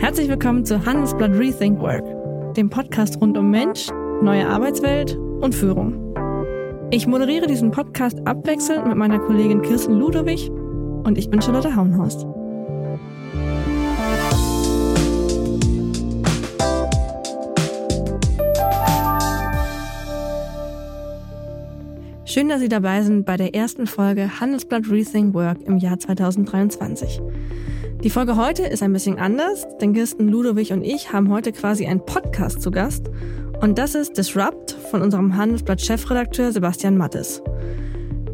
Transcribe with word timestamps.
Herzlich 0.00 0.30
willkommen 0.30 0.64
zu 0.64 0.86
Handelsblatt 0.86 1.32
Rethink 1.32 1.78
Work, 1.78 2.54
dem 2.54 2.70
Podcast 2.70 3.20
rund 3.20 3.36
um 3.36 3.50
Mensch, 3.50 3.88
neue 4.22 4.48
Arbeitswelt 4.48 5.14
und 5.14 5.54
Führung. 5.54 6.14
Ich 6.90 7.06
moderiere 7.06 7.46
diesen 7.46 7.70
Podcast 7.70 8.18
abwechselnd 8.26 8.86
mit 8.86 8.96
meiner 8.96 9.18
Kollegin 9.18 9.60
Kirsten 9.60 9.92
Ludowig 9.92 10.48
und 10.48 11.18
ich 11.18 11.28
bin 11.28 11.42
Charlotte 11.42 11.76
Hauenhorst. 11.76 12.26
Schön, 22.24 22.48
dass 22.48 22.60
Sie 22.60 22.70
dabei 22.70 23.02
sind 23.02 23.26
bei 23.26 23.36
der 23.36 23.54
ersten 23.54 23.86
Folge 23.86 24.40
Handelsblatt 24.40 24.90
Rethink 24.90 25.34
Work 25.34 25.60
im 25.66 25.76
Jahr 25.76 25.98
2023. 25.98 27.20
Die 28.02 28.08
Folge 28.08 28.36
heute 28.36 28.62
ist 28.62 28.82
ein 28.82 28.94
bisschen 28.94 29.18
anders, 29.18 29.66
denn 29.78 29.92
Kirsten 29.92 30.26
Ludowig 30.28 30.72
und 30.72 30.82
ich 30.82 31.12
haben 31.12 31.30
heute 31.30 31.52
quasi 31.52 31.86
einen 31.86 32.00
Podcast 32.00 32.62
zu 32.62 32.70
Gast 32.70 33.10
und 33.60 33.76
das 33.76 33.94
ist 33.94 34.16
Disrupt 34.16 34.72
von 34.90 35.02
unserem 35.02 35.36
Handelsblatt-Chefredakteur 35.36 36.50
Sebastian 36.50 36.96
Mattes. 36.96 37.42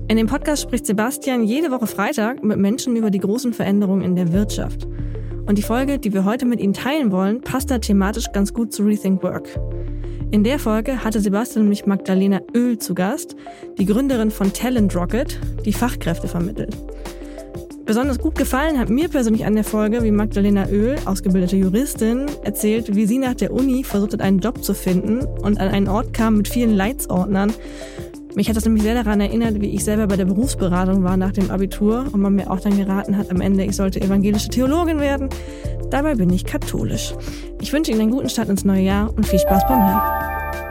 In 0.07 0.19
dem 0.19 0.29
Podcast 0.29 0.63
spricht 0.63 0.87
Sebastian 0.87 1.43
jede 1.43 1.73
Woche 1.73 1.89
Freitag 1.89 2.45
mit 2.45 2.59
Menschen 2.59 2.95
über 2.95 3.11
die 3.11 3.19
großen 3.19 3.53
Veränderungen 3.53 4.03
in 4.03 4.15
der 4.15 4.33
Wirtschaft. 4.33 4.87
Und 5.47 5.59
die 5.59 5.63
Folge, 5.63 5.99
die 5.99 6.15
wir 6.15 6.25
heute 6.25 6.47
mit 6.47 6.61
Ihnen 6.61 6.75
teilen 6.75 7.11
wollen, 7.11 7.41
passt 7.41 7.73
da 7.73 7.79
thematisch 7.79 8.31
ganz 8.33 8.55
gut 8.55 8.73
zu 8.73 8.85
Rethink 8.85 9.25
Work. 9.25 9.49
In 10.31 10.45
der 10.45 10.61
Folge 10.61 11.03
hatte 11.03 11.19
Sebastian 11.19 11.65
nämlich 11.65 11.87
Magdalena 11.87 12.41
Öl 12.55 12.79
zu 12.79 12.95
Gast, 12.95 13.35
die 13.79 13.87
Gründerin 13.87 14.31
von 14.31 14.53
Talent 14.53 14.95
Rocket, 14.95 15.41
die 15.65 15.73
Fachkräfte 15.73 16.29
vermittelt. 16.29 16.77
Besonders 17.87 18.19
gut 18.19 18.35
gefallen 18.35 18.81
hat 18.81 18.91
mir 18.91 19.09
persönlich 19.09 19.47
an 19.47 19.55
der 19.55 19.63
Folge, 19.63 20.03
wie 20.03 20.11
Magdalena 20.11 20.69
Öl, 20.69 20.97
ausgebildete 21.05 21.55
Juristin, 21.55 22.27
erzählt, 22.43 22.97
wie 22.97 23.07
sie 23.07 23.19
nach 23.19 23.35
der 23.35 23.53
Uni 23.53 23.85
versucht 23.85 24.13
hat, 24.13 24.23
einen 24.23 24.41
Job 24.41 24.65
zu 24.65 24.75
finden 24.75 25.25
und 25.25 25.61
an 25.61 25.69
einen 25.69 25.87
Ort 25.87 26.13
kam 26.13 26.37
mit 26.37 26.49
vielen 26.49 26.75
Leitsordnern. 26.75 27.53
Mich 28.35 28.49
hat 28.49 28.57
das 28.57 28.65
nämlich 28.65 28.83
sehr 28.83 28.95
daran 28.95 29.21
erinnert, 29.21 29.61
wie 29.61 29.73
ich 29.73 29.85
selber 29.85 30.09
bei 30.09 30.17
der 30.17 30.25
Berufsberatung 30.25 31.05
war 31.05 31.17
nach 31.17 31.31
dem 31.31 31.49
Abitur 31.53 32.07
und 32.11 32.21
man 32.21 32.35
mir 32.35 32.51
auch 32.51 32.59
dann 32.59 32.77
geraten 32.77 33.17
hat 33.17 33.31
am 33.31 33.41
Ende, 33.41 33.65
ich 33.65 33.77
sollte 33.77 34.01
evangelische 34.01 34.49
Theologin 34.49 34.99
werden. 34.99 35.29
Dabei 35.89 36.17
bin 36.17 36.31
ich 36.31 36.45
katholisch. 36.45 37.15
Ich 37.61 37.73
wünsche 37.73 37.93
Ihnen 37.93 38.01
einen 38.01 38.11
guten 38.11 38.29
Start 38.29 38.49
ins 38.49 38.65
neue 38.65 38.83
Jahr 38.83 39.15
und 39.17 39.29
viel 39.29 39.39
Spaß 39.39 39.63
beim 39.69 39.79
Hören. 39.79 40.66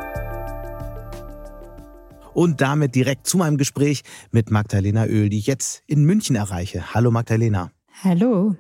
Und 2.36 2.60
damit 2.60 2.96
direkt 2.96 3.28
zu 3.28 3.38
meinem 3.38 3.58
Gespräch 3.58 4.02
mit 4.30 4.52
Magdalena 4.52 5.08
Öl, 5.08 5.30
die 5.30 5.38
ich 5.38 5.48
jetzt 5.48 5.84
in 5.88 6.04
München 6.04 6.36
erreiche. 6.36 6.94
Hallo 6.94 7.10
Magdalena. 7.10 7.72
Hallo. 8.04 8.58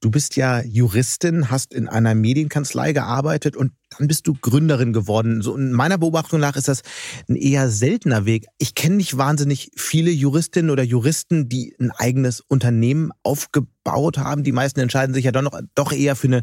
Du 0.00 0.10
bist 0.10 0.34
ja 0.34 0.60
Juristin, 0.62 1.48
hast 1.48 1.72
in 1.72 1.86
einer 1.86 2.16
Medienkanzlei 2.16 2.92
gearbeitet 2.92 3.56
und 3.56 3.70
dann 3.96 4.08
bist 4.08 4.26
du 4.26 4.34
Gründerin 4.34 4.92
geworden. 4.92 5.42
So 5.42 5.56
in 5.56 5.70
meiner 5.70 5.96
Beobachtung 5.96 6.40
nach 6.40 6.56
ist 6.56 6.66
das 6.66 6.82
ein 7.28 7.36
eher 7.36 7.70
seltener 7.70 8.26
Weg. 8.26 8.46
Ich 8.58 8.74
kenne 8.74 8.96
nicht 8.96 9.16
wahnsinnig 9.16 9.70
viele 9.76 10.10
Juristinnen 10.10 10.72
oder 10.72 10.82
Juristen, 10.82 11.48
die 11.48 11.76
ein 11.78 11.92
eigenes 11.92 12.40
Unternehmen 12.40 13.12
aufgebaut 13.22 14.18
haben. 14.18 14.42
Die 14.42 14.50
meisten 14.50 14.80
entscheiden 14.80 15.14
sich 15.14 15.24
ja 15.24 15.30
doch, 15.30 15.42
noch, 15.42 15.60
doch 15.76 15.92
eher 15.92 16.16
für 16.16 16.26
eine 16.26 16.42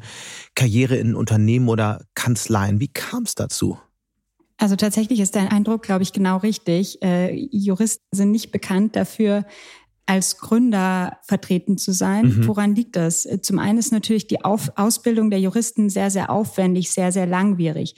Karriere 0.56 0.96
in 0.96 1.16
Unternehmen 1.16 1.68
oder 1.68 2.06
Kanzleien. 2.16 2.80
Wie 2.80 2.88
kam 2.88 3.24
es 3.24 3.36
dazu? 3.36 3.78
Also 4.62 4.76
tatsächlich 4.76 5.20
ist 5.20 5.36
dein 5.36 5.48
Eindruck, 5.48 5.82
glaube 5.82 6.04
ich, 6.04 6.14
genau 6.14 6.38
richtig. 6.38 7.02
Äh, 7.02 7.34
Juristen 7.52 8.06
sind 8.12 8.30
nicht 8.30 8.52
bekannt 8.52 8.96
dafür, 8.96 9.44
als 10.06 10.38
Gründer 10.38 11.18
vertreten 11.24 11.80
zu 11.80 11.94
sein. 11.94 12.26
Mhm. 12.26 12.48
Woran 12.48 12.76
liegt 12.76 12.96
das? 12.96 13.28
Zum 13.42 13.58
einen 13.58 13.80
ist 13.80 13.92
natürlich 13.92 14.28
die 14.28 14.46
Auf 14.46 14.72
Ausbildung 14.76 15.32
der 15.32 15.40
Juristen 15.40 15.90
sehr, 15.90 16.12
sehr 16.12 16.30
aufwendig, 16.30 16.92
sehr, 16.92 17.12
sehr 17.12 17.26
langwierig 17.26 17.96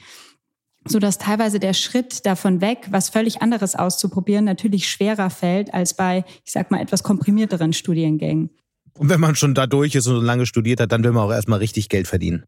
so 0.86 1.00
dass 1.00 1.18
teilweise 1.18 1.62
der 1.62 1.74
Schritt 1.74 2.26
davon 2.26 2.60
weg, 2.60 2.88
was 2.90 3.08
völlig 3.08 3.42
anderes 3.42 3.74
auszuprobieren, 3.74 4.44
natürlich 4.44 4.90
schwerer 4.90 5.30
fällt 5.30 5.74
als 5.74 5.96
bei, 5.96 6.26
ich 6.44 6.52
sag 6.52 6.72
mal, 6.72 6.82
etwas 6.82 7.04
komprimierteren 7.04 7.72
Studiengängen. 7.72 8.50
Und 8.98 9.08
wenn 9.08 9.22
man 9.22 9.36
schon 9.36 9.56
da 9.56 9.66
durch 9.66 9.96
ist 9.96 10.08
und 10.08 10.16
so 10.16 10.22
lange 10.22 10.46
studiert 10.46 10.82
hat, 10.82 10.92
dann 10.92 11.02
will 11.06 11.14
man 11.14 11.24
auch 11.24 11.32
erstmal 11.32 11.60
richtig 11.60 11.88
Geld 11.88 12.06
verdienen. 12.06 12.44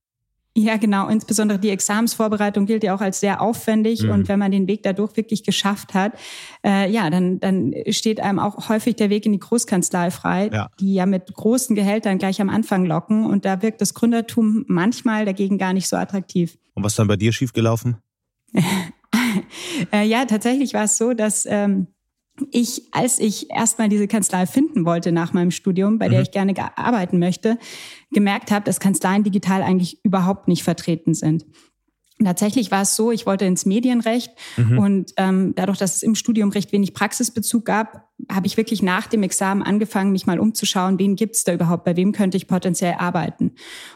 Ja, 0.58 0.78
genau. 0.78 1.10
Insbesondere 1.10 1.60
die 1.60 1.70
Examensvorbereitung 1.70 2.66
gilt 2.66 2.86
ja 2.86 2.96
auch 2.96 3.02
als 3.02 3.20
sehr 3.20 3.42
aufwendig. 3.42 4.04
Mhm. 4.04 4.10
Und 4.12 4.28
wenn 4.30 4.40
man 4.40 4.52
den 4.52 4.70
Weg 4.70 4.84
dadurch 4.84 5.18
wirklich 5.18 5.44
geschafft 5.44 5.94
hat, 5.94 6.14
äh, 6.66 6.90
ja, 6.90 7.10
dann, 7.10 7.42
dann 7.42 7.74
steht 7.90 8.22
einem 8.22 8.40
auch 8.40 8.70
häufig 8.70 8.96
der 8.96 9.10
Weg 9.10 9.26
in 9.26 9.34
die 9.34 9.40
Großkanzlei 9.40 10.12
frei, 10.12 10.50
ja. 10.54 10.70
die 10.80 10.94
ja 10.94 11.06
mit 11.06 11.34
großen 11.34 11.76
Gehältern 11.76 12.20
gleich 12.20 12.40
am 12.40 12.50
Anfang 12.50 12.86
locken. 12.86 13.26
Und 13.26 13.44
da 13.44 13.62
wirkt 13.62 13.82
das 13.82 13.94
Gründertum 13.94 14.64
manchmal 14.68 15.26
dagegen 15.26 15.58
gar 15.58 15.74
nicht 15.74 15.90
so 15.90 15.98
attraktiv. 15.98 16.58
Und 16.74 16.84
was 16.84 16.96
dann 16.96 17.08
bei 17.08 17.18
dir 17.18 17.34
schiefgelaufen? 17.34 17.98
äh, 19.92 20.08
ja, 20.08 20.24
tatsächlich 20.24 20.74
war 20.74 20.86
es 20.86 20.98
so, 20.98 21.14
dass 21.14 21.46
ähm, 21.46 21.88
ich, 22.52 22.84
als 22.92 23.20
ich 23.20 23.50
erstmal 23.50 23.90
diese 23.90 24.08
Kanzlei 24.08 24.46
finden 24.46 24.86
wollte 24.86 25.12
nach 25.12 25.34
meinem 25.34 25.52
Studium, 25.52 26.00
bei 26.00 26.10
der 26.10 26.20
mhm. 26.20 26.24
ich 26.24 26.32
gerne 26.32 26.78
arbeiten 26.78 27.20
möchte, 27.20 27.58
gemerkt 28.12 28.52
habe, 28.52 28.66
dass 28.66 28.80
Kanzleien 28.80 29.24
digital 29.24 29.64
eigentlich 29.64 30.04
überhaupt 30.04 30.48
nicht 30.48 30.64
vertreten 30.64 31.14
sind. 31.14 31.46
Tatsächlich 32.24 32.72
war 32.72 32.84
es 32.84 32.96
so, 32.96 33.12
ich 33.12 33.26
wollte 33.26 33.44
ins 33.44 33.66
Medienrecht 33.66 34.32
mhm. 34.56 34.80
und 34.80 35.12
ähm, 35.18 35.54
dadurch, 35.56 35.78
dass 35.78 35.98
es 35.98 36.04
im 36.04 36.16
Studium 36.16 36.50
recht 36.50 36.72
wenig 36.72 36.94
Praxisbezug 36.94 37.66
gab, 37.66 38.08
habe 38.30 38.48
ich 38.48 38.56
wirklich 38.58 38.82
nach 38.82 39.08
dem 39.08 39.24
Examen 39.24 39.62
angefangen, 39.62 40.12
mich 40.12 40.26
mal 40.26 40.40
umzuschauen, 40.40 40.98
wen 41.00 41.16
gibt's 41.16 41.44
da 41.44 41.54
überhaupt, 41.54 41.84
bei 41.84 41.96
wem 41.96 42.12
könnte 42.12 42.38
ich 42.38 42.48
potenziell 42.48 42.96
arbeiten. 42.98 43.52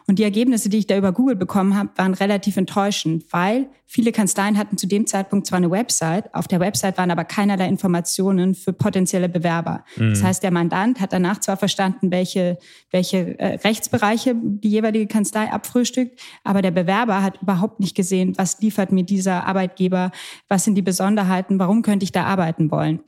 Und 0.08 0.20
die 0.20 0.24
Ergebnisse, 0.24 0.70
die 0.70 0.78
ich 0.78 0.88
da 0.88 0.98
über 0.98 1.14
Google 1.14 1.36
bekommen 1.36 1.78
habe, 1.78 1.90
waren 1.96 2.14
relativ 2.14 2.58
enttäuschend, 2.58 3.26
weil 3.32 3.70
viele 3.86 4.12
Kanzleien 4.12 4.58
hatten 4.58 4.78
zu 4.78 4.88
dem 4.88 5.08
Zeitpunkt 5.08 5.48
zwar 5.48 5.58
eine 5.58 5.72
Website, 5.72 6.34
auf 6.36 6.48
der 6.48 6.60
Website 6.60 6.98
waren 6.98 7.12
aber 7.12 7.24
keinerlei 7.24 7.68
Informationen 7.68 8.56
für 8.56 8.74
potenzielle 8.74 9.30
Bewerber. 9.30 9.86
Mhm. 9.96 10.10
Das 10.10 10.22
heißt, 10.22 10.44
der 10.44 10.52
Mandant 10.52 11.00
hat 11.00 11.14
danach 11.14 11.40
zwar 11.40 11.58
verstanden, 11.58 12.12
welche, 12.12 12.60
welche 12.92 13.40
äh, 13.40 13.56
Rechtsbereiche 13.56 14.36
die 14.36 14.70
jeweilige 14.70 15.08
Kanzlei 15.08 15.50
abfrühstückt, 15.52 16.20
aber 16.44 16.62
der 16.62 16.72
Bewerber 16.72 17.24
hat 17.24 17.42
überhaupt 17.42 17.80
nicht 17.80 17.96
gesehen, 17.96 18.34
was 18.38 18.60
liefert 18.60 18.92
mir 18.92 19.04
dieser 19.04 19.48
Arbeitgeber, 19.48 20.12
was 20.50 20.66
sind 20.66 20.76
die 20.76 20.82
Besonderheiten, 20.82 21.58
warum 21.58 21.82
könnte 21.82 22.04
ich 22.04 22.12
da 22.12 22.26
arbeiten 22.26 22.70
wollen. 22.70 23.00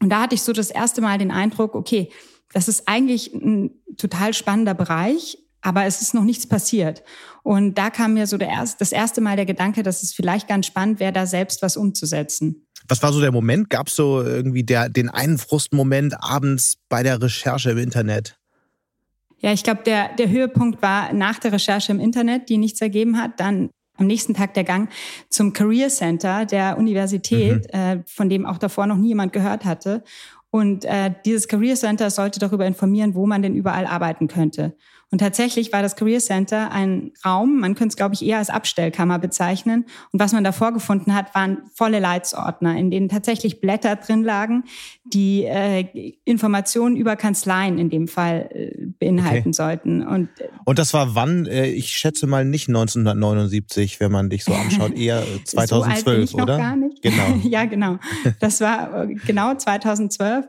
Und 0.00 0.10
da 0.10 0.22
hatte 0.22 0.34
ich 0.34 0.42
so 0.42 0.52
das 0.52 0.70
erste 0.70 1.00
Mal 1.00 1.18
den 1.18 1.30
Eindruck, 1.30 1.74
okay, 1.74 2.10
das 2.52 2.68
ist 2.68 2.88
eigentlich 2.88 3.32
ein 3.34 3.70
total 3.96 4.32
spannender 4.32 4.74
Bereich, 4.74 5.38
aber 5.60 5.84
es 5.84 6.00
ist 6.00 6.14
noch 6.14 6.24
nichts 6.24 6.46
passiert. 6.46 7.02
Und 7.42 7.76
da 7.76 7.90
kam 7.90 8.14
mir 8.14 8.26
so 8.26 8.38
der 8.38 8.48
erst, 8.48 8.80
das 8.80 8.92
erste 8.92 9.20
Mal 9.20 9.36
der 9.36 9.46
Gedanke, 9.46 9.82
dass 9.82 10.02
es 10.02 10.12
vielleicht 10.12 10.48
ganz 10.48 10.66
spannend 10.66 11.00
wäre, 11.00 11.12
da 11.12 11.26
selbst 11.26 11.62
was 11.62 11.76
umzusetzen. 11.76 12.66
Was 12.86 13.02
war 13.02 13.12
so 13.12 13.20
der 13.20 13.32
Moment? 13.32 13.68
Gab 13.70 13.88
es 13.88 13.96
so 13.96 14.22
irgendwie 14.22 14.64
der, 14.64 14.88
den 14.88 15.08
einen 15.08 15.36
Frustmoment 15.36 16.14
abends 16.22 16.78
bei 16.88 17.02
der 17.02 17.20
Recherche 17.20 17.70
im 17.70 17.78
Internet? 17.78 18.38
Ja, 19.40 19.52
ich 19.52 19.62
glaube, 19.62 19.82
der, 19.84 20.14
der 20.16 20.30
Höhepunkt 20.30 20.82
war 20.82 21.12
nach 21.12 21.38
der 21.38 21.52
Recherche 21.52 21.92
im 21.92 22.00
Internet, 22.00 22.48
die 22.48 22.58
nichts 22.58 22.80
ergeben 22.80 23.20
hat. 23.20 23.38
Dann 23.38 23.70
am 23.98 24.06
nächsten 24.06 24.34
Tag 24.34 24.54
der 24.54 24.64
Gang 24.64 24.90
zum 25.28 25.52
Career 25.52 25.88
Center 25.88 26.46
der 26.46 26.78
Universität, 26.78 27.72
mhm. 27.72 27.78
äh, 27.78 28.02
von 28.06 28.30
dem 28.30 28.46
auch 28.46 28.58
davor 28.58 28.86
noch 28.86 28.96
nie 28.96 29.08
jemand 29.08 29.32
gehört 29.32 29.64
hatte. 29.64 30.02
Und 30.50 30.86
äh, 30.86 31.12
dieses 31.26 31.46
Career 31.46 31.76
Center 31.76 32.08
sollte 32.10 32.40
darüber 32.40 32.66
informieren, 32.66 33.14
wo 33.14 33.26
man 33.26 33.42
denn 33.42 33.54
überall 33.54 33.86
arbeiten 33.86 34.28
könnte. 34.28 34.74
Und 35.10 35.18
tatsächlich 35.18 35.72
war 35.72 35.80
das 35.80 35.96
Career 35.96 36.20
Center 36.20 36.70
ein 36.70 37.12
Raum, 37.24 37.60
man 37.60 37.74
könnte 37.74 37.92
es, 37.92 37.96
glaube 37.96 38.14
ich, 38.14 38.24
eher 38.24 38.38
als 38.38 38.50
Abstellkammer 38.50 39.18
bezeichnen. 39.18 39.86
Und 40.12 40.20
was 40.20 40.32
man 40.32 40.44
da 40.44 40.52
vorgefunden 40.52 41.14
hat, 41.14 41.34
waren 41.34 41.62
volle 41.74 41.98
Leitsordner, 41.98 42.76
in 42.76 42.90
denen 42.90 43.08
tatsächlich 43.08 43.60
Blätter 43.60 43.96
drin 43.96 44.22
lagen, 44.22 44.64
die 45.04 45.44
äh, 45.44 46.14
Informationen 46.24 46.96
über 46.96 47.16
Kanzleien 47.16 47.78
in 47.78 47.88
dem 47.88 48.06
Fall 48.06 48.50
äh, 48.52 48.86
beinhalten 48.98 49.48
okay. 49.48 49.52
sollten. 49.52 50.06
Und, 50.06 50.28
Und 50.68 50.78
das 50.78 50.92
war 50.92 51.14
wann? 51.14 51.46
Äh, 51.46 51.70
ich 51.70 51.92
schätze 51.92 52.26
mal 52.26 52.44
nicht 52.44 52.68
1979, 52.68 54.00
wenn 54.00 54.12
man 54.12 54.28
dich 54.28 54.44
so 54.44 54.52
anschaut, 54.52 54.94
eher 54.98 55.24
2012, 55.42 55.48
so 55.70 55.82
alt 55.82 56.04
bin 56.04 56.24
ich 56.24 56.34
oder? 56.34 56.58
Noch 56.58 56.62
gar 56.62 56.76
nicht. 56.76 57.00
Genau. 57.00 57.36
ja, 57.48 57.64
genau. 57.64 57.98
Das 58.38 58.60
war 58.60 59.04
äh, 59.04 59.14
genau 59.14 59.54
2012. 59.54 60.44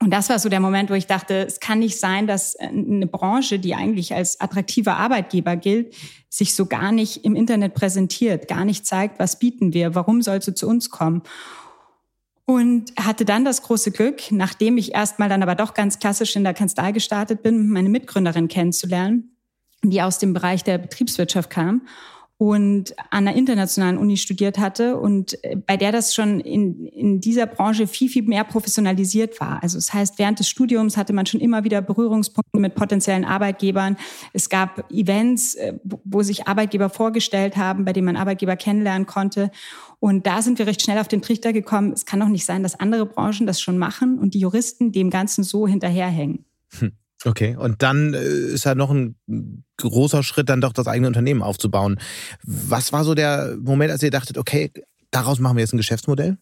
Und 0.00 0.10
das 0.12 0.28
war 0.28 0.38
so 0.38 0.48
der 0.48 0.60
Moment, 0.60 0.90
wo 0.90 0.94
ich 0.94 1.08
dachte, 1.08 1.44
es 1.44 1.58
kann 1.58 1.80
nicht 1.80 1.98
sein, 1.98 2.28
dass 2.28 2.54
eine 2.54 3.08
Branche, 3.08 3.58
die 3.58 3.74
eigentlich 3.74 4.14
als 4.14 4.38
attraktiver 4.40 4.96
Arbeitgeber 4.96 5.56
gilt, 5.56 5.92
sich 6.28 6.54
so 6.54 6.66
gar 6.66 6.92
nicht 6.92 7.24
im 7.24 7.34
Internet 7.34 7.74
präsentiert, 7.74 8.46
gar 8.46 8.64
nicht 8.64 8.86
zeigt, 8.86 9.18
was 9.18 9.40
bieten 9.40 9.74
wir, 9.74 9.96
warum 9.96 10.22
sollst 10.22 10.46
du 10.46 10.54
zu 10.54 10.68
uns 10.68 10.90
kommen. 10.90 11.22
Und 12.46 12.92
hatte 12.96 13.24
dann 13.24 13.44
das 13.44 13.62
große 13.62 13.90
Glück, 13.90 14.30
nachdem 14.30 14.78
ich 14.78 14.94
erstmal 14.94 15.28
dann 15.28 15.42
aber 15.42 15.56
doch 15.56 15.74
ganz 15.74 15.98
klassisch 15.98 16.36
in 16.36 16.44
der 16.44 16.54
Kanzlei 16.54 16.92
gestartet 16.92 17.42
bin, 17.42 17.68
meine 17.70 17.88
Mitgründerin 17.88 18.46
kennenzulernen, 18.46 19.36
die 19.82 20.00
aus 20.00 20.18
dem 20.18 20.32
Bereich 20.32 20.62
der 20.62 20.78
Betriebswirtschaft 20.78 21.50
kam 21.50 21.82
und 22.38 22.94
an 22.98 23.26
einer 23.26 23.34
internationalen 23.34 23.96
Uni 23.96 24.18
studiert 24.18 24.58
hatte 24.58 24.98
und 24.98 25.42
äh, 25.42 25.56
bei 25.56 25.78
der 25.78 25.90
das 25.90 26.14
schon 26.14 26.40
in, 26.40 26.86
in 26.86 27.20
dieser 27.20 27.46
Branche 27.46 27.86
viel, 27.86 28.10
viel 28.10 28.24
mehr 28.24 28.44
professionalisiert 28.44 29.40
war. 29.40 29.62
Also 29.62 29.78
das 29.78 29.94
heißt, 29.94 30.18
während 30.18 30.38
des 30.38 30.48
Studiums 30.48 30.98
hatte 30.98 31.14
man 31.14 31.24
schon 31.24 31.40
immer 31.40 31.64
wieder 31.64 31.80
Berührungspunkte 31.80 32.58
mit 32.58 32.74
potenziellen 32.74 33.24
Arbeitgebern. 33.24 33.96
Es 34.34 34.50
gab 34.50 34.90
Events, 34.92 35.54
äh, 35.54 35.78
wo 35.82 36.22
sich 36.22 36.46
Arbeitgeber 36.46 36.90
vorgestellt 36.90 37.56
haben, 37.56 37.86
bei 37.86 37.94
denen 37.94 38.06
man 38.06 38.16
Arbeitgeber 38.16 38.56
kennenlernen 38.56 39.06
konnte. 39.06 39.50
Und 39.98 40.26
da 40.26 40.42
sind 40.42 40.58
wir 40.58 40.66
recht 40.66 40.82
schnell 40.82 40.98
auf 40.98 41.08
den 41.08 41.22
Trichter 41.22 41.54
gekommen. 41.54 41.92
Es 41.92 42.04
kann 42.04 42.20
doch 42.20 42.28
nicht 42.28 42.44
sein, 42.44 42.62
dass 42.62 42.78
andere 42.78 43.06
Branchen 43.06 43.46
das 43.46 43.62
schon 43.62 43.78
machen 43.78 44.18
und 44.18 44.34
die 44.34 44.40
Juristen 44.40 44.92
dem 44.92 45.08
Ganzen 45.08 45.42
so 45.42 45.66
hinterherhängen. 45.66 46.44
Hm. 46.78 46.92
Okay, 47.24 47.56
und 47.56 47.82
dann 47.82 48.12
äh, 48.12 48.18
ist 48.18 48.64
ja 48.64 48.74
noch 48.74 48.90
ein 48.90 49.16
großer 49.78 50.22
Schritt, 50.22 50.48
dann 50.48 50.60
doch 50.60 50.72
das 50.72 50.86
eigene 50.86 51.06
Unternehmen 51.06 51.42
aufzubauen. 51.42 51.98
Was 52.42 52.92
war 52.92 53.04
so 53.04 53.14
der 53.14 53.56
Moment, 53.60 53.90
als 53.90 54.02
ihr 54.02 54.10
dachtet, 54.10 54.38
okay, 54.38 54.70
daraus 55.10 55.38
machen 55.38 55.56
wir 55.56 55.62
jetzt 55.62 55.74
ein 55.74 55.78
Geschäftsmodell? 55.78 56.38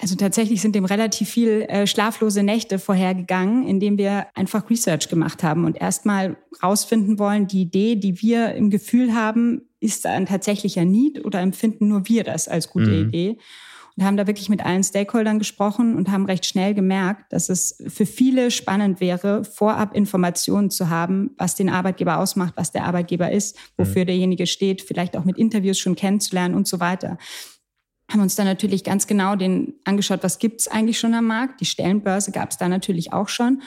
Also 0.00 0.14
tatsächlich 0.14 0.60
sind 0.60 0.76
dem 0.76 0.84
relativ 0.84 1.28
viel 1.28 1.62
äh, 1.62 1.86
schlaflose 1.86 2.44
Nächte 2.44 2.78
vorhergegangen, 2.78 3.66
indem 3.66 3.98
wir 3.98 4.28
einfach 4.34 4.70
Research 4.70 5.08
gemacht 5.08 5.42
haben 5.42 5.64
und 5.64 5.76
erstmal 5.76 6.36
rausfinden 6.62 7.18
wollen, 7.18 7.48
die 7.48 7.62
Idee, 7.62 7.96
die 7.96 8.22
wir 8.22 8.54
im 8.54 8.70
Gefühl 8.70 9.14
haben, 9.14 9.62
ist 9.80 10.06
ein 10.06 10.26
tatsächlicher 10.26 10.84
Need 10.84 11.24
oder 11.24 11.40
empfinden 11.40 11.88
nur 11.88 12.08
wir 12.08 12.22
das 12.22 12.46
als 12.46 12.70
gute 12.70 12.90
mhm. 12.90 13.08
Idee? 13.08 13.38
Und 13.98 14.04
haben 14.04 14.16
da 14.16 14.28
wirklich 14.28 14.48
mit 14.48 14.64
allen 14.64 14.84
Stakeholdern 14.84 15.40
gesprochen 15.40 15.96
und 15.96 16.08
haben 16.08 16.24
recht 16.26 16.46
schnell 16.46 16.72
gemerkt, 16.72 17.32
dass 17.32 17.48
es 17.48 17.82
für 17.88 18.06
viele 18.06 18.52
spannend 18.52 19.00
wäre, 19.00 19.42
vorab 19.42 19.92
Informationen 19.92 20.70
zu 20.70 20.88
haben, 20.88 21.32
was 21.36 21.56
den 21.56 21.68
Arbeitgeber 21.68 22.18
ausmacht, 22.18 22.54
was 22.56 22.70
der 22.70 22.84
Arbeitgeber 22.84 23.32
ist, 23.32 23.58
wofür 23.76 24.02
mhm. 24.02 24.06
derjenige 24.06 24.46
steht, 24.46 24.82
vielleicht 24.82 25.16
auch 25.16 25.24
mit 25.24 25.36
Interviews 25.36 25.80
schon 25.80 25.96
kennenzulernen 25.96 26.54
und 26.54 26.68
so 26.68 26.78
weiter 26.78 27.18
haben 28.10 28.22
uns 28.22 28.36
dann 28.36 28.46
natürlich 28.46 28.84
ganz 28.84 29.06
genau 29.06 29.36
den 29.36 29.74
angeschaut, 29.84 30.20
was 30.22 30.38
gibt's 30.38 30.66
eigentlich 30.66 30.98
schon 30.98 31.12
am 31.12 31.26
Markt. 31.26 31.60
Die 31.60 31.66
Stellenbörse 31.66 32.32
gab 32.32 32.50
es 32.50 32.56
da 32.56 32.66
natürlich 32.66 33.12
auch 33.12 33.28
schon. 33.28 33.60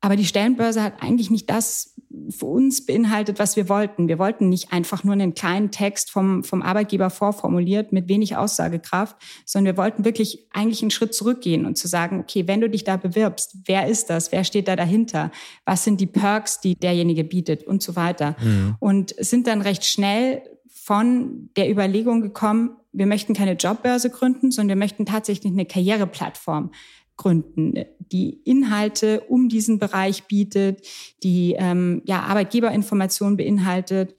Aber 0.00 0.16
die 0.16 0.24
Stellenbörse 0.24 0.82
hat 0.82 1.02
eigentlich 1.02 1.30
nicht 1.30 1.50
das 1.50 1.94
für 2.30 2.46
uns 2.46 2.84
beinhaltet, 2.86 3.38
was 3.38 3.56
wir 3.56 3.68
wollten. 3.68 4.08
Wir 4.08 4.18
wollten 4.18 4.48
nicht 4.48 4.72
einfach 4.72 5.04
nur 5.04 5.12
einen 5.12 5.34
kleinen 5.34 5.70
Text 5.70 6.10
vom, 6.10 6.42
vom 6.42 6.62
Arbeitgeber 6.62 7.10
vorformuliert 7.10 7.92
mit 7.92 8.08
wenig 8.08 8.36
Aussagekraft, 8.36 9.16
sondern 9.44 9.76
wir 9.76 9.82
wollten 9.82 10.04
wirklich 10.04 10.46
eigentlich 10.52 10.82
einen 10.82 10.90
Schritt 10.90 11.14
zurückgehen 11.14 11.66
und 11.66 11.78
zu 11.78 11.86
sagen, 11.86 12.18
okay, 12.20 12.48
wenn 12.48 12.60
du 12.60 12.68
dich 12.68 12.84
da 12.84 12.96
bewirbst, 12.96 13.58
wer 13.66 13.86
ist 13.86 14.10
das? 14.10 14.32
Wer 14.32 14.44
steht 14.44 14.68
da 14.68 14.74
dahinter? 14.74 15.30
Was 15.64 15.84
sind 15.84 16.00
die 16.00 16.06
Perks, 16.06 16.60
die 16.60 16.74
derjenige 16.74 17.22
bietet 17.22 17.64
und 17.64 17.82
so 17.82 17.94
weiter? 17.94 18.36
Mhm. 18.42 18.76
Und 18.80 19.14
sind 19.18 19.46
dann 19.46 19.60
recht 19.60 19.84
schnell 19.84 20.42
von 20.68 21.50
der 21.56 21.70
Überlegung 21.70 22.22
gekommen, 22.22 22.76
wir 22.92 23.06
möchten 23.06 23.34
keine 23.34 23.52
Jobbörse 23.52 24.10
gründen, 24.10 24.50
sondern 24.50 24.76
wir 24.76 24.84
möchten 24.84 25.06
tatsächlich 25.06 25.52
eine 25.52 25.64
Karriereplattform 25.64 26.72
gründen, 27.20 27.74
die 27.98 28.40
Inhalte 28.44 29.20
um 29.28 29.50
diesen 29.50 29.78
Bereich 29.78 30.24
bietet, 30.24 30.86
die 31.22 31.54
ähm, 31.58 32.00
ja, 32.06 32.22
Arbeitgeberinformationen 32.22 33.36
beinhaltet. 33.36 34.14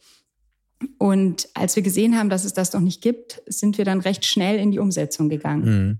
Und 0.99 1.49
als 1.55 1.75
wir 1.75 1.83
gesehen 1.83 2.15
haben, 2.15 2.29
dass 2.29 2.45
es 2.45 2.53
das 2.53 2.73
noch 2.73 2.79
nicht 2.79 3.01
gibt, 3.01 3.41
sind 3.47 3.79
wir 3.79 3.85
dann 3.85 4.01
recht 4.01 4.25
schnell 4.25 4.59
in 4.59 4.71
die 4.71 4.79
Umsetzung 4.79 5.29
gegangen. 5.29 5.65
Mhm. 5.65 5.99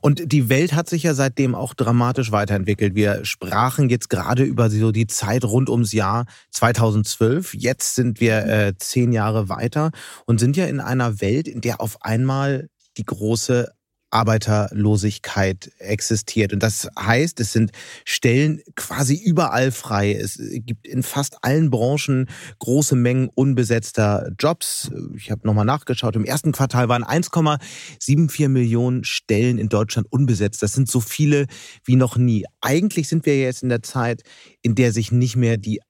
Und 0.00 0.32
die 0.32 0.48
Welt 0.48 0.72
hat 0.72 0.88
sich 0.88 1.02
ja 1.02 1.14
seitdem 1.14 1.54
auch 1.54 1.74
dramatisch 1.74 2.30
weiterentwickelt. 2.32 2.94
Wir 2.94 3.24
sprachen 3.24 3.90
jetzt 3.90 4.08
gerade 4.08 4.44
über 4.44 4.70
so 4.70 4.92
die 4.92 5.06
Zeit 5.06 5.44
rund 5.44 5.68
ums 5.68 5.92
Jahr 5.92 6.26
2012. 6.52 7.54
Jetzt 7.54 7.96
sind 7.96 8.20
wir 8.20 8.46
äh, 8.46 8.74
zehn 8.78 9.12
Jahre 9.12 9.48
weiter 9.48 9.90
und 10.26 10.38
sind 10.38 10.56
ja 10.56 10.66
in 10.66 10.80
einer 10.80 11.20
Welt, 11.20 11.48
in 11.48 11.60
der 11.60 11.80
auf 11.80 12.02
einmal 12.02 12.68
die 12.96 13.04
große 13.04 13.72
Arbeiterlosigkeit 14.14 15.72
existiert. 15.78 16.52
Und 16.52 16.62
das 16.62 16.88
heißt, 16.98 17.40
es 17.40 17.52
sind 17.52 17.72
Stellen 18.04 18.62
quasi 18.76 19.16
überall 19.16 19.72
frei. 19.72 20.14
Es 20.14 20.38
gibt 20.38 20.86
in 20.86 21.02
fast 21.02 21.38
allen 21.42 21.70
Branchen 21.70 22.28
große 22.60 22.94
Mengen 22.94 23.28
unbesetzter 23.34 24.30
Jobs. 24.38 24.90
Ich 25.16 25.30
habe 25.30 25.46
nochmal 25.46 25.64
nachgeschaut. 25.64 26.14
Im 26.14 26.24
ersten 26.24 26.52
Quartal 26.52 26.88
waren 26.88 27.04
1,74 27.04 28.48
Millionen 28.48 29.02
Stellen 29.02 29.58
in 29.58 29.68
Deutschland 29.68 30.06
unbesetzt. 30.10 30.62
Das 30.62 30.72
sind 30.72 30.88
so 30.88 31.00
viele 31.00 31.46
wie 31.84 31.96
noch 31.96 32.16
nie. 32.16 32.44
Eigentlich 32.60 33.08
sind 33.08 33.26
wir 33.26 33.38
jetzt 33.38 33.64
in 33.64 33.68
der 33.68 33.82
Zeit, 33.82 34.22
in 34.62 34.76
der 34.76 34.92
sich 34.92 35.10
nicht 35.10 35.34
mehr 35.34 35.56
die 35.56 35.80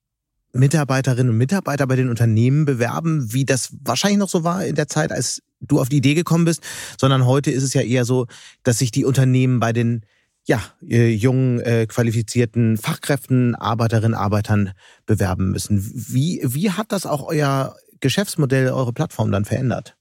Mitarbeiterinnen 0.54 1.30
und 1.30 1.36
Mitarbeiter 1.36 1.86
bei 1.86 1.96
den 1.96 2.08
Unternehmen 2.08 2.64
bewerben, 2.64 3.32
wie 3.32 3.44
das 3.44 3.74
wahrscheinlich 3.82 4.20
noch 4.20 4.28
so 4.28 4.44
war 4.44 4.64
in 4.64 4.76
der 4.76 4.86
Zeit, 4.86 5.10
als 5.10 5.42
du 5.68 5.80
auf 5.80 5.88
die 5.88 5.98
Idee 5.98 6.14
gekommen 6.14 6.44
bist, 6.44 6.62
sondern 6.98 7.26
heute 7.26 7.50
ist 7.50 7.62
es 7.62 7.74
ja 7.74 7.82
eher 7.82 8.04
so, 8.04 8.26
dass 8.62 8.78
sich 8.78 8.90
die 8.90 9.04
Unternehmen 9.04 9.60
bei 9.60 9.72
den 9.72 10.02
ja, 10.46 10.62
äh, 10.86 11.08
jungen, 11.08 11.60
äh, 11.60 11.86
qualifizierten 11.86 12.76
Fachkräften, 12.76 13.54
Arbeiterinnen, 13.54 14.14
Arbeitern 14.14 14.72
bewerben 15.06 15.50
müssen. 15.50 15.82
Wie, 15.94 16.40
wie 16.44 16.70
hat 16.70 16.92
das 16.92 17.06
auch 17.06 17.26
euer 17.26 17.76
Geschäftsmodell, 18.00 18.68
eure 18.68 18.92
Plattform 18.92 19.32
dann 19.32 19.46
verändert? 19.46 19.96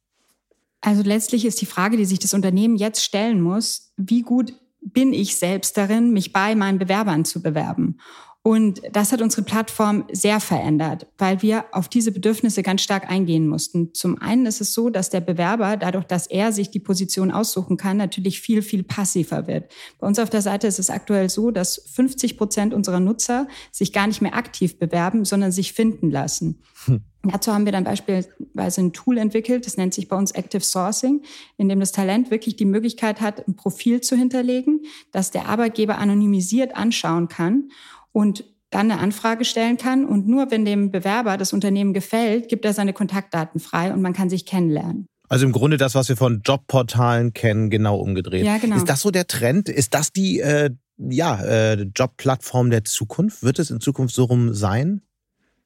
Also 0.82 1.02
letztlich 1.02 1.46
ist 1.46 1.62
die 1.62 1.66
Frage, 1.66 1.96
die 1.96 2.06
sich 2.06 2.20
das 2.20 2.34
Unternehmen 2.34 2.76
jetzt 2.76 3.02
stellen 3.02 3.40
muss, 3.40 3.94
wie 3.96 4.22
gut 4.22 4.54
bin 4.82 5.14
ich 5.14 5.38
selbst 5.38 5.78
darin, 5.78 6.12
mich 6.12 6.34
bei 6.34 6.56
meinen 6.56 6.78
Bewerbern 6.78 7.24
zu 7.24 7.42
bewerben? 7.42 8.00
Und 8.46 8.82
das 8.92 9.14
hat 9.14 9.22
unsere 9.22 9.44
Plattform 9.44 10.04
sehr 10.12 10.42
verändert, 10.42 11.08
weil 11.18 11.42
wir 11.42 11.64
auf 11.72 11.88
diese 11.88 12.12
Bedürfnisse 12.12 12.62
ganz 12.62 12.82
stark 12.82 13.10
eingehen 13.10 13.48
mussten. 13.48 13.94
Zum 13.94 14.22
einen 14.22 14.46
ist 14.46 14.60
es 14.60 14.74
so, 14.74 14.90
dass 14.90 15.10
der 15.10 15.22
Bewerber, 15.22 15.78
dadurch, 15.78 16.04
dass 16.04 16.28
er 16.28 16.52
sich 16.52 16.70
die 16.70 16.82
Position 16.82 17.32
aussuchen 17.32 17.78
kann, 17.78 17.96
natürlich 17.96 18.42
viel, 18.42 18.62
viel 18.62 18.84
passiver 18.84 19.48
wird. 19.48 19.72
Bei 19.98 20.08
uns 20.08 20.20
auf 20.20 20.30
der 20.30 20.42
Seite 20.42 20.68
ist 20.68 20.78
es 20.78 20.90
aktuell 20.90 21.30
so, 21.30 21.52
dass 21.52 21.84
50 21.94 22.38
Prozent 22.38 22.74
unserer 22.74 23.00
Nutzer 23.00 23.48
sich 23.72 23.94
gar 23.94 24.08
nicht 24.08 24.22
mehr 24.22 24.36
aktiv 24.36 24.78
bewerben, 24.78 25.24
sondern 25.24 25.54
sich 25.54 25.72
finden 25.72 26.12
lassen. 26.12 26.62
Hm. 26.84 27.00
Dazu 27.26 27.54
haben 27.54 27.64
wir 27.64 27.72
dann 27.72 27.86
beispielsweise 27.86 28.82
ein 28.82 28.92
Tool 28.92 29.18
entwickelt, 29.18 29.66
das 29.66 29.78
nennt 29.78 29.94
sich 29.94 30.10
bei 30.10 30.18
uns 30.18 30.32
Active 30.32 30.62
Sourcing, 30.62 31.22
in 31.56 31.70
dem 31.70 31.80
das 31.80 31.94
Talent 31.94 32.30
wirklich 32.30 32.58
die 32.58 32.66
Möglichkeit 32.66 33.22
hat, 33.22 33.48
ein 33.48 33.56
Profil 33.56 34.02
zu 34.02 34.18
hinterlegen, 34.18 34.82
das 35.14 35.32
der 35.32 35.48
Arbeitgeber 35.48 35.98
anonymisiert 35.98 36.76
anschauen 36.76 37.30
kann 37.30 37.70
und 38.14 38.46
dann 38.70 38.90
eine 38.90 39.00
Anfrage 39.00 39.46
stellen 39.46 39.78
kann. 39.78 40.06
Und 40.06 40.28
nur 40.28 40.50
wenn 40.50 40.66
dem 40.66 40.92
Bewerber 40.92 41.38
das 41.38 41.54
Unternehmen 41.54 41.94
gefällt, 41.94 42.48
gibt 42.48 42.66
er 42.66 42.74
seine 42.74 42.94
Kontaktdaten 42.94 43.60
frei 43.60 43.94
und 43.94 44.02
man 44.02 44.14
kann 44.14 44.30
sich 44.30 44.46
kennenlernen. 44.46 45.06
Also 45.30 45.46
im 45.46 45.52
Grunde 45.52 45.78
das, 45.78 45.96
was 45.96 46.10
wir 46.10 46.18
von 46.18 46.42
Jobportalen 46.46 47.34
kennen, 47.34 47.70
genau 47.70 47.98
umgedreht. 47.98 48.46
Ja, 48.46 48.58
genau. 48.58 48.76
Ist 48.78 48.90
das 48.90 49.02
so 49.02 49.12
der 49.12 49.28
Trend? 49.28 49.70
Ist 49.70 49.94
das 49.94 50.12
die 50.12 50.40
äh, 50.40 50.72
ja, 50.98 51.42
äh, 51.44 51.82
Jobplattform 51.96 52.70
der 52.70 52.84
Zukunft? 52.84 53.44
Wird 53.44 53.60
es 53.60 53.72
in 53.72 53.80
Zukunft 53.80 54.14
so 54.14 54.26
rum 54.26 54.54
sein? 54.54 55.02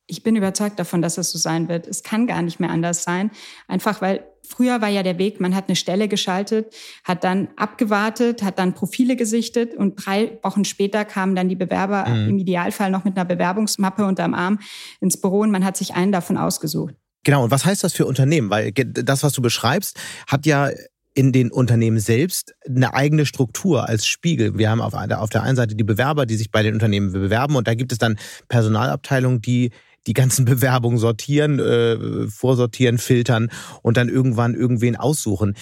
Ich 0.07 0.23
bin 0.23 0.35
überzeugt 0.35 0.79
davon, 0.79 1.01
dass 1.01 1.17
es 1.17 1.31
so 1.31 1.37
sein 1.37 1.67
wird. 1.67 1.85
Es 1.85 2.01
kann 2.01 2.27
gar 2.27 2.41
nicht 2.41 2.59
mehr 2.59 2.69
anders 2.69 3.03
sein. 3.03 3.29
Einfach 3.67 4.01
weil 4.01 4.23
früher 4.47 4.81
war 4.81 4.87
ja 4.87 5.03
der 5.03 5.17
Weg, 5.17 5.39
man 5.39 5.53
hat 5.55 5.67
eine 5.67 5.75
Stelle 5.75 6.07
geschaltet, 6.07 6.73
hat 7.03 7.23
dann 7.23 7.49
abgewartet, 7.57 8.41
hat 8.41 8.59
dann 8.59 8.73
Profile 8.73 9.15
gesichtet 9.15 9.75
und 9.75 9.95
drei 9.95 10.39
Wochen 10.43 10.65
später 10.65 11.05
kamen 11.05 11.35
dann 11.35 11.49
die 11.49 11.55
Bewerber 11.55 12.07
mhm. 12.07 12.29
im 12.29 12.37
Idealfall 12.39 12.89
noch 12.89 13.03
mit 13.03 13.17
einer 13.17 13.25
Bewerbungsmappe 13.25 14.05
unterm 14.05 14.33
Arm 14.33 14.59
ins 15.01 15.19
Büro 15.19 15.41
und 15.41 15.51
man 15.51 15.65
hat 15.65 15.77
sich 15.77 15.95
einen 15.95 16.11
davon 16.11 16.37
ausgesucht. 16.37 16.95
Genau, 17.23 17.43
und 17.43 17.51
was 17.51 17.65
heißt 17.65 17.83
das 17.83 17.93
für 17.93 18.05
Unternehmen? 18.05 18.49
Weil 18.49 18.71
das, 18.71 19.23
was 19.23 19.33
du 19.33 19.41
beschreibst, 19.41 19.99
hat 20.27 20.45
ja 20.45 20.69
in 21.13 21.31
den 21.31 21.51
Unternehmen 21.51 21.99
selbst 21.99 22.53
eine 22.65 22.93
eigene 22.93 23.25
Struktur 23.25 23.89
als 23.89 24.05
Spiegel. 24.05 24.57
Wir 24.57 24.69
haben 24.69 24.81
auf 24.81 25.29
der 25.29 25.43
einen 25.43 25.55
Seite 25.55 25.75
die 25.75 25.83
Bewerber, 25.83 26.27
die 26.27 26.35
sich 26.35 26.51
bei 26.51 26.61
den 26.61 26.75
Unternehmen 26.75 27.11
bewerben 27.11 27.55
und 27.55 27.67
da 27.67 27.73
gibt 27.73 27.91
es 27.91 27.97
dann 27.97 28.17
Personalabteilungen, 28.47 29.41
die 29.41 29.71
die 30.07 30.13
ganzen 30.13 30.45
Bewerbungen 30.45 30.97
sortieren, 30.97 31.59
äh, 31.59 32.27
vorsortieren, 32.27 32.97
filtern 32.97 33.49
und 33.81 33.97
dann 33.97 34.09
irgendwann 34.09 34.55
irgendwen 34.55 34.95
aussuchen. 34.95 35.55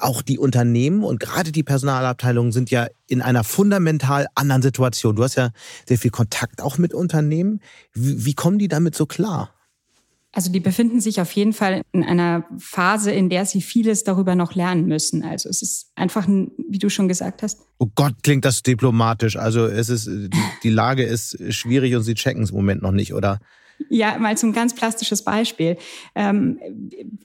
Auch 0.00 0.20
die 0.20 0.38
Unternehmen 0.38 1.02
und 1.02 1.18
gerade 1.18 1.50
die 1.50 1.62
Personalabteilungen 1.62 2.52
sind 2.52 2.70
ja 2.70 2.88
in 3.06 3.22
einer 3.22 3.42
fundamental 3.44 4.26
anderen 4.34 4.60
Situation. 4.60 5.16
Du 5.16 5.22
hast 5.22 5.36
ja 5.36 5.50
sehr 5.86 5.96
viel 5.96 6.10
Kontakt 6.10 6.60
auch 6.60 6.76
mit 6.76 6.92
Unternehmen. 6.92 7.60
Wie, 7.94 8.26
wie 8.26 8.34
kommen 8.34 8.58
die 8.58 8.68
damit 8.68 8.94
so 8.94 9.06
klar? 9.06 9.57
Also 10.38 10.52
die 10.52 10.60
befinden 10.60 11.00
sich 11.00 11.20
auf 11.20 11.32
jeden 11.32 11.52
Fall 11.52 11.82
in 11.90 12.04
einer 12.04 12.44
Phase, 12.58 13.10
in 13.10 13.28
der 13.28 13.44
sie 13.44 13.60
vieles 13.60 14.04
darüber 14.04 14.36
noch 14.36 14.54
lernen 14.54 14.86
müssen. 14.86 15.24
Also 15.24 15.48
es 15.48 15.62
ist 15.62 15.90
einfach, 15.96 16.28
ein, 16.28 16.52
wie 16.68 16.78
du 16.78 16.90
schon 16.90 17.08
gesagt 17.08 17.42
hast. 17.42 17.62
Oh 17.80 17.88
Gott, 17.96 18.14
klingt 18.22 18.44
das 18.44 18.62
diplomatisch. 18.62 19.34
Also 19.34 19.66
es 19.66 19.88
ist 19.88 20.06
die, 20.06 20.30
die 20.62 20.70
Lage 20.70 21.02
ist 21.02 21.52
schwierig 21.52 21.96
und 21.96 22.04
sie 22.04 22.14
checken 22.14 22.44
es 22.44 22.50
im 22.50 22.56
Moment 22.56 22.82
noch 22.82 22.92
nicht, 22.92 23.14
oder? 23.14 23.40
Ja, 23.88 24.18
mal 24.18 24.36
zum 24.36 24.52
ganz 24.52 24.74
plastisches 24.74 25.22
Beispiel. 25.22 25.76
Ähm, 26.14 26.58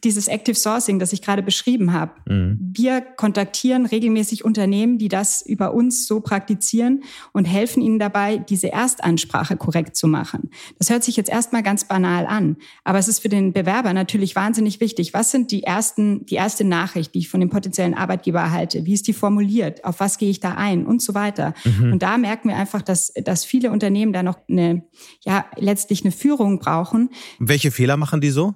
dieses 0.03 0.27
Active 0.27 0.55
Sourcing, 0.55 0.99
das 0.99 1.11
ich 1.11 1.21
gerade 1.21 1.41
beschrieben 1.41 1.93
habe. 1.93 2.11
Mhm. 2.27 2.57
Wir 2.75 3.01
kontaktieren 3.01 3.85
regelmäßig 3.85 4.45
Unternehmen, 4.45 4.97
die 4.97 5.07
das 5.07 5.41
über 5.41 5.73
uns 5.73 6.07
so 6.07 6.19
praktizieren 6.19 7.03
und 7.31 7.45
helfen 7.45 7.81
ihnen 7.81 7.99
dabei, 7.99 8.37
diese 8.37 8.71
Erstansprache 8.71 9.57
korrekt 9.57 9.95
zu 9.95 10.07
machen. 10.07 10.51
Das 10.77 10.89
hört 10.89 11.03
sich 11.03 11.17
jetzt 11.17 11.29
erstmal 11.29 11.63
ganz 11.63 11.85
banal 11.85 12.25
an, 12.27 12.57
aber 12.83 13.01
es 13.03 13.17
ist 13.17 13.19
für 13.19 13.29
den 13.29 13.51
Bewerber 13.51 13.93
natürlich 13.93 14.35
wahnsinnig 14.35 14.79
wichtig. 14.79 15.13
Was 15.13 15.31
sind 15.31 15.51
die 15.51 15.63
ersten, 15.63 16.25
die 16.25 16.35
erste 16.35 16.63
Nachricht, 16.63 17.13
die 17.13 17.19
ich 17.19 17.29
von 17.29 17.39
dem 17.39 17.49
potenziellen 17.49 17.93
Arbeitgeber 17.93 18.39
erhalte? 18.39 18.85
Wie 18.85 18.93
ist 18.93 19.07
die 19.07 19.13
formuliert? 19.13 19.83
Auf 19.83 19.99
was 19.99 20.17
gehe 20.17 20.29
ich 20.29 20.39
da 20.39 20.55
ein? 20.55 20.85
Und 20.85 21.01
so 21.01 21.13
weiter. 21.13 21.53
Mhm. 21.65 21.93
Und 21.93 22.03
da 22.03 22.17
merken 22.17 22.49
wir 22.49 22.55
einfach, 22.55 22.81
dass, 22.81 23.13
dass 23.13 23.43
viele 23.43 23.71
Unternehmen 23.71 24.13
da 24.13 24.23
noch 24.23 24.39
eine, 24.49 24.83
ja, 25.25 25.45
letztlich 25.57 26.03
eine 26.03 26.11
Führung 26.11 26.59
brauchen. 26.59 27.09
Welche 27.39 27.71
Fehler 27.71 27.97
machen 27.97 28.21
die 28.21 28.31
so? 28.31 28.55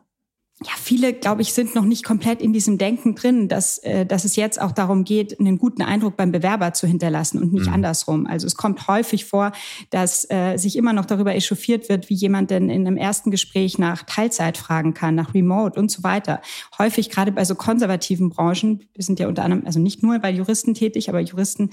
Ja, 0.64 0.72
viele, 0.76 1.14
glaube 1.14 1.44
ich, 1.44 1.54
sind 1.54 1.76
noch 1.76 1.86
nicht 1.86 2.04
komplett 2.04 2.42
in 2.42 2.52
diesem 2.52 2.80
Denken 2.80 3.14
drin, 3.14 3.48
dass, 3.48 3.78
äh, 3.80 4.08
dass 4.08 4.26
es 4.26 4.36
jetzt 4.36 4.60
auch 4.60 4.72
darum 4.72 5.04
geht, 5.04 5.40
einen 5.40 5.60
guten 5.60 5.84
Eindruck 5.84 6.18
beim 6.18 6.32
Bewerber 6.32 6.74
zu 6.74 6.88
hinterlassen 6.88 7.40
und 7.40 7.54
nicht 7.54 7.68
mhm. 7.68 7.74
andersrum. 7.74 8.26
Also 8.26 8.48
es 8.48 8.56
kommt 8.56 8.88
häufig 8.88 9.26
vor, 9.26 9.52
dass 9.92 10.26
äh, 10.32 10.58
sich 10.58 10.76
immer 10.76 10.94
noch 10.94 11.06
darüber 11.06 11.36
echauffiert 11.36 11.90
wird, 11.90 12.10
wie 12.10 12.16
jemand 12.16 12.50
denn 12.50 12.72
in 12.72 12.88
einem 12.88 12.98
ersten 12.98 13.30
Gespräch 13.30 13.78
nach 13.78 14.02
Teilzeit 14.02 14.58
fragen 14.58 14.96
kann, 14.96 15.14
nach 15.14 15.36
Remote 15.36 15.80
und 15.80 15.92
so 15.92 16.02
weiter. 16.02 16.42
Häufig 16.80 17.12
gerade 17.12 17.32
bei 17.32 17.46
so 17.46 17.54
konservativen 17.54 18.30
Branchen, 18.30 18.84
wir 18.96 19.04
sind 19.04 19.20
ja 19.20 19.28
unter 19.28 19.44
anderem, 19.44 19.64
also 19.64 19.80
nicht 19.80 20.02
nur 20.02 20.18
bei 20.18 20.32
Juristen 20.32 20.74
tätig, 20.74 21.08
aber 21.10 21.20
Juristen, 21.20 21.70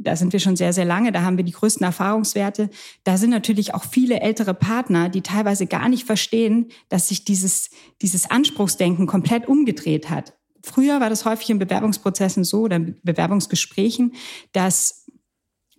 da 0.00 0.16
sind 0.16 0.32
wir 0.32 0.40
schon 0.40 0.56
sehr, 0.56 0.72
sehr 0.72 0.84
lange, 0.84 1.12
da 1.12 1.22
haben 1.22 1.36
wir 1.36 1.44
die 1.44 1.52
größten 1.52 1.84
Erfahrungswerte. 1.84 2.70
Da 3.04 3.16
sind 3.16 3.30
natürlich 3.30 3.74
auch 3.74 3.84
viele 3.84 4.20
ältere 4.20 4.54
Partner, 4.54 5.08
die 5.08 5.22
teilweise 5.22 5.66
gar 5.66 5.88
nicht 5.88 6.04
verstehen, 6.04 6.68
dass 6.88 7.08
sich 7.08 7.24
dieses, 7.24 7.70
dieses 8.02 8.30
Anspruchsdenken 8.30 9.06
komplett 9.06 9.48
umgedreht 9.48 10.10
hat. 10.10 10.34
Früher 10.62 11.00
war 11.00 11.08
das 11.08 11.24
häufig 11.24 11.50
in 11.50 11.58
Bewerbungsprozessen 11.58 12.44
so 12.44 12.62
oder 12.62 12.78
Bewerbungsgesprächen, 12.78 14.14
dass 14.52 15.06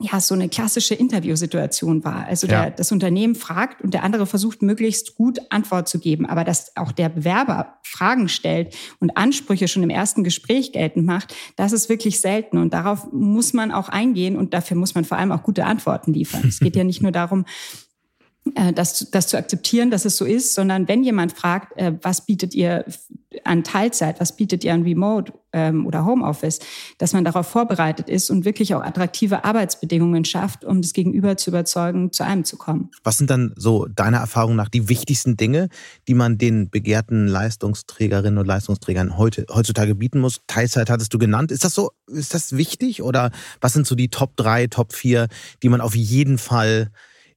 ja 0.01 0.21
so 0.21 0.33
eine 0.33 0.47
klassische 0.47 0.95
Interviewsituation 0.95 2.05
war. 2.05 2.25
Also 2.25 2.47
der, 2.47 2.63
ja. 2.63 2.69
das 2.69 2.91
Unternehmen 2.91 3.35
fragt 3.35 3.81
und 3.81 3.93
der 3.93 4.03
andere 4.03 4.25
versucht 4.25 4.61
möglichst 4.61 5.15
gut 5.15 5.39
Antwort 5.49 5.89
zu 5.89 5.99
geben, 5.99 6.25
aber 6.25 6.45
dass 6.45 6.75
auch 6.77 6.93
der 6.93 7.09
Bewerber 7.09 7.79
Fragen 7.83 8.29
stellt 8.29 8.75
und 8.99 9.17
Ansprüche 9.17 9.67
schon 9.67 9.83
im 9.83 9.89
ersten 9.89 10.23
Gespräch 10.23 10.71
geltend 10.71 11.05
macht, 11.05 11.35
das 11.57 11.73
ist 11.73 11.89
wirklich 11.89 12.21
selten 12.21 12.57
und 12.57 12.73
darauf 12.73 13.11
muss 13.11 13.51
man 13.53 13.71
auch 13.71 13.89
eingehen 13.89 14.37
und 14.37 14.53
dafür 14.53 14.77
muss 14.77 14.95
man 14.95 15.03
vor 15.03 15.17
allem 15.17 15.33
auch 15.33 15.43
gute 15.43 15.65
Antworten 15.65 16.13
liefern. 16.13 16.47
es 16.47 16.59
geht 16.59 16.77
ja 16.77 16.83
nicht 16.85 17.01
nur 17.01 17.11
darum, 17.11 17.45
das, 18.73 19.07
das 19.11 19.27
zu 19.27 19.37
akzeptieren, 19.37 19.91
dass 19.91 20.05
es 20.05 20.17
so 20.17 20.25
ist, 20.25 20.55
sondern 20.55 20.87
wenn 20.87 21.03
jemand 21.03 21.33
fragt, 21.33 21.77
äh, 21.77 21.93
was 22.01 22.25
bietet 22.25 22.55
ihr 22.55 22.85
an 23.43 23.63
Teilzeit, 23.63 24.19
was 24.19 24.35
bietet 24.35 24.63
ihr 24.63 24.73
an 24.73 24.81
Remote 24.81 25.33
ähm, 25.53 25.85
oder 25.85 26.03
Homeoffice, 26.03 26.59
dass 26.97 27.13
man 27.13 27.23
darauf 27.23 27.47
vorbereitet 27.47 28.09
ist 28.09 28.31
und 28.31 28.43
wirklich 28.43 28.73
auch 28.73 28.81
attraktive 28.81 29.43
Arbeitsbedingungen 29.43 30.25
schafft, 30.25 30.65
um 30.65 30.81
das 30.81 30.93
Gegenüber 30.93 31.37
zu 31.37 31.51
überzeugen, 31.51 32.11
zu 32.11 32.23
einem 32.23 32.43
zu 32.43 32.57
kommen. 32.57 32.89
Was 33.03 33.19
sind 33.19 33.29
dann 33.29 33.53
so 33.55 33.85
deiner 33.85 34.17
Erfahrung 34.17 34.55
nach 34.55 34.69
die 34.69 34.89
wichtigsten 34.89 35.37
Dinge, 35.37 35.69
die 36.07 36.15
man 36.15 36.37
den 36.39 36.69
begehrten 36.69 37.27
Leistungsträgerinnen 37.27 38.39
und 38.39 38.47
Leistungsträgern 38.47 39.17
heute, 39.17 39.45
heutzutage 39.53 39.93
bieten 39.93 40.19
muss? 40.19 40.41
Teilzeit 40.47 40.89
hattest 40.89 41.13
du 41.13 41.19
genannt. 41.19 41.51
Ist 41.51 41.63
das 41.63 41.75
so, 41.75 41.91
ist 42.07 42.33
das 42.33 42.57
wichtig 42.57 43.03
oder 43.03 43.29
was 43.61 43.73
sind 43.73 43.85
so 43.85 43.95
die 43.95 44.09
Top 44.09 44.35
3, 44.37 44.67
Top 44.67 44.93
4, 44.93 45.27
die 45.61 45.69
man 45.69 45.81
auf 45.81 45.95
jeden 45.95 46.39
Fall 46.39 46.91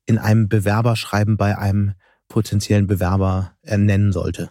in 0.07 0.19
einem 0.19 0.49
Bewerberschreiben 0.49 1.37
bei 1.37 1.57
einem 1.59 1.95
potenziellen 2.29 2.87
Bewerber 2.87 3.57
nennen 3.65 4.13
sollte? 4.13 4.51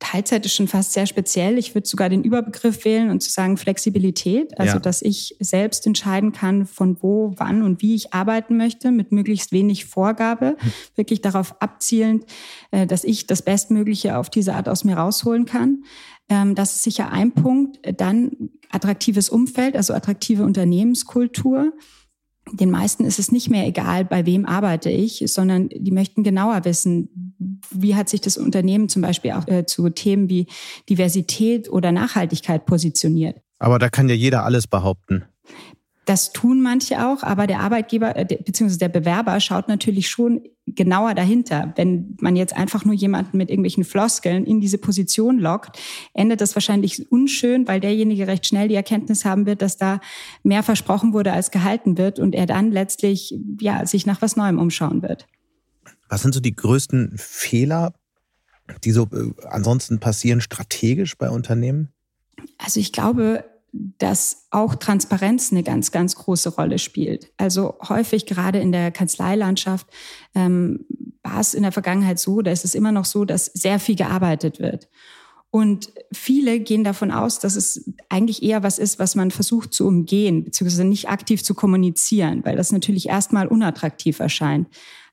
Teilzeit 0.00 0.46
ist 0.46 0.54
schon 0.54 0.66
fast 0.66 0.94
sehr 0.94 1.06
speziell. 1.06 1.58
Ich 1.58 1.74
würde 1.74 1.86
sogar 1.86 2.08
den 2.08 2.24
Überbegriff 2.24 2.86
wählen 2.86 3.10
und 3.10 3.22
zu 3.22 3.30
sagen 3.30 3.58
Flexibilität. 3.58 4.58
Also, 4.58 4.74
ja. 4.74 4.78
dass 4.80 5.02
ich 5.02 5.36
selbst 5.40 5.86
entscheiden 5.86 6.32
kann, 6.32 6.66
von 6.66 6.96
wo, 7.02 7.34
wann 7.36 7.62
und 7.62 7.82
wie 7.82 7.94
ich 7.94 8.14
arbeiten 8.14 8.56
möchte, 8.56 8.90
mit 8.92 9.12
möglichst 9.12 9.52
wenig 9.52 9.84
Vorgabe. 9.84 10.56
Hm. 10.58 10.72
Wirklich 10.96 11.20
darauf 11.20 11.60
abzielend, 11.60 12.24
äh, 12.70 12.86
dass 12.86 13.04
ich 13.04 13.26
das 13.26 13.42
Bestmögliche 13.42 14.16
auf 14.16 14.30
diese 14.30 14.54
Art 14.54 14.70
aus 14.70 14.84
mir 14.84 14.96
rausholen 14.96 15.44
kann. 15.44 15.84
Ähm, 16.30 16.54
das 16.54 16.76
ist 16.76 16.82
sicher 16.82 17.12
ein 17.12 17.32
Punkt. 17.32 17.78
Dann 18.00 18.50
attraktives 18.70 19.28
Umfeld, 19.28 19.76
also 19.76 19.92
attraktive 19.92 20.44
Unternehmenskultur 20.44 21.74
den 22.52 22.70
meisten 22.70 23.04
ist 23.04 23.18
es 23.18 23.32
nicht 23.32 23.50
mehr 23.50 23.66
egal, 23.66 24.04
bei 24.04 24.26
wem 24.26 24.46
arbeite 24.46 24.90
ich, 24.90 25.24
sondern 25.26 25.68
die 25.68 25.90
möchten 25.90 26.22
genauer 26.22 26.64
wissen, 26.64 27.34
wie 27.70 27.94
hat 27.94 28.08
sich 28.08 28.20
das 28.20 28.36
Unternehmen 28.36 28.88
zum 28.88 29.02
Beispiel 29.02 29.32
auch 29.32 29.46
äh, 29.48 29.66
zu 29.66 29.88
Themen 29.90 30.28
wie 30.28 30.46
Diversität 30.88 31.70
oder 31.70 31.92
Nachhaltigkeit 31.92 32.66
positioniert. 32.66 33.40
Aber 33.58 33.78
da 33.78 33.88
kann 33.88 34.08
ja 34.08 34.14
jeder 34.14 34.44
alles 34.44 34.66
behaupten. 34.66 35.24
Das 36.10 36.32
tun 36.32 36.60
manche 36.60 37.06
auch, 37.06 37.22
aber 37.22 37.46
der 37.46 37.60
Arbeitgeber 37.60 38.16
äh, 38.16 38.24
bzw. 38.24 38.78
der 38.78 38.88
Bewerber 38.88 39.38
schaut 39.38 39.68
natürlich 39.68 40.10
schon 40.10 40.42
genauer 40.66 41.14
dahinter. 41.14 41.72
Wenn 41.76 42.16
man 42.20 42.34
jetzt 42.34 42.52
einfach 42.52 42.84
nur 42.84 42.96
jemanden 42.96 43.36
mit 43.36 43.48
irgendwelchen 43.48 43.84
Floskeln 43.84 44.44
in 44.44 44.60
diese 44.60 44.78
Position 44.78 45.38
lockt, 45.38 45.78
endet 46.12 46.40
das 46.40 46.56
wahrscheinlich 46.56 47.12
unschön, 47.12 47.68
weil 47.68 47.78
derjenige 47.78 48.26
recht 48.26 48.44
schnell 48.44 48.66
die 48.66 48.74
Erkenntnis 48.74 49.24
haben 49.24 49.46
wird, 49.46 49.62
dass 49.62 49.76
da 49.76 50.00
mehr 50.42 50.64
versprochen 50.64 51.12
wurde, 51.12 51.32
als 51.32 51.52
gehalten 51.52 51.96
wird 51.96 52.18
und 52.18 52.34
er 52.34 52.46
dann 52.46 52.72
letztlich 52.72 53.38
ja 53.60 53.86
sich 53.86 54.04
nach 54.04 54.20
was 54.20 54.34
Neuem 54.34 54.58
umschauen 54.58 55.02
wird. 55.02 55.28
Was 56.08 56.22
sind 56.22 56.34
so 56.34 56.40
die 56.40 56.56
größten 56.56 57.18
Fehler, 57.18 57.94
die 58.82 58.90
so 58.90 59.04
äh, 59.12 59.30
ansonsten 59.48 60.00
passieren 60.00 60.40
strategisch 60.40 61.16
bei 61.16 61.30
Unternehmen? 61.30 61.92
Also 62.58 62.80
ich 62.80 62.90
glaube, 62.90 63.44
dass 63.72 64.46
auch 64.50 64.74
Transparenz 64.74 65.52
eine 65.52 65.62
ganz, 65.62 65.92
ganz 65.92 66.16
große 66.16 66.50
Rolle 66.50 66.78
spielt. 66.78 67.30
Also 67.36 67.76
häufig 67.88 68.26
gerade 68.26 68.58
in 68.58 68.72
der 68.72 68.90
Kanzleilandschaft 68.90 69.86
ähm, 70.34 70.86
war 71.22 71.40
es 71.40 71.54
in 71.54 71.62
der 71.62 71.72
Vergangenheit 71.72 72.18
so, 72.18 72.42
da 72.42 72.50
ist 72.50 72.64
es 72.64 72.74
immer 72.74 72.92
noch 72.92 73.04
so, 73.04 73.24
dass 73.24 73.46
sehr 73.46 73.78
viel 73.78 73.96
gearbeitet 73.96 74.58
wird. 74.58 74.88
Und 75.52 75.92
viele 76.12 76.60
gehen 76.60 76.84
davon 76.84 77.10
aus, 77.10 77.40
dass 77.40 77.56
es 77.56 77.92
eigentlich 78.08 78.42
eher 78.42 78.62
was 78.62 78.78
ist, 78.78 79.00
was 79.00 79.16
man 79.16 79.32
versucht 79.32 79.74
zu 79.74 79.86
umgehen, 79.86 80.44
beziehungsweise 80.44 80.84
nicht 80.84 81.08
aktiv 81.08 81.42
zu 81.42 81.54
kommunizieren, 81.54 82.44
weil 82.44 82.56
das 82.56 82.70
natürlich 82.70 83.08
erstmal 83.08 83.48
unattraktiv 83.48 84.20
erscheint. 84.20 84.68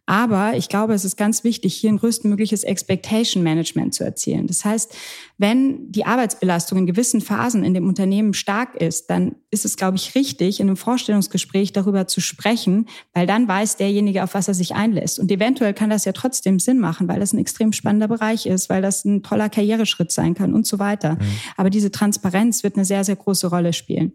Aber 0.10 0.56
ich 0.56 0.70
glaube, 0.70 0.94
es 0.94 1.04
ist 1.04 1.18
ganz 1.18 1.44
wichtig, 1.44 1.76
hier 1.76 1.92
ein 1.92 1.98
größtmögliches 1.98 2.64
Expectation 2.64 3.44
Management 3.44 3.94
zu 3.94 4.06
erzielen. 4.06 4.48
Das 4.48 4.64
heißt, 4.64 4.96
wenn 5.38 5.92
die 5.92 6.06
Arbeitsbelastung 6.06 6.78
in 6.78 6.86
gewissen 6.86 7.20
Phasen 7.20 7.62
in 7.66 7.74
dem 7.74 7.86
Unternehmen 7.86 8.34
stark 8.34 8.76
ist, 8.76 9.10
dann 9.10 9.36
ist 9.52 9.66
es, 9.66 9.76
glaube 9.76 9.98
ich, 9.98 10.16
richtig, 10.16 10.62
in 10.62 10.68
einem 10.68 10.78
Vorstellungsgespräch 10.78 11.74
darüber 11.74 12.08
zu 12.08 12.22
sprechen, 12.22 12.88
weil 13.14 13.28
dann 13.28 13.50
weiß 13.50 13.76
derjenige, 13.76 14.24
auf 14.24 14.34
was 14.34 14.48
er 14.48 14.54
sich 14.54 14.76
einlässt. 14.76 15.20
Und 15.20 15.30
eventuell 15.30 15.74
kann 15.74 15.90
das 15.90 16.06
ja 16.06 16.14
trotzdem 16.14 16.62
Sinn 16.62 16.80
machen, 16.80 17.10
weil 17.10 17.20
das 17.20 17.34
ein 17.34 17.40
extrem 17.40 17.74
spannender 17.74 18.08
Bereich 18.08 18.46
ist, 18.46 18.70
weil 18.70 18.82
das 18.82 19.04
ein 19.04 19.24
toller 19.24 19.50
Karriereschritt 19.50 20.14
sein 20.14 20.36
kann 20.36 20.54
und 20.54 20.66
so 20.66 20.80
weiter. 20.80 21.16
Mhm. 21.16 21.28
Aber 21.58 21.70
diese 21.70 21.92
Transparenz 21.92 22.64
wird 22.64 22.78
eine 22.78 22.86
sehr, 22.86 23.04
sehr 23.04 23.18
große 23.18 23.48
Rolle 23.48 23.74
spielen. 23.74 24.14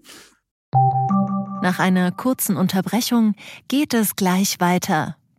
Nach 1.61 1.79
einer 1.79 2.13
kurzen 2.13 2.57
Unterbrechung 2.57 3.35
geht 3.69 3.93
es 3.93 4.17
gleich 4.17 4.59
weiter 4.59 5.17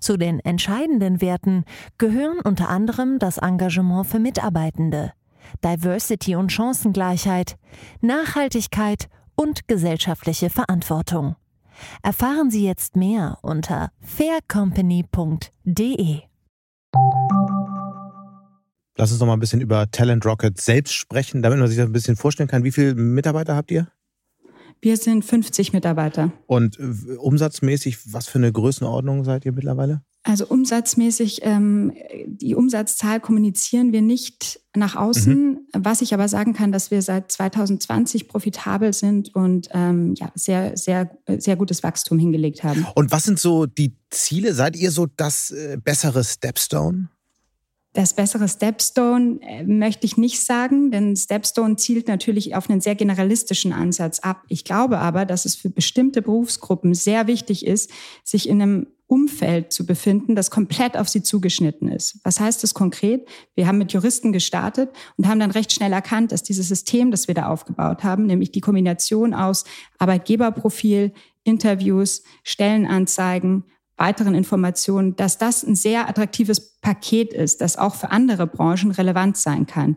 Zu 0.00 0.16
den 0.16 0.40
entscheidenden 0.40 1.20
Werten 1.20 1.64
gehören 1.98 2.38
unter 2.42 2.68
anderem 2.68 3.18
das 3.18 3.38
Engagement 3.38 4.06
für 4.06 4.18
Mitarbeitende, 4.18 5.12
Diversity 5.64 6.36
und 6.36 6.52
Chancengleichheit, 6.52 7.56
Nachhaltigkeit 8.00 9.08
und 9.34 9.68
gesellschaftliche 9.68 10.50
Verantwortung. 10.50 11.36
Erfahren 12.02 12.50
Sie 12.50 12.64
jetzt 12.64 12.96
mehr 12.96 13.38
unter 13.42 13.90
faircompany.de. 14.00 16.22
Lass 18.96 19.12
uns 19.12 19.20
noch 19.20 19.28
mal 19.28 19.34
ein 19.34 19.40
bisschen 19.40 19.60
über 19.60 19.88
Talent 19.92 20.26
Rocket 20.26 20.60
selbst 20.60 20.94
sprechen, 20.94 21.40
damit 21.40 21.60
man 21.60 21.68
sich 21.68 21.76
das 21.76 21.86
ein 21.86 21.92
bisschen 21.92 22.16
vorstellen 22.16 22.48
kann. 22.48 22.64
Wie 22.64 22.72
viele 22.72 22.96
Mitarbeiter 22.96 23.54
habt 23.54 23.70
ihr? 23.70 23.86
Wir 24.80 24.96
sind 24.96 25.24
50 25.24 25.72
Mitarbeiter. 25.72 26.32
Und 26.46 26.78
äh, 26.78 27.16
umsatzmäßig, 27.16 28.12
was 28.12 28.28
für 28.28 28.38
eine 28.38 28.52
Größenordnung 28.52 29.24
seid 29.24 29.44
ihr 29.44 29.52
mittlerweile? 29.52 30.02
Also 30.24 30.46
umsatzmäßig, 30.46 31.40
ähm, 31.42 31.92
die 32.26 32.54
Umsatzzahl 32.54 33.18
kommunizieren 33.18 33.92
wir 33.92 34.02
nicht 34.02 34.60
nach 34.76 34.94
außen. 34.94 35.34
Mhm. 35.34 35.58
Was 35.72 36.02
ich 36.02 36.12
aber 36.12 36.28
sagen 36.28 36.52
kann, 36.52 36.70
dass 36.70 36.90
wir 36.90 37.00
seit 37.02 37.32
2020 37.32 38.28
profitabel 38.28 38.92
sind 38.92 39.34
und 39.34 39.68
ähm, 39.72 40.14
ja, 40.16 40.30
sehr, 40.34 40.76
sehr, 40.76 41.10
sehr 41.38 41.56
gutes 41.56 41.82
Wachstum 41.82 42.18
hingelegt 42.18 42.62
haben. 42.62 42.86
Und 42.94 43.10
was 43.10 43.24
sind 43.24 43.38
so 43.38 43.66
die 43.66 43.96
Ziele? 44.10 44.52
Seid 44.54 44.76
ihr 44.76 44.90
so 44.90 45.06
das 45.06 45.50
äh, 45.50 45.78
bessere 45.82 46.22
Stepstone? 46.22 47.08
Das 47.98 48.14
bessere 48.14 48.48
Stepstone 48.48 49.40
äh, 49.40 49.64
möchte 49.64 50.06
ich 50.06 50.16
nicht 50.16 50.40
sagen, 50.40 50.92
denn 50.92 51.16
Stepstone 51.16 51.74
zielt 51.74 52.06
natürlich 52.06 52.54
auf 52.54 52.70
einen 52.70 52.80
sehr 52.80 52.94
generalistischen 52.94 53.72
Ansatz 53.72 54.20
ab. 54.20 54.44
Ich 54.46 54.62
glaube 54.62 55.00
aber, 55.00 55.24
dass 55.24 55.44
es 55.44 55.56
für 55.56 55.68
bestimmte 55.68 56.22
Berufsgruppen 56.22 56.94
sehr 56.94 57.26
wichtig 57.26 57.66
ist, 57.66 57.90
sich 58.22 58.48
in 58.48 58.62
einem 58.62 58.86
Umfeld 59.08 59.72
zu 59.72 59.84
befinden, 59.84 60.36
das 60.36 60.52
komplett 60.52 60.96
auf 60.96 61.08
sie 61.08 61.24
zugeschnitten 61.24 61.88
ist. 61.88 62.20
Was 62.22 62.38
heißt 62.38 62.62
das 62.62 62.72
konkret? 62.72 63.26
Wir 63.56 63.66
haben 63.66 63.78
mit 63.78 63.92
Juristen 63.92 64.32
gestartet 64.32 64.90
und 65.16 65.26
haben 65.26 65.40
dann 65.40 65.50
recht 65.50 65.72
schnell 65.72 65.92
erkannt, 65.92 66.30
dass 66.30 66.44
dieses 66.44 66.68
System, 66.68 67.10
das 67.10 67.26
wir 67.26 67.34
da 67.34 67.48
aufgebaut 67.48 68.04
haben, 68.04 68.26
nämlich 68.26 68.52
die 68.52 68.60
Kombination 68.60 69.34
aus 69.34 69.64
Arbeitgeberprofil, 69.98 71.14
Interviews, 71.42 72.22
Stellenanzeigen, 72.44 73.64
weiteren 73.98 74.34
Informationen, 74.34 75.16
dass 75.16 75.38
das 75.38 75.62
ein 75.62 75.76
sehr 75.76 76.08
attraktives 76.08 76.78
Paket 76.80 77.32
ist, 77.32 77.60
das 77.60 77.76
auch 77.76 77.94
für 77.94 78.10
andere 78.10 78.46
Branchen 78.46 78.92
relevant 78.92 79.36
sein 79.36 79.66
kann. 79.66 79.96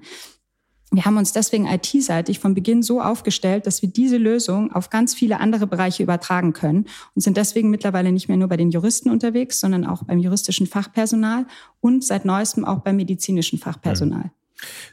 Wir 0.93 1.05
haben 1.05 1.15
uns 1.15 1.31
deswegen 1.31 1.67
IT-seitig 1.67 2.39
von 2.39 2.53
Beginn 2.53 2.83
so 2.83 2.99
aufgestellt, 2.99 3.65
dass 3.65 3.81
wir 3.81 3.87
diese 3.87 4.17
Lösung 4.17 4.73
auf 4.73 4.89
ganz 4.89 5.13
viele 5.13 5.39
andere 5.39 5.65
Bereiche 5.65 6.03
übertragen 6.03 6.51
können 6.51 6.85
und 7.15 7.21
sind 7.21 7.37
deswegen 7.37 7.69
mittlerweile 7.69 8.11
nicht 8.11 8.27
mehr 8.27 8.35
nur 8.35 8.49
bei 8.49 8.57
den 8.57 8.71
Juristen 8.71 9.09
unterwegs, 9.09 9.61
sondern 9.61 9.85
auch 9.85 10.03
beim 10.03 10.19
juristischen 10.19 10.67
Fachpersonal 10.67 11.45
und 11.79 12.03
seit 12.03 12.25
neuestem 12.25 12.65
auch 12.65 12.79
beim 12.79 12.97
medizinischen 12.97 13.57
Fachpersonal. 13.57 14.31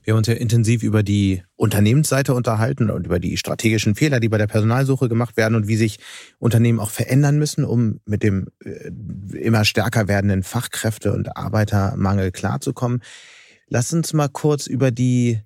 Wir 0.04 0.12
haben 0.12 0.18
uns 0.18 0.26
ja 0.26 0.34
intensiv 0.34 0.82
über 0.82 1.02
die 1.02 1.42
Unternehmensseite 1.56 2.34
unterhalten 2.34 2.90
und 2.90 3.06
über 3.06 3.18
die 3.18 3.36
strategischen 3.36 3.94
Fehler, 3.94 4.20
die 4.20 4.28
bei 4.28 4.38
der 4.38 4.46
Personalsuche 4.46 5.08
gemacht 5.08 5.36
werden 5.36 5.54
und 5.54 5.68
wie 5.68 5.76
sich 5.76 5.98
Unternehmen 6.38 6.80
auch 6.80 6.90
verändern 6.90 7.38
müssen, 7.38 7.64
um 7.64 8.00
mit 8.04 8.22
dem 8.22 8.48
äh, 8.64 8.90
immer 9.38 9.64
stärker 9.64 10.08
werdenden 10.08 10.42
Fachkräfte- 10.42 11.12
und 11.12 11.36
Arbeitermangel 11.36 12.32
klarzukommen. 12.32 13.02
Lass 13.68 13.92
uns 13.92 14.12
mal 14.12 14.28
kurz 14.28 14.66
über 14.66 14.90
die 14.90 15.40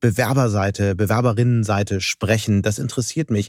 Bewerberseite, 0.00 0.94
Bewerberinnenseite 0.94 2.00
sprechen. 2.00 2.62
Das 2.62 2.78
interessiert 2.78 3.30
mich. 3.30 3.48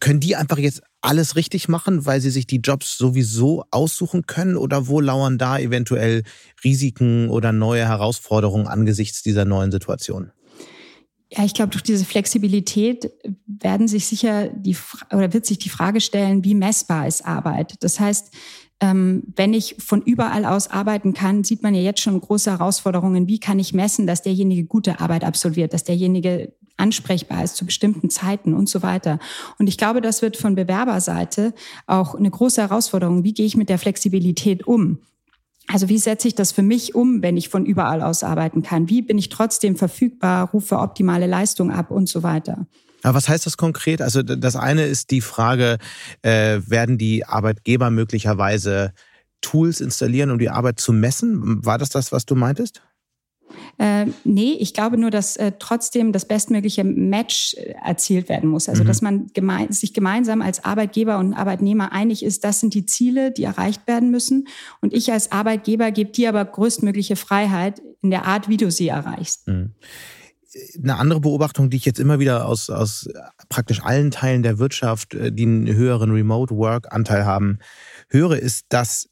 Können 0.00 0.20
die 0.20 0.36
einfach 0.36 0.58
jetzt 0.58 0.82
alles 1.00 1.36
richtig 1.36 1.68
machen, 1.68 2.06
weil 2.06 2.20
sie 2.20 2.30
sich 2.30 2.46
die 2.46 2.60
Jobs 2.60 2.96
sowieso 2.96 3.64
aussuchen 3.70 4.26
können? 4.26 4.56
Oder 4.56 4.88
wo 4.88 5.00
lauern 5.00 5.38
da 5.38 5.58
eventuell 5.58 6.22
Risiken 6.62 7.28
oder 7.30 7.52
neue 7.52 7.86
Herausforderungen 7.86 8.66
angesichts 8.66 9.22
dieser 9.22 9.44
neuen 9.44 9.70
Situation? 9.70 10.30
Ja, 11.30 11.44
ich 11.44 11.54
glaube, 11.54 11.70
durch 11.70 11.82
diese 11.82 12.04
Flexibilität 12.04 13.10
werden 13.46 13.88
sich 13.88 14.06
sicher 14.06 14.48
die 14.48 14.76
oder 15.10 15.32
wird 15.32 15.46
sich 15.46 15.58
die 15.58 15.68
Frage 15.68 16.00
stellen, 16.00 16.44
wie 16.44 16.54
messbar 16.54 17.08
ist 17.08 17.26
Arbeit? 17.26 17.74
Das 17.80 17.98
heißt, 17.98 18.30
ähm, 18.80 19.24
wenn 19.34 19.54
ich 19.54 19.76
von 19.78 20.02
überall 20.02 20.44
aus 20.44 20.68
arbeiten 20.68 21.12
kann, 21.12 21.42
sieht 21.42 21.62
man 21.62 21.74
ja 21.74 21.80
jetzt 21.80 22.00
schon 22.00 22.20
große 22.20 22.50
Herausforderungen. 22.50 23.26
Wie 23.26 23.40
kann 23.40 23.58
ich 23.58 23.72
messen, 23.72 24.06
dass 24.06 24.22
derjenige 24.22 24.64
gute 24.64 25.00
Arbeit 25.00 25.24
absolviert, 25.24 25.72
dass 25.72 25.84
derjenige 25.84 26.52
ansprechbar 26.76 27.44
ist 27.44 27.56
zu 27.56 27.66
bestimmten 27.66 28.10
Zeiten 28.10 28.54
und 28.54 28.68
so 28.68 28.82
weiter. 28.82 29.18
Und 29.58 29.68
ich 29.68 29.78
glaube, 29.78 30.00
das 30.00 30.22
wird 30.22 30.36
von 30.36 30.54
Bewerberseite 30.54 31.54
auch 31.86 32.14
eine 32.14 32.30
große 32.30 32.60
Herausforderung. 32.60 33.24
Wie 33.24 33.34
gehe 33.34 33.46
ich 33.46 33.56
mit 33.56 33.68
der 33.68 33.78
Flexibilität 33.78 34.66
um? 34.66 34.98
Also 35.66 35.88
wie 35.88 35.98
setze 35.98 36.28
ich 36.28 36.34
das 36.34 36.52
für 36.52 36.62
mich 36.62 36.94
um, 36.94 37.22
wenn 37.22 37.36
ich 37.36 37.48
von 37.48 37.64
überall 37.64 38.02
aus 38.02 38.22
arbeiten 38.22 38.62
kann? 38.62 38.88
Wie 38.88 39.02
bin 39.02 39.16
ich 39.16 39.30
trotzdem 39.30 39.76
verfügbar, 39.76 40.50
rufe 40.50 40.78
optimale 40.78 41.26
Leistung 41.26 41.70
ab 41.70 41.90
und 41.90 42.08
so 42.08 42.22
weiter? 42.22 42.66
Aber 43.02 43.14
was 43.14 43.28
heißt 43.28 43.46
das 43.46 43.56
konkret? 43.56 44.00
Also 44.02 44.22
das 44.22 44.56
eine 44.56 44.84
ist 44.84 45.10
die 45.10 45.20
Frage, 45.20 45.78
äh, 46.22 46.60
werden 46.66 46.98
die 46.98 47.24
Arbeitgeber 47.24 47.90
möglicherweise 47.90 48.92
Tools 49.40 49.80
installieren, 49.80 50.30
um 50.30 50.38
die 50.38 50.48
Arbeit 50.48 50.80
zu 50.80 50.92
messen? 50.92 51.64
War 51.64 51.78
das 51.78 51.90
das, 51.90 52.12
was 52.12 52.24
du 52.24 52.34
meintest? 52.34 52.82
Äh, 53.78 54.06
nee, 54.24 54.56
ich 54.58 54.74
glaube 54.74 54.96
nur, 54.98 55.10
dass 55.10 55.36
äh, 55.36 55.52
trotzdem 55.58 56.12
das 56.12 56.26
bestmögliche 56.26 56.84
Match 56.84 57.54
äh, 57.54 57.74
erzielt 57.84 58.28
werden 58.28 58.48
muss. 58.48 58.68
Also, 58.68 58.82
mhm. 58.82 58.86
dass 58.86 59.02
man 59.02 59.26
geme 59.28 59.66
sich 59.70 59.94
gemeinsam 59.94 60.42
als 60.42 60.64
Arbeitgeber 60.64 61.18
und 61.18 61.34
Arbeitnehmer 61.34 61.92
einig 61.92 62.24
ist, 62.24 62.44
das 62.44 62.60
sind 62.60 62.74
die 62.74 62.86
Ziele, 62.86 63.32
die 63.32 63.44
erreicht 63.44 63.86
werden 63.86 64.10
müssen. 64.10 64.48
Und 64.80 64.92
ich 64.92 65.12
als 65.12 65.32
Arbeitgeber 65.32 65.90
gebe 65.90 66.10
dir 66.10 66.28
aber 66.28 66.44
größtmögliche 66.44 67.16
Freiheit 67.16 67.82
in 68.02 68.10
der 68.10 68.26
Art, 68.26 68.48
wie 68.48 68.56
du 68.56 68.70
sie 68.70 68.88
erreichst. 68.88 69.48
Mhm 69.48 69.74
eine 70.82 70.96
andere 70.96 71.20
Beobachtung, 71.20 71.70
die 71.70 71.76
ich 71.76 71.84
jetzt 71.84 71.98
immer 71.98 72.18
wieder 72.18 72.46
aus, 72.46 72.70
aus 72.70 73.08
praktisch 73.48 73.82
allen 73.82 74.10
Teilen 74.10 74.42
der 74.42 74.58
Wirtschaft, 74.58 75.14
äh, 75.14 75.32
die 75.32 75.44
einen 75.44 75.74
höheren 75.74 76.10
Remote-Work-Anteil 76.10 77.24
haben, 77.24 77.58
höre, 78.08 78.38
ist, 78.38 78.66
dass 78.68 79.08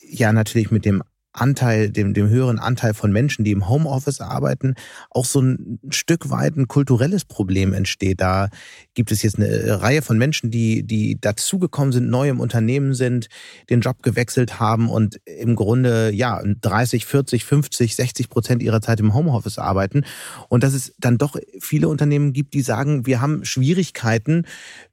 ja 0.00 0.32
natürlich 0.32 0.70
mit 0.70 0.84
dem 0.84 1.02
Anteil, 1.40 1.90
dem, 1.90 2.14
dem 2.14 2.28
höheren 2.28 2.58
Anteil 2.58 2.94
von 2.94 3.12
Menschen, 3.12 3.44
die 3.44 3.52
im 3.52 3.68
Homeoffice 3.68 4.20
arbeiten, 4.20 4.74
auch 5.10 5.24
so 5.24 5.40
ein 5.40 5.78
Stück 5.90 6.30
weit 6.30 6.56
ein 6.56 6.68
kulturelles 6.68 7.24
Problem 7.24 7.72
entsteht. 7.72 8.20
Da 8.20 8.48
gibt 8.94 9.12
es 9.12 9.22
jetzt 9.22 9.36
eine 9.36 9.80
Reihe 9.80 10.02
von 10.02 10.18
Menschen, 10.18 10.50
die, 10.50 10.82
die 10.82 11.20
dazugekommen 11.20 11.92
sind, 11.92 12.08
neu 12.08 12.28
im 12.28 12.40
Unternehmen 12.40 12.94
sind, 12.94 13.28
den 13.70 13.80
Job 13.80 14.02
gewechselt 14.02 14.60
haben 14.60 14.88
und 14.88 15.20
im 15.24 15.56
Grunde, 15.56 16.10
ja, 16.12 16.42
30, 16.44 17.06
40, 17.06 17.44
50, 17.44 17.94
60 17.94 18.28
Prozent 18.28 18.62
ihrer 18.62 18.80
Zeit 18.80 19.00
im 19.00 19.14
Homeoffice 19.14 19.58
arbeiten. 19.58 20.04
Und 20.48 20.62
dass 20.62 20.74
es 20.74 20.94
dann 20.98 21.18
doch 21.18 21.36
viele 21.60 21.88
Unternehmen 21.88 22.32
gibt, 22.32 22.54
die 22.54 22.62
sagen, 22.62 23.06
wir 23.06 23.20
haben 23.20 23.44
Schwierigkeiten, 23.44 24.46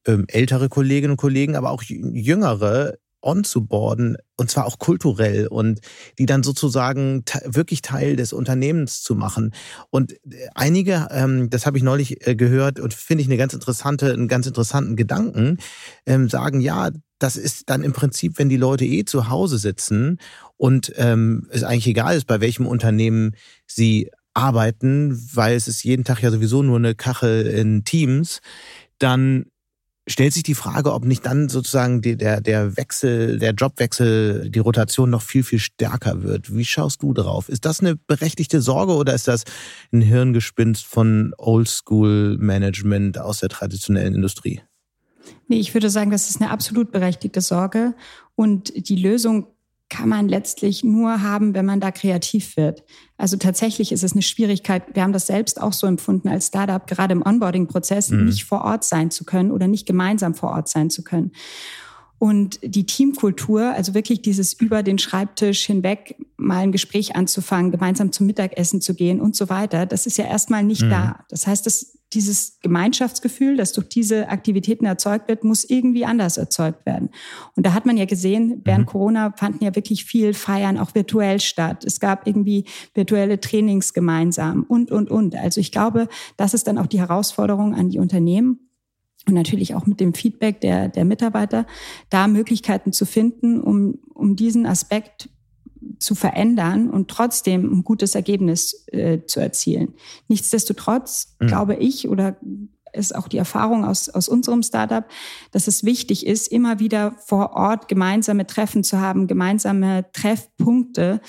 ähm, 0.08 0.25
ältere 0.27 0.69
Kolleginnen 0.69 1.12
und 1.12 1.17
Kollegen, 1.17 1.55
aber 1.55 1.71
auch 1.71 1.84
jüngere 1.84 2.95
onzuboarden 3.26 4.18
und 4.38 4.50
zwar 4.50 4.66
auch 4.66 4.80
kulturell 4.80 5.48
und 5.48 5.80
die 6.20 6.26
dann 6.26 6.44
sozusagen 6.44 7.24
wirklich 7.46 7.82
Teil 7.82 8.16
des 8.16 8.34
Unternehmens 8.34 9.02
zu 9.02 9.16
machen. 9.16 9.54
Und 9.90 10.14
äh, 10.14 10.48
einige, 10.54 11.08
ähm, 11.12 11.50
das 11.50 11.66
habe 11.66 11.78
ich 11.78 11.84
neulich 11.84 12.28
äh, 12.28 12.36
gehört 12.36 12.80
und 12.80 12.94
finde 12.94 13.22
ich 13.22 13.28
eine 13.28 13.38
ganz 13.38 13.54
interessante, 13.54 14.12
einen 14.12 14.28
ganz 14.28 14.48
interessanten 14.48 14.96
Gedanken, 14.96 15.58
ähm, 16.06 16.30
sagen, 16.30 16.62
ja, 16.62 16.92
das 17.20 17.38
ist 17.38 17.70
dann 17.70 17.84
im 17.84 17.94
Prinzip, 17.94 18.38
wenn 18.38 18.50
die 18.50 18.58
Leute 18.58 18.86
eh 18.86 19.06
zu 19.06 19.30
Hause 19.30 19.58
sitzen 19.58 20.20
und 20.58 20.94
ähm, 20.98 21.48
es 21.50 21.64
eigentlich 21.64 21.88
egal 21.88 22.18
ist, 22.18 22.28
bei 22.28 22.42
welchem 22.42 22.68
Unternehmen 22.68 23.36
sie 23.66 24.12
arbeiten, 24.34 25.18
weil 25.34 25.56
es 25.56 25.68
ist 25.68 25.84
jeden 25.84 26.04
Tag 26.04 26.22
ja 26.22 26.30
sowieso 26.30 26.62
nur 26.62 26.78
eine 26.78 26.94
Kachel 26.94 27.48
in 27.48 27.86
Teams, 27.86 28.42
dann 29.00 29.46
stellt 30.08 30.34
sich 30.34 30.44
die 30.44 30.54
Frage, 30.54 30.94
ob 30.94 31.06
nicht 31.06 31.26
dann 31.26 31.50
sozusagen 31.50 32.02
der, 32.02 32.41
der 32.41 32.78
Wechsel, 32.78 33.39
der 33.39 33.54
Jobwechsel, 33.54 34.50
die 34.50 34.60
Rotation 34.60 35.10
noch 35.10 35.22
viel, 35.22 35.44
viel 35.44 35.60
stärker 35.60 36.24
wird. 36.24 36.56
Wie 36.56 36.65
schaust 36.65 37.02
du 37.02 37.13
drauf? 37.13 37.50
Ist 37.50 37.65
das 37.65 37.80
eine 37.80 37.96
berechtigte 37.96 38.62
Sorge 38.62 38.94
oder 38.94 39.13
ist 39.13 39.28
das 39.28 39.44
ein 39.91 40.02
Hirngespinst 40.02 40.86
von 40.86 41.34
Oldschool-Management 41.38 43.18
aus 43.18 43.39
der 43.39 43.50
traditionellen 43.50 44.13
Industrie? 44.13 44.62
Nee, 45.48 45.60
ich 45.60 45.74
würde 45.74 45.89
sagen, 45.89 46.12
das 46.12 46.30
ist 46.30 46.41
eine 46.41 46.52
absolut 46.52 46.91
berechtigte 46.91 47.41
Sorge. 47.41 47.96
Und 48.36 48.89
die 48.89 48.96
Lösung 48.96 49.48
kann 49.89 50.10
man 50.10 50.28
letztlich 50.28 50.84
nur 50.84 51.21
haben, 51.21 51.54
wenn 51.54 51.65
man 51.65 51.80
da 51.80 51.91
kreativ 51.91 52.58
wird. 52.58 52.84
Also 53.17 53.38
tatsächlich 53.38 53.91
ist 53.91 54.04
es 54.04 54.13
eine 54.13 54.24
Schwierigkeit. 54.24 54.84
Wir 54.93 55.04
haben 55.04 55.13
das 55.13 55.28
selbst 55.28 55.62
auch 55.62 55.74
so 55.74 55.86
empfunden 55.86 56.28
als 56.28 56.48
Startup, 56.48 56.86
gerade 56.88 57.13
im 57.13 57.26
Onboarding-Prozess 57.26 58.10
mhm. 58.10 58.26
nicht 58.26 58.45
vor 58.45 58.63
Ort 58.63 58.84
sein 58.84 59.12
zu 59.12 59.26
können 59.26 59.52
oder 59.52 59.67
nicht 59.67 59.86
gemeinsam 59.86 60.34
vor 60.34 60.50
Ort 60.50 60.69
sein 60.69 60.89
zu 60.89 61.04
können. 61.04 61.32
Und 62.26 62.58
die 62.64 62.88
Teamkultur, 62.88 63.62
also 63.76 63.94
wirklich 63.94 64.24
dieses 64.24 64.54
über 64.54 64.82
den 64.82 64.98
Schreibtisch 64.98 65.64
hinweg 65.64 66.16
mal 66.38 66.62
ein 66.62 66.72
Gespräch 66.72 67.16
anzufangen, 67.16 67.70
gemeinsam 67.70 68.12
zum 68.12 68.26
Mittagessen 68.26 68.82
zu 68.82 68.96
gehen 68.96 69.22
und 69.22 69.36
so 69.36 69.48
weiter, 69.48 69.86
das 69.86 70.08
ist 70.08 70.18
ja 70.18 70.26
erstmal 70.26 70.64
nicht 70.64 70.82
mhm. 70.82 70.90
da. 70.90 71.20
Das 71.30 71.46
heißt, 71.46 71.68
das, 71.68 72.00
dieses 72.14 72.60
Gemeinschaftsgefühl, 72.62 73.58
das 73.58 73.74
durch 73.74 73.90
diese 73.90 74.28
Aktivitäten 74.30 74.86
erzeugt 74.86 75.28
wird, 75.28 75.44
muss 75.44 75.66
irgendwie 75.66 76.04
anders 76.04 76.38
erzeugt 76.38 76.88
werden. 76.88 77.12
Und 77.56 77.64
da 77.68 77.76
hat 77.76 77.86
man 77.86 77.96
ja 77.96 78.06
gesehen, 78.06 78.60
während 78.64 78.88
mhm. 78.88 78.90
Corona 78.90 79.34
fanden 79.38 79.64
ja 79.64 79.76
wirklich 79.76 80.04
viel 80.06 80.34
Feiern 80.34 80.80
auch 80.80 80.96
virtuell 80.96 81.40
statt. 81.40 81.86
Es 81.86 82.00
gab 82.00 82.26
irgendwie 82.26 82.66
virtuelle 82.96 83.40
Trainings 83.40 83.94
gemeinsam 83.94 84.64
und, 84.68 84.90
und, 84.90 85.12
und. 85.12 85.36
Also 85.36 85.62
ich 85.62 85.72
glaube, 85.72 86.08
das 86.38 86.56
ist 86.56 86.66
dann 86.66 86.80
auch 86.80 86.88
die 86.88 87.00
Herausforderung 87.00 87.76
an 87.76 87.90
die 87.90 88.00
Unternehmen 88.00 88.64
und 89.28 89.34
natürlich 89.34 89.76
auch 89.76 89.86
mit 89.86 90.00
dem 90.00 90.14
Feedback 90.14 90.62
der, 90.62 90.88
der 90.90 91.06
Mitarbeiter, 91.06 91.66
da 92.10 92.28
Möglichkeiten 92.28 92.94
zu 92.94 93.06
finden, 93.06 93.60
um, 93.60 94.00
um 94.14 94.36
diesen 94.36 94.66
Aspekt 94.66 95.30
zu 96.00 96.16
verändern 96.16 96.90
und 96.90 97.10
trotzdem 97.10 97.72
ein 97.72 97.84
gutes 97.84 98.16
Ergebnis 98.16 98.86
äh, 98.88 99.20
zu 99.26 99.40
erzielen. 99.40 99.94
Nichtsdestotrotz 100.28 101.36
mhm. 101.40 101.48
glaube 101.48 101.76
ich 101.76 102.08
oder 102.10 102.38
ist 102.94 103.14
auch 103.14 103.28
die 103.28 103.38
Erfahrung 103.38 103.86
aus, 103.86 104.10
aus 104.10 104.30
unserem 104.30 104.64
Startup, 104.64 105.06
dass 105.52 105.68
es 105.68 105.84
wichtig 105.84 106.26
ist, 106.26 106.48
immer 106.48 106.80
wieder 106.80 107.16
vor 107.26 107.52
Ort 107.54 107.88
gemeinsame 107.88 108.48
Treffen 108.48 108.84
zu 108.84 109.00
haben, 109.00 109.28
gemeinsame 109.28 110.06
Treffpunkte, 110.14 111.20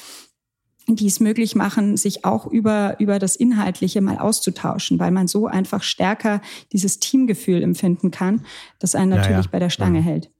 die 0.88 1.06
es 1.06 1.18
möglich 1.18 1.54
machen, 1.56 1.96
sich 1.96 2.24
auch 2.24 2.46
über, 2.46 2.96
über 3.00 3.18
das 3.18 3.34
Inhaltliche 3.34 4.00
mal 4.00 4.18
auszutauschen, 4.18 4.98
weil 5.00 5.10
man 5.10 5.26
so 5.26 5.46
einfach 5.46 5.82
stärker 5.82 6.40
dieses 6.72 7.00
Teamgefühl 7.00 7.62
empfinden 7.62 8.10
kann, 8.10 8.44
das 8.78 8.94
einen 8.94 9.10
natürlich 9.10 9.30
ja, 9.30 9.40
ja. 9.40 9.48
bei 9.50 9.58
der 9.58 9.70
Stange 9.70 9.98
ja. 9.98 10.04
hält. 10.04 10.30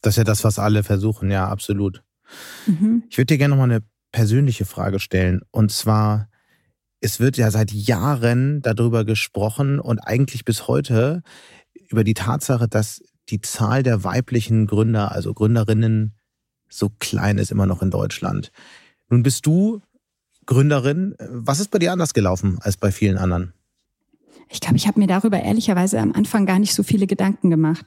Das 0.00 0.14
ist 0.14 0.18
ja 0.18 0.24
das, 0.24 0.44
was 0.44 0.58
alle 0.58 0.82
versuchen, 0.82 1.30
ja, 1.30 1.48
absolut. 1.48 2.02
Mhm. 2.66 3.02
Ich 3.10 3.18
würde 3.18 3.26
dir 3.26 3.38
gerne 3.38 3.54
noch 3.54 3.58
mal 3.58 3.70
eine 3.70 3.82
persönliche 4.12 4.64
Frage 4.64 4.98
stellen. 4.98 5.42
Und 5.50 5.70
zwar, 5.70 6.28
es 7.00 7.20
wird 7.20 7.36
ja 7.36 7.50
seit 7.50 7.72
Jahren 7.72 8.62
darüber 8.62 9.04
gesprochen 9.04 9.78
und 9.78 9.98
eigentlich 9.98 10.44
bis 10.44 10.66
heute 10.66 11.22
über 11.88 12.04
die 12.04 12.14
Tatsache, 12.14 12.68
dass 12.68 13.02
die 13.28 13.40
Zahl 13.40 13.82
der 13.82 14.02
weiblichen 14.02 14.66
Gründer, 14.66 15.12
also 15.12 15.34
Gründerinnen, 15.34 16.14
so 16.68 16.88
klein 16.98 17.38
ist 17.38 17.50
immer 17.50 17.66
noch 17.66 17.82
in 17.82 17.90
Deutschland. 17.90 18.52
Nun 19.08 19.22
bist 19.22 19.44
du 19.44 19.82
Gründerin. 20.50 21.14
Was 21.30 21.60
ist 21.60 21.70
bei 21.70 21.78
dir 21.78 21.92
anders 21.92 22.12
gelaufen 22.12 22.58
als 22.60 22.76
bei 22.76 22.90
vielen 22.90 23.16
anderen? 23.16 23.54
Ich 24.48 24.60
glaube, 24.60 24.76
ich 24.76 24.88
habe 24.88 24.98
mir 24.98 25.06
darüber 25.06 25.40
ehrlicherweise 25.40 26.00
am 26.00 26.12
Anfang 26.12 26.44
gar 26.44 26.58
nicht 26.58 26.74
so 26.74 26.82
viele 26.82 27.06
Gedanken 27.06 27.50
gemacht. 27.50 27.86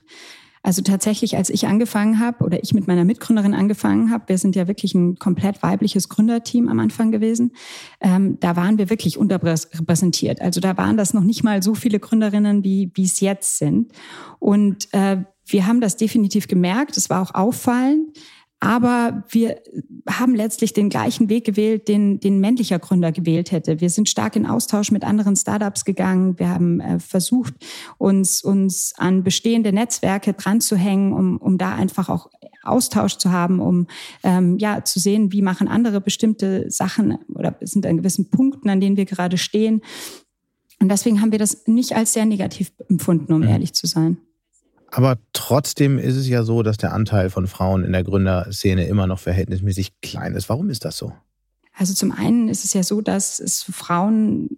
Also 0.65 0.81
tatsächlich, 0.81 1.35
als 1.35 1.49
ich 1.49 1.67
angefangen 1.67 2.21
habe 2.21 2.41
oder 2.41 2.63
ich 2.63 2.73
mit 2.73 2.87
meiner 2.87 3.03
Mitgründerin 3.03 3.53
angefangen 3.53 4.11
habe, 4.11 4.29
wir 4.29 4.37
sind 4.37 4.55
ja 4.55 4.65
wirklich 4.65 4.95
ein 4.95 5.17
komplett 5.17 5.61
weibliches 5.61 6.07
Gründerteam 6.07 6.69
am 6.69 6.79
Anfang 6.79 7.11
gewesen, 7.11 7.51
ähm, 7.99 8.39
da 8.39 8.55
waren 8.55 8.77
wir 8.77 8.89
wirklich 8.89 9.17
unterrepräsentiert. 9.17 10.39
Also 10.39 10.61
da 10.61 10.77
waren 10.77 10.95
das 10.95 11.13
noch 11.13 11.23
nicht 11.25 11.43
mal 11.43 11.61
so 11.61 11.75
viele 11.75 11.99
Gründerinnen, 11.99 12.63
wie, 12.63 12.89
es 12.97 13.19
jetzt 13.19 13.57
sind. 13.57 13.91
Und 14.39 14.87
äh, 14.93 15.17
wir 15.45 15.67
haben 15.67 15.81
das 15.81 15.97
definitiv 15.97 16.47
gemerkt. 16.47 16.95
Es 16.95 17.09
war 17.09 17.21
auch 17.21 17.35
auffallend. 17.35 18.17
Aber 18.63 19.25
wir 19.27 19.57
haben 20.09 20.35
letztlich 20.35 20.71
den 20.71 20.87
gleichen 20.87 21.27
Weg 21.27 21.43
gewählt, 21.43 21.89
den, 21.89 22.21
den 22.21 22.39
männlicher 22.39 22.79
Gründer 22.79 23.11
gewählt 23.11 23.51
hätte. 23.51 23.81
Wir 23.81 23.89
sind 23.89 24.07
stark 24.07 24.37
in 24.37 24.45
Austausch 24.45 24.89
mit 24.89 25.03
anderen 25.03 25.35
Startups 25.35 25.83
gegangen. 25.83 26.39
Wir 26.39 26.47
haben 26.47 26.79
äh, 26.79 26.97
versucht, 26.99 27.55
uns, 27.97 28.41
uns 28.41 28.93
an 28.95 29.21
bestehende 29.21 29.73
Netzwerke 29.73 30.31
dran 30.31 30.61
zu 30.61 30.77
hängen, 30.77 31.11
um, 31.11 31.37
um 31.39 31.57
da 31.57 31.75
einfach 31.75 32.07
auch 32.07 32.29
Austausch 32.63 33.17
zu 33.17 33.33
haben, 33.33 33.59
um 33.59 33.87
ähm, 34.23 34.57
ja 34.59 34.85
zu 34.85 35.01
sehen, 35.01 35.33
wie 35.33 35.41
machen 35.41 35.67
andere 35.67 35.99
bestimmte 35.99 36.71
Sachen 36.71 37.17
oder 37.35 37.57
sind 37.59 37.85
an 37.85 37.97
gewissen 37.97 38.29
Punkten, 38.29 38.69
an 38.69 38.79
denen 38.79 38.95
wir 38.95 39.03
gerade 39.03 39.37
stehen. 39.37 39.81
Und 40.79 40.87
deswegen 40.87 41.19
haben 41.19 41.33
wir 41.33 41.39
das 41.39 41.67
nicht 41.67 41.97
als 41.97 42.13
sehr 42.13 42.25
negativ 42.25 42.71
empfunden, 42.87 43.33
um 43.33 43.41
mhm. 43.41 43.49
ehrlich 43.49 43.73
zu 43.73 43.87
sein. 43.87 44.19
Aber 44.95 45.17
trotzdem 45.33 45.97
ist 45.97 46.15
es 46.15 46.27
ja 46.27 46.43
so, 46.43 46.61
dass 46.61 46.77
der 46.77 46.93
Anteil 46.93 47.31
von 47.31 47.47
Frauen 47.47 47.83
in 47.83 47.93
der 47.93 48.03
Gründerszene 48.03 48.85
immer 48.85 49.07
noch 49.07 49.17
verhältnismäßig 49.17 49.99
klein 50.01 50.35
ist. 50.35 50.49
Warum 50.49 50.69
ist 50.69 50.85
das 50.85 50.97
so? 50.97 51.13
Also 51.75 51.95
zum 51.95 52.11
einen 52.11 52.47
ist 52.47 52.63
es 52.63 52.73
ja 52.73 52.83
so, 52.83 53.01
dass 53.01 53.39
es 53.39 53.63
Frauen 53.63 54.49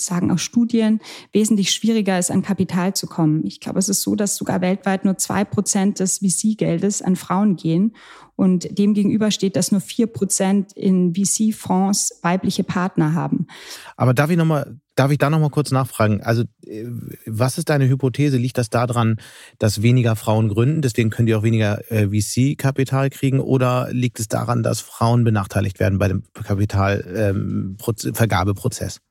sagen 0.00 0.30
auch 0.30 0.38
Studien, 0.38 1.00
wesentlich 1.32 1.72
schwieriger 1.72 2.18
ist, 2.18 2.30
an 2.30 2.42
Kapital 2.42 2.94
zu 2.94 3.06
kommen. 3.06 3.44
Ich 3.46 3.60
glaube, 3.60 3.78
es 3.78 3.88
ist 3.88 4.02
so, 4.02 4.14
dass 4.14 4.36
sogar 4.36 4.60
weltweit 4.60 5.04
nur 5.04 5.18
zwei 5.18 5.44
Prozent 5.44 6.00
des 6.00 6.18
VC-Geldes 6.18 7.02
an 7.02 7.16
Frauen 7.16 7.56
gehen. 7.56 7.92
Und 8.38 8.78
demgegenüber 8.78 9.30
steht, 9.32 9.56
dass 9.56 9.72
nur 9.72 9.80
vier 9.80 10.06
Prozent 10.06 10.72
in 10.74 11.12
VC-Fonds 11.12 12.20
weibliche 12.22 12.62
Partner 12.62 13.14
haben. 13.14 13.48
Aber 13.96 14.14
darf 14.14 14.30
ich 14.30 14.36
noch 14.36 14.44
mal, 14.44 14.78
darf 14.94 15.10
ich 15.10 15.18
da 15.18 15.28
noch 15.28 15.40
mal 15.40 15.50
kurz 15.50 15.72
nachfragen? 15.72 16.22
Also, 16.22 16.44
äh, 16.64 16.84
was 17.26 17.58
ist 17.58 17.68
deine 17.68 17.88
Hypothese? 17.88 18.36
Liegt 18.36 18.56
das 18.56 18.70
daran, 18.70 19.16
dass 19.58 19.82
weniger 19.82 20.14
Frauen 20.14 20.48
gründen, 20.48 20.82
deswegen 20.82 21.10
können 21.10 21.26
die 21.26 21.34
auch 21.34 21.42
weniger 21.42 21.80
äh, 21.90 22.10
VC-Kapital 22.10 23.10
kriegen? 23.10 23.40
Oder 23.40 23.88
liegt 23.90 24.20
es 24.20 24.28
daran, 24.28 24.62
dass 24.62 24.80
Frauen 24.80 25.24
benachteiligt 25.24 25.80
werden 25.80 25.98
bei 25.98 26.06
dem 26.06 26.22
Kapitalvergabeprozess? 26.32 28.96
Ähm, 28.96 29.02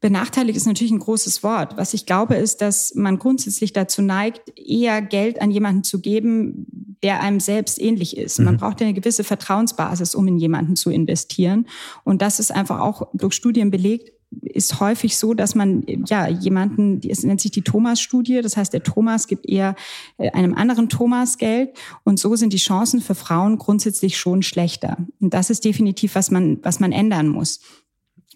Benachteiligt 0.00 0.56
ist 0.56 0.66
natürlich 0.66 0.92
ein 0.92 0.98
großes 0.98 1.42
Wort. 1.42 1.76
Was 1.76 1.94
ich 1.94 2.04
glaube, 2.04 2.34
ist, 2.34 2.60
dass 2.60 2.94
man 2.94 3.18
grundsätzlich 3.18 3.72
dazu 3.72 4.02
neigt, 4.02 4.52
eher 4.58 5.00
Geld 5.00 5.40
an 5.40 5.50
jemanden 5.50 5.82
zu 5.82 6.00
geben, 6.00 6.96
der 7.02 7.20
einem 7.20 7.40
selbst 7.40 7.80
ähnlich 7.80 8.16
ist. 8.16 8.38
Mhm. 8.38 8.44
Man 8.46 8.56
braucht 8.58 8.80
ja 8.80 8.86
eine 8.86 8.94
gewisse 8.94 9.24
Vertrauensbasis, 9.24 10.14
um 10.14 10.28
in 10.28 10.38
jemanden 10.38 10.76
zu 10.76 10.90
investieren. 10.90 11.66
Und 12.04 12.22
das 12.22 12.38
ist 12.38 12.52
einfach 12.52 12.80
auch 12.80 13.08
durch 13.14 13.34
Studien 13.34 13.70
belegt, 13.70 14.12
ist 14.42 14.80
häufig 14.80 15.16
so, 15.16 15.34
dass 15.34 15.54
man 15.54 15.84
ja 16.06 16.28
jemanden, 16.28 17.00
es 17.08 17.22
nennt 17.22 17.40
sich 17.40 17.52
die 17.52 17.62
Thomas-Studie, 17.62 18.40
das 18.42 18.56
heißt, 18.56 18.72
der 18.72 18.82
Thomas 18.82 19.26
gibt 19.26 19.48
eher 19.48 19.74
äh, 20.18 20.30
einem 20.30 20.54
anderen 20.54 20.88
Thomas 20.88 21.38
Geld 21.38 21.70
und 22.04 22.18
so 22.18 22.34
sind 22.36 22.52
die 22.52 22.58
Chancen 22.58 23.00
für 23.00 23.14
Frauen 23.14 23.58
grundsätzlich 23.58 24.18
schon 24.18 24.42
schlechter. 24.42 24.96
Und 25.20 25.34
das 25.34 25.50
ist 25.50 25.64
definitiv, 25.64 26.14
was 26.14 26.30
man, 26.30 26.58
was 26.62 26.80
man 26.80 26.92
ändern 26.92 27.28
muss 27.28 27.60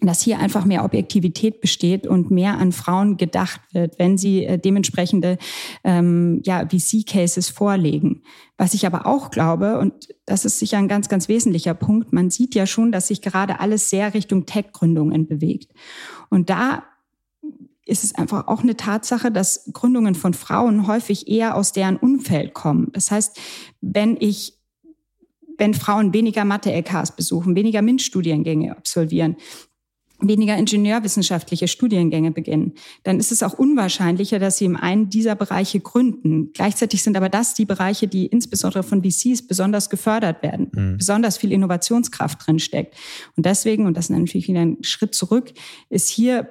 dass 0.01 0.21
hier 0.21 0.39
einfach 0.39 0.65
mehr 0.65 0.85
Objektivität 0.85 1.61
besteht 1.61 2.07
und 2.07 2.31
mehr 2.31 2.57
an 2.57 2.71
Frauen 2.71 3.17
gedacht 3.17 3.61
wird, 3.73 3.99
wenn 3.99 4.17
sie 4.17 4.45
äh, 4.45 4.57
dementsprechende 4.57 5.37
ähm, 5.83 6.41
ja, 6.45 6.65
VC-Cases 6.67 7.49
vorlegen. 7.49 8.23
Was 8.57 8.73
ich 8.73 8.85
aber 8.85 9.05
auch 9.05 9.29
glaube, 9.31 9.79
und 9.79 9.93
das 10.25 10.45
ist 10.45 10.59
sicher 10.59 10.77
ein 10.77 10.87
ganz, 10.87 11.09
ganz 11.09 11.27
wesentlicher 11.27 11.73
Punkt, 11.73 12.13
man 12.13 12.29
sieht 12.29 12.55
ja 12.55 12.65
schon, 12.65 12.91
dass 12.91 13.07
sich 13.07 13.21
gerade 13.21 13.59
alles 13.59 13.89
sehr 13.89 14.13
Richtung 14.13 14.45
Tech-Gründungen 14.45 15.27
bewegt. 15.27 15.73
Und 16.29 16.49
da 16.49 16.83
ist 17.85 18.03
es 18.03 18.15
einfach 18.15 18.47
auch 18.47 18.61
eine 18.61 18.77
Tatsache, 18.77 19.31
dass 19.31 19.69
Gründungen 19.73 20.15
von 20.15 20.33
Frauen 20.33 20.87
häufig 20.87 21.27
eher 21.27 21.55
aus 21.55 21.73
deren 21.73 21.97
Umfeld 21.97 22.53
kommen. 22.53 22.89
Das 22.93 23.11
heißt, 23.11 23.37
wenn 23.81 24.15
ich 24.19 24.59
wenn 25.59 25.73
Frauen 25.73 26.13
weniger 26.13 26.45
Mathe-LKs 26.45 27.17
besuchen, 27.17 27.55
weniger 27.55 27.81
MINT-Studiengänge 27.81 28.77
absolvieren, 28.77 29.35
weniger 30.21 30.57
ingenieurwissenschaftliche 30.57 31.67
Studiengänge 31.67 32.31
beginnen, 32.31 32.73
dann 33.03 33.19
ist 33.19 33.31
es 33.31 33.43
auch 33.43 33.53
unwahrscheinlicher, 33.53 34.39
dass 34.39 34.57
sie 34.57 34.65
im 34.65 34.75
einen 34.75 35.09
dieser 35.09 35.35
Bereiche 35.35 35.79
gründen. 35.79 36.51
Gleichzeitig 36.53 37.03
sind 37.03 37.15
aber 37.17 37.29
das 37.29 37.53
die 37.53 37.65
Bereiche, 37.65 38.07
die 38.07 38.25
insbesondere 38.25 38.83
von 38.83 39.03
VCs 39.03 39.47
besonders 39.47 39.89
gefördert 39.89 40.43
werden, 40.43 40.71
mhm. 40.73 40.97
besonders 40.97 41.37
viel 41.37 41.51
Innovationskraft 41.51 42.45
drin 42.45 42.59
steckt. 42.59 42.95
Und 43.35 43.45
deswegen, 43.45 43.85
und 43.85 43.95
das 43.95 44.05
ist 44.05 44.17
natürlich 44.17 44.47
wieder 44.47 44.61
ein 44.61 44.77
Schritt 44.81 45.15
zurück, 45.15 45.53
ist 45.89 46.09
hier 46.09 46.49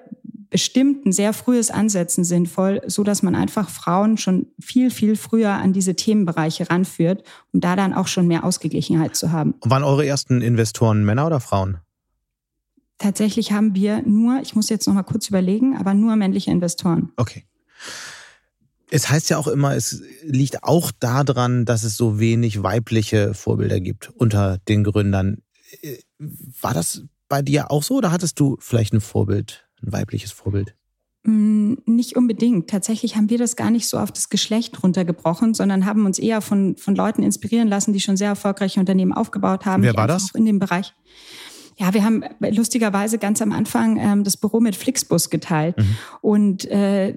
bestimmt 0.51 1.05
ein 1.05 1.13
sehr 1.13 1.33
frühes 1.33 1.71
Ansetzen 1.71 2.25
sinnvoll, 2.25 2.81
so 2.87 3.05
dass 3.05 3.23
man 3.23 3.35
einfach 3.35 3.69
Frauen 3.69 4.17
schon 4.17 4.47
viel, 4.59 4.91
viel 4.91 5.17
früher 5.17 5.51
an 5.51 5.73
diese 5.73 5.95
Themenbereiche 5.95 6.71
ranführt, 6.71 7.23
um 7.53 7.61
da 7.61 7.77
dann 7.77 7.93
auch 7.93 8.07
schon 8.07 8.27
mehr 8.27 8.45
Ausgeglichenheit 8.45 9.15
zu 9.15 9.31
haben. 9.31 9.55
Und 9.61 9.71
waren 9.71 9.85
eure 9.85 10.07
ersten 10.07 10.41
Investoren 10.41 11.05
Männer 11.05 11.27
oder 11.27 11.41
Frauen? 11.41 11.79
Tatsächlich 12.99 13.53
haben 13.53 13.75
wir 13.75 14.03
nur, 14.03 14.41
ich 14.43 14.55
muss 14.55 14.69
jetzt 14.69 14.87
noch 14.87 14.95
mal 14.95 15.05
kurz 15.05 15.29
überlegen, 15.29 15.77
aber 15.77 15.95
nur 15.95 16.17
männliche 16.17 16.51
Investoren. 16.51 17.13
Okay. 17.17 17.45
Es 18.91 19.09
heißt 19.09 19.31
ja 19.31 19.39
auch 19.39 19.47
immer, 19.47 19.77
es 19.77 20.03
liegt 20.23 20.65
auch 20.65 20.91
daran, 20.91 21.65
dass 21.65 21.85
es 21.85 21.97
so 21.97 22.19
wenig 22.19 22.63
weibliche 22.63 23.35
Vorbilder 23.35 23.81
gibt 23.81 24.11
unter 24.17 24.59
den 24.67 24.83
Gründern. 24.83 25.43
War 26.19 26.75
das 26.75 27.03
bei 27.29 27.43
dir 27.43 27.71
auch 27.71 27.83
so 27.83 27.97
oder 27.97 28.11
hattest 28.11 28.41
du 28.41 28.57
vielleicht 28.61 28.95
ein 28.95 29.01
Vorbild, 29.01 29.69
ein 29.83 29.93
weibliches 29.93 30.33
Vorbild? 30.33 30.75
Mm, 31.25 31.75
nicht 31.85 32.17
unbedingt. 32.17 32.71
Tatsächlich 32.71 33.17
haben 33.17 33.29
wir 33.29 33.39
das 33.39 33.57
gar 33.57 33.71
nicht 33.71 33.89
so 33.89 33.99
auf 33.99 34.11
das 34.11 34.31
Geschlecht 34.31 34.83
runtergebrochen, 34.83 35.53
sondern 35.53 35.85
haben 35.85 36.07
uns 36.07 36.19
eher 36.19 36.41
von, 36.41 36.77
von 36.77 36.97
Leuten 36.97 37.23
inspirieren 37.23 37.69
lassen, 37.69 37.93
die 37.93 38.01
schon 38.01 38.17
sehr 38.17 38.29
erfolgreiche 38.29 38.81
Unternehmen 38.81 39.13
aufgebaut 39.13 39.67
haben. 39.67 39.83
Wer 39.83 39.95
war 39.95 40.09
das? 40.09 40.31
in 40.35 40.47
dem 40.47 40.59
Bereich. 40.59 40.95
Ja, 41.79 41.95
wir 41.95 42.05
haben 42.05 42.25
lustigerweise 42.41 43.19
ganz 43.19 43.41
am 43.41 43.53
Anfang 43.53 43.99
ähm, 43.99 44.25
das 44.25 44.37
Büro 44.37 44.59
mit 44.59 44.75
Flixbus 44.75 45.31
geteilt 45.31 45.79
mhm. 45.79 45.97
und 46.21 46.65
äh, 46.67 47.15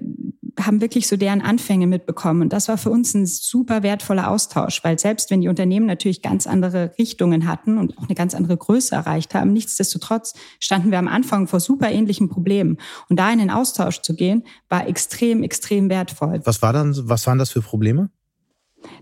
haben 0.60 0.80
wirklich 0.80 1.08
so 1.08 1.16
deren 1.16 1.40
Anfänge 1.40 1.88
mitbekommen. 1.88 2.42
Und 2.42 2.52
das 2.52 2.68
war 2.68 2.78
für 2.78 2.90
uns 2.90 3.12
ein 3.14 3.26
super 3.26 3.82
wertvoller 3.82 4.30
Austausch, 4.30 4.84
weil 4.84 4.98
selbst 4.98 5.30
wenn 5.30 5.40
die 5.40 5.48
Unternehmen 5.48 5.86
natürlich 5.86 6.22
ganz 6.22 6.46
andere 6.46 6.92
Richtungen 6.96 7.48
hatten 7.48 7.76
und 7.76 7.98
auch 7.98 8.04
eine 8.04 8.14
ganz 8.14 8.34
andere 8.34 8.56
Größe 8.56 8.94
erreicht 8.94 9.34
haben, 9.34 9.52
nichtsdestotrotz 9.52 10.34
standen 10.60 10.92
wir 10.92 10.98
am 10.98 11.08
Anfang 11.08 11.48
vor 11.48 11.58
super 11.58 11.90
ähnlichen 11.90 12.28
Problemen. 12.28 12.78
Und 13.08 13.18
da 13.18 13.32
in 13.32 13.40
den 13.40 13.50
Austausch 13.50 14.02
zu 14.02 14.14
gehen, 14.14 14.44
war 14.68 14.86
extrem, 14.86 15.42
extrem 15.42 15.88
wertvoll. 15.90 16.40
Was 16.44 16.62
war 16.62 16.72
dann, 16.72 16.94
was 17.08 17.26
waren 17.26 17.38
das 17.38 17.50
für 17.50 17.62
Probleme? 17.62 18.10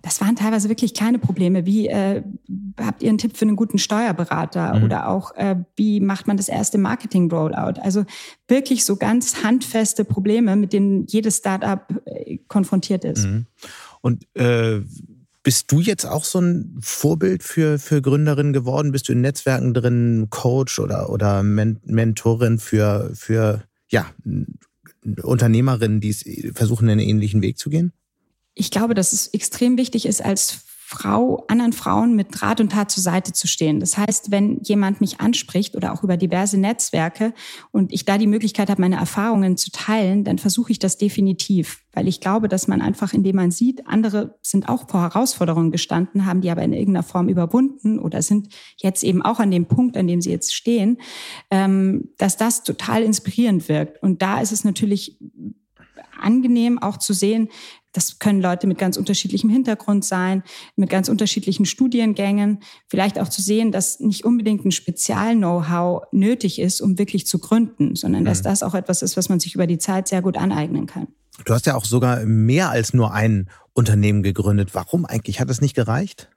Das 0.02 0.20
waren 0.20 0.36
teilweise 0.36 0.68
wirklich 0.68 0.94
kleine 0.94 1.18
Probleme. 1.18 1.66
Wie 1.66 1.88
äh, 1.88 2.22
habt 2.78 3.02
ihr 3.02 3.08
einen 3.08 3.18
Tipp 3.18 3.36
für 3.36 3.44
einen 3.44 3.56
guten 3.56 3.78
Steuerberater 3.78 4.76
mhm. 4.76 4.84
oder 4.84 5.08
auch 5.08 5.34
äh, 5.36 5.56
wie 5.76 6.00
macht 6.00 6.26
man 6.26 6.36
das 6.36 6.48
erste 6.48 6.78
Marketing-Rollout? 6.78 7.80
Also 7.80 8.04
wirklich 8.48 8.84
so 8.84 8.96
ganz 8.96 9.42
handfeste 9.42 10.04
Probleme, 10.04 10.56
mit 10.56 10.72
denen 10.72 11.06
jedes 11.06 11.38
Startup 11.38 11.82
äh, 12.04 12.38
konfrontiert 12.48 13.04
ist. 13.04 13.26
Mhm. 13.26 13.46
Und 14.00 14.26
äh, 14.34 14.80
bist 15.42 15.72
du 15.72 15.80
jetzt 15.80 16.04
auch 16.04 16.24
so 16.24 16.40
ein 16.40 16.76
Vorbild 16.80 17.42
für, 17.42 17.78
für 17.78 18.02
Gründerinnen 18.02 18.52
geworden? 18.52 18.92
Bist 18.92 19.08
du 19.08 19.12
in 19.12 19.20
Netzwerken 19.20 19.72
drin, 19.72 20.26
Coach 20.30 20.78
oder, 20.78 21.10
oder 21.10 21.42
Men 21.42 21.80
Mentorin 21.84 22.58
für, 22.58 23.10
für 23.14 23.64
ja, 23.88 24.06
Unternehmerinnen, 25.22 26.00
die 26.00 26.10
es 26.10 26.24
versuchen, 26.54 26.88
einen 26.88 27.00
ähnlichen 27.00 27.40
Weg 27.42 27.58
zu 27.58 27.70
gehen? 27.70 27.92
Ich 28.54 28.70
glaube, 28.70 28.94
dass 28.94 29.12
es 29.12 29.28
extrem 29.28 29.78
wichtig 29.78 30.06
ist, 30.06 30.24
als 30.24 30.64
Frau, 30.92 31.44
anderen 31.46 31.72
Frauen 31.72 32.16
mit 32.16 32.42
Rat 32.42 32.60
und 32.60 32.72
Tat 32.72 32.90
zur 32.90 33.04
Seite 33.04 33.32
zu 33.32 33.46
stehen. 33.46 33.78
Das 33.78 33.96
heißt, 33.96 34.32
wenn 34.32 34.58
jemand 34.64 35.00
mich 35.00 35.20
anspricht 35.20 35.76
oder 35.76 35.92
auch 35.92 36.02
über 36.02 36.16
diverse 36.16 36.58
Netzwerke 36.58 37.32
und 37.70 37.92
ich 37.92 38.06
da 38.06 38.18
die 38.18 38.26
Möglichkeit 38.26 38.68
habe, 38.68 38.80
meine 38.80 38.96
Erfahrungen 38.96 39.56
zu 39.56 39.70
teilen, 39.70 40.24
dann 40.24 40.38
versuche 40.38 40.72
ich 40.72 40.80
das 40.80 40.98
definitiv, 40.98 41.84
weil 41.92 42.08
ich 42.08 42.20
glaube, 42.20 42.48
dass 42.48 42.66
man 42.66 42.82
einfach, 42.82 43.12
indem 43.12 43.36
man 43.36 43.52
sieht, 43.52 43.86
andere 43.86 44.36
sind 44.42 44.68
auch 44.68 44.88
vor 44.88 45.02
Herausforderungen 45.02 45.70
gestanden, 45.70 46.26
haben 46.26 46.40
die 46.40 46.50
aber 46.50 46.62
in 46.62 46.72
irgendeiner 46.72 47.04
Form 47.04 47.28
überwunden 47.28 48.00
oder 48.00 48.20
sind 48.20 48.48
jetzt 48.76 49.04
eben 49.04 49.22
auch 49.22 49.38
an 49.38 49.52
dem 49.52 49.66
Punkt, 49.66 49.96
an 49.96 50.08
dem 50.08 50.20
sie 50.20 50.32
jetzt 50.32 50.52
stehen, 50.52 50.98
ähm, 51.52 52.08
dass 52.18 52.36
das 52.36 52.64
total 52.64 53.04
inspirierend 53.04 53.68
wirkt. 53.68 54.02
Und 54.02 54.22
da 54.22 54.40
ist 54.40 54.50
es 54.50 54.64
natürlich 54.64 55.20
angenehm 56.20 56.78
auch 56.78 56.96
zu 56.96 57.12
sehen, 57.12 57.48
das 57.92 58.18
können 58.18 58.40
Leute 58.40 58.66
mit 58.66 58.79
ganz 58.79 58.96
unterschiedlichem 58.96 59.50
Hintergrund 59.50 60.05
sein, 60.05 60.42
mit 60.76 60.90
ganz 60.90 61.09
unterschiedlichen 61.09 61.66
Studiengängen. 61.66 62.61
Vielleicht 62.87 63.18
auch 63.18 63.29
zu 63.29 63.42
sehen, 63.42 63.72
dass 63.72 64.00
nicht 64.00 64.24
unbedingt 64.24 64.64
ein 64.64 64.72
Spezial-Know-how 64.72 66.05
nötig 66.12 66.61
ist, 66.61 66.81
um 66.81 66.98
wirklich 66.98 67.26
zu 67.26 67.38
gründen, 67.38 67.96
sondern 67.96 68.22
mhm. 68.22 68.26
dass 68.26 68.42
das 68.42 68.62
auch 68.62 68.74
etwas 68.74 69.03
ist, 69.03 69.16
was 69.16 69.29
man 69.29 69.40
sich 69.40 69.55
über 69.55 69.66
die 69.66 69.79
Zeit 69.79 70.09
sehr 70.09 70.22
gut 70.22 70.37
aneignen 70.37 70.87
kann. 70.87 71.09
Du 71.44 71.55
hast 71.55 71.66
ja 71.66 71.74
auch 71.74 71.85
sogar 71.85 72.24
mehr 72.24 72.70
als 72.70 72.92
nur 72.92 73.12
ein 73.12 73.48
Unternehmen 73.72 74.22
gegründet. 74.22 74.74
Warum 74.74 75.07
eigentlich? 75.07 75.40
Hat 75.40 75.50
es 75.50 75.61
nicht 75.61 75.74
gereicht? 75.74 76.29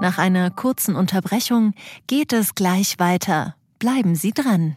Nach 0.00 0.18
einer 0.18 0.50
kurzen 0.50 0.94
Unterbrechung 0.94 1.74
geht 2.06 2.32
es 2.32 2.54
gleich 2.54 2.98
weiter. 2.98 3.56
Bleiben 3.78 4.14
Sie 4.14 4.32
dran. 4.32 4.76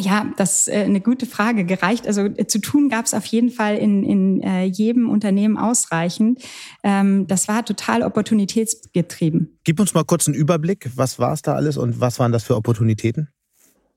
Ja, 0.00 0.32
das 0.36 0.62
ist 0.62 0.68
äh, 0.68 0.78
eine 0.78 1.00
gute 1.00 1.26
Frage. 1.26 1.64
Gereicht, 1.64 2.06
also 2.06 2.22
äh, 2.22 2.46
zu 2.46 2.58
tun 2.58 2.88
gab 2.88 3.04
es 3.04 3.14
auf 3.14 3.26
jeden 3.26 3.50
Fall 3.50 3.76
in, 3.76 4.02
in 4.02 4.42
äh, 4.42 4.64
jedem 4.64 5.10
Unternehmen 5.10 5.58
ausreichend. 5.58 6.40
Ähm, 6.82 7.26
das 7.26 7.48
war 7.48 7.64
total 7.64 8.02
opportunitätsgetrieben. 8.02 9.58
Gib 9.64 9.78
uns 9.78 9.92
mal 9.92 10.04
kurz 10.04 10.26
einen 10.26 10.36
Überblick. 10.36 10.90
Was 10.94 11.18
war 11.18 11.32
es 11.32 11.42
da 11.42 11.54
alles 11.54 11.76
und 11.76 12.00
was 12.00 12.18
waren 12.18 12.32
das 12.32 12.44
für 12.44 12.56
Opportunitäten? 12.56 13.28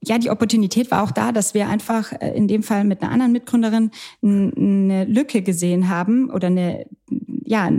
ja, 0.06 0.18
die 0.18 0.30
Opportunität 0.30 0.92
war 0.92 1.02
auch 1.02 1.12
da, 1.12 1.32
dass 1.32 1.54
wir 1.54 1.70
einfach 1.70 2.12
in 2.12 2.50
dem 2.50 2.62
Fall 2.62 2.84
mit 2.84 3.02
einer 3.02 3.12
anderen 3.14 3.32
Mitgründerin 3.32 3.90
eine 4.22 5.06
Lücke 5.06 5.42
gesehen 5.42 5.88
haben 5.88 6.30
oder 6.30 6.48
eine, 6.48 6.86
ja, 7.46 7.72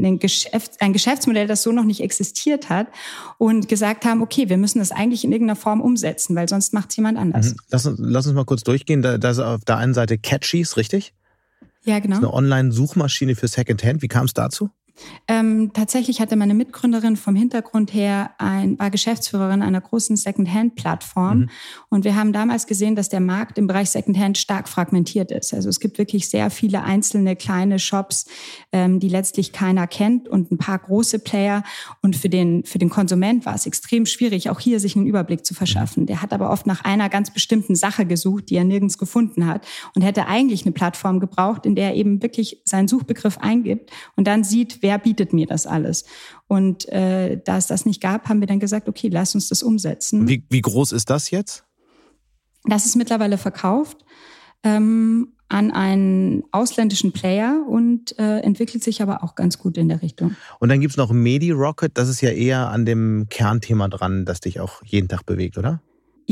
ein, 0.00 0.18
Geschäft, 0.18 0.80
ein 0.80 0.92
Geschäftsmodell, 0.92 1.46
das 1.46 1.62
so 1.62 1.72
noch 1.72 1.84
nicht 1.84 2.00
existiert 2.00 2.68
hat 2.68 2.88
und 3.38 3.68
gesagt 3.68 4.04
haben, 4.04 4.22
okay, 4.22 4.48
wir 4.48 4.56
müssen 4.56 4.78
das 4.78 4.92
eigentlich 4.92 5.24
in 5.24 5.32
irgendeiner 5.32 5.56
Form 5.56 5.80
umsetzen, 5.80 6.34
weil 6.34 6.48
sonst 6.48 6.72
macht 6.72 6.90
es 6.90 6.96
jemand 6.96 7.18
anders. 7.18 7.50
Mhm. 7.50 7.56
Lass, 7.70 7.90
lass, 7.98 8.26
uns 8.26 8.34
mal 8.34 8.44
kurz 8.44 8.62
durchgehen. 8.62 9.02
Da, 9.02 9.18
da 9.18 9.30
ist 9.30 9.38
auf 9.38 9.64
der 9.64 9.76
einen 9.76 9.94
Seite 9.94 10.18
Catchies, 10.18 10.76
richtig? 10.76 11.14
Ja, 11.84 11.98
genau. 11.98 12.16
Das 12.16 12.22
ist 12.22 12.24
eine 12.24 12.34
Online-Suchmaschine 12.34 13.34
für 13.34 13.48
Secondhand. 13.48 14.02
Wie 14.02 14.08
kam 14.08 14.26
es 14.26 14.34
dazu? 14.34 14.70
Ähm, 15.28 15.72
tatsächlich 15.72 16.20
hatte 16.20 16.36
meine 16.36 16.54
Mitgründerin 16.54 17.16
vom 17.16 17.34
Hintergrund 17.34 17.94
her 17.94 18.32
ein, 18.38 18.78
war 18.78 18.90
Geschäftsführerin 18.90 19.62
einer 19.62 19.80
großen 19.80 20.16
Secondhand-Plattform. 20.16 21.38
Mhm. 21.38 21.50
Und 21.88 22.04
wir 22.04 22.16
haben 22.16 22.32
damals 22.32 22.66
gesehen, 22.66 22.96
dass 22.96 23.08
der 23.08 23.20
Markt 23.20 23.58
im 23.58 23.66
Bereich 23.66 23.90
Secondhand 23.90 24.38
stark 24.38 24.68
fragmentiert 24.68 25.30
ist. 25.30 25.54
Also 25.54 25.68
es 25.68 25.80
gibt 25.80 25.98
wirklich 25.98 26.28
sehr 26.28 26.50
viele 26.50 26.82
einzelne 26.82 27.36
kleine 27.36 27.78
Shops, 27.78 28.26
ähm, 28.72 29.00
die 29.00 29.08
letztlich 29.08 29.52
keiner 29.52 29.86
kennt 29.86 30.28
und 30.28 30.50
ein 30.50 30.58
paar 30.58 30.78
große 30.78 31.18
Player. 31.20 31.62
Und 32.02 32.16
für 32.16 32.28
den, 32.28 32.64
für 32.64 32.78
den 32.78 32.90
Konsument 32.90 33.46
war 33.46 33.54
es 33.54 33.66
extrem 33.66 34.06
schwierig, 34.06 34.50
auch 34.50 34.60
hier 34.60 34.80
sich 34.80 34.96
einen 34.96 35.06
Überblick 35.06 35.46
zu 35.46 35.54
verschaffen. 35.54 36.06
Der 36.06 36.22
hat 36.22 36.32
aber 36.32 36.50
oft 36.50 36.66
nach 36.66 36.84
einer 36.84 37.08
ganz 37.08 37.32
bestimmten 37.32 37.74
Sache 37.74 38.06
gesucht, 38.06 38.50
die 38.50 38.56
er 38.56 38.64
nirgends 38.64 38.98
gefunden 38.98 39.46
hat 39.46 39.66
und 39.94 40.02
hätte 40.02 40.26
eigentlich 40.26 40.64
eine 40.64 40.72
Plattform 40.72 41.20
gebraucht, 41.20 41.66
in 41.66 41.74
der 41.74 41.90
er 41.90 41.94
eben 41.94 42.22
wirklich 42.22 42.60
seinen 42.64 42.88
Suchbegriff 42.88 43.38
eingibt 43.38 43.90
und 44.16 44.26
dann 44.26 44.44
sieht, 44.44 44.81
wer 44.82 44.98
bietet 44.98 45.32
mir 45.32 45.46
das 45.46 45.66
alles? 45.66 46.04
Und 46.48 46.88
äh, 46.88 47.40
da 47.42 47.56
es 47.56 47.66
das 47.66 47.86
nicht 47.86 48.00
gab, 48.00 48.28
haben 48.28 48.40
wir 48.40 48.46
dann 48.46 48.60
gesagt, 48.60 48.88
okay, 48.88 49.08
lass 49.08 49.34
uns 49.34 49.48
das 49.48 49.62
umsetzen. 49.62 50.28
Wie, 50.28 50.44
wie 50.50 50.60
groß 50.60 50.92
ist 50.92 51.08
das 51.08 51.30
jetzt? 51.30 51.64
Das 52.64 52.86
ist 52.86 52.96
mittlerweile 52.96 53.38
verkauft 53.38 54.04
ähm, 54.62 55.32
an 55.48 55.70
einen 55.70 56.44
ausländischen 56.52 57.12
Player 57.12 57.64
und 57.68 58.18
äh, 58.18 58.38
entwickelt 58.38 58.82
sich 58.82 59.02
aber 59.02 59.22
auch 59.22 59.34
ganz 59.34 59.58
gut 59.58 59.76
in 59.76 59.88
der 59.88 60.00
Richtung. 60.00 60.36
Und 60.60 60.68
dann 60.68 60.80
gibt 60.80 60.92
es 60.92 60.96
noch 60.96 61.12
MediRocket, 61.12 61.92
das 61.94 62.08
ist 62.08 62.20
ja 62.20 62.30
eher 62.30 62.70
an 62.70 62.86
dem 62.86 63.26
Kernthema 63.28 63.88
dran, 63.88 64.24
das 64.24 64.40
dich 64.40 64.60
auch 64.60 64.82
jeden 64.84 65.08
Tag 65.08 65.26
bewegt, 65.26 65.58
oder? 65.58 65.82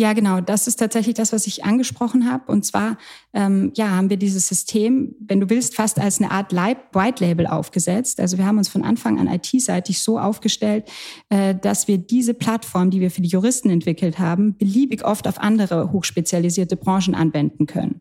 Ja, 0.01 0.15
genau. 0.15 0.41
Das 0.41 0.67
ist 0.67 0.77
tatsächlich 0.77 1.15
das, 1.15 1.31
was 1.35 1.47
ich 1.47 1.63
angesprochen 1.67 2.27
habe. 2.27 2.51
Und 2.51 2.65
zwar, 2.65 2.97
ähm, 3.35 3.71
ja, 3.75 3.91
haben 3.91 4.09
wir 4.09 4.17
dieses 4.17 4.49
System, 4.49 5.15
wenn 5.21 5.41
du 5.41 5.51
willst, 5.51 5.75
fast 5.75 5.99
als 5.99 6.23
eine 6.23 6.31
Art 6.31 6.55
White 6.55 7.23
Label 7.23 7.47
aufgesetzt. 7.47 8.19
Also 8.19 8.39
wir 8.39 8.47
haben 8.47 8.57
uns 8.57 8.71
von 8.71 8.83
Anfang 8.83 9.21
an 9.21 9.27
IT-seitig 9.27 10.01
so 10.01 10.19
aufgestellt, 10.19 10.91
äh, 11.29 11.55
dass 11.55 11.87
wir 11.87 11.99
diese 11.99 12.33
Plattform, 12.33 12.89
die 12.89 13.03
wir 13.03 13.11
für 13.11 13.21
die 13.21 13.29
Juristen 13.29 13.69
entwickelt 13.69 14.19
haben, 14.19 14.57
beliebig 14.57 15.05
oft 15.05 15.29
auf 15.29 15.39
andere 15.39 15.93
hochspezialisierte 15.93 16.77
Branchen 16.77 17.15
anwenden 17.15 17.67
können 17.67 18.01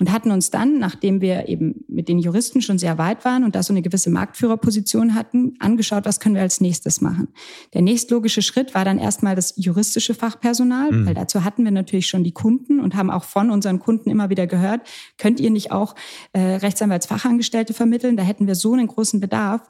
und 0.00 0.10
hatten 0.10 0.30
uns 0.32 0.50
dann, 0.50 0.78
nachdem 0.78 1.20
wir 1.20 1.48
eben 1.48 1.84
mit 1.88 2.08
den 2.08 2.18
Juristen 2.18 2.60
schon 2.62 2.78
sehr 2.78 2.98
weit 2.98 3.24
waren 3.24 3.44
und 3.44 3.54
da 3.54 3.62
so 3.62 3.72
eine 3.72 3.82
gewisse 3.82 4.10
Marktführerposition 4.10 5.14
hatten, 5.14 5.54
angeschaut, 5.60 6.04
was 6.04 6.18
können 6.18 6.34
wir 6.34 6.42
als 6.42 6.60
nächstes 6.60 7.00
machen. 7.00 7.28
Der 7.74 7.82
nächstlogische 7.82 8.42
Schritt 8.42 8.74
war 8.74 8.84
dann 8.84 8.98
erstmal 8.98 9.36
das 9.36 9.54
juristische 9.56 10.14
Fachpersonal, 10.14 10.90
mhm. 10.90 11.06
weil 11.06 11.14
dazu 11.14 11.44
hatten 11.44 11.64
wir 11.64 11.70
natürlich 11.70 12.08
schon 12.08 12.24
die 12.24 12.32
Kunden 12.32 12.80
und 12.80 12.96
haben 12.96 13.10
auch 13.10 13.24
von 13.24 13.50
unseren 13.50 13.78
Kunden 13.78 14.10
immer 14.10 14.30
wieder 14.30 14.46
gehört, 14.46 14.80
könnt 15.16 15.38
ihr 15.38 15.50
nicht 15.50 15.70
auch 15.70 15.94
äh, 16.32 16.40
Rechtsanwaltsfachangestellte 16.40 17.72
vermitteln? 17.72 18.16
Da 18.16 18.24
hätten 18.24 18.46
wir 18.46 18.56
so 18.56 18.72
einen 18.72 18.88
großen 18.88 19.20
Bedarf 19.20 19.62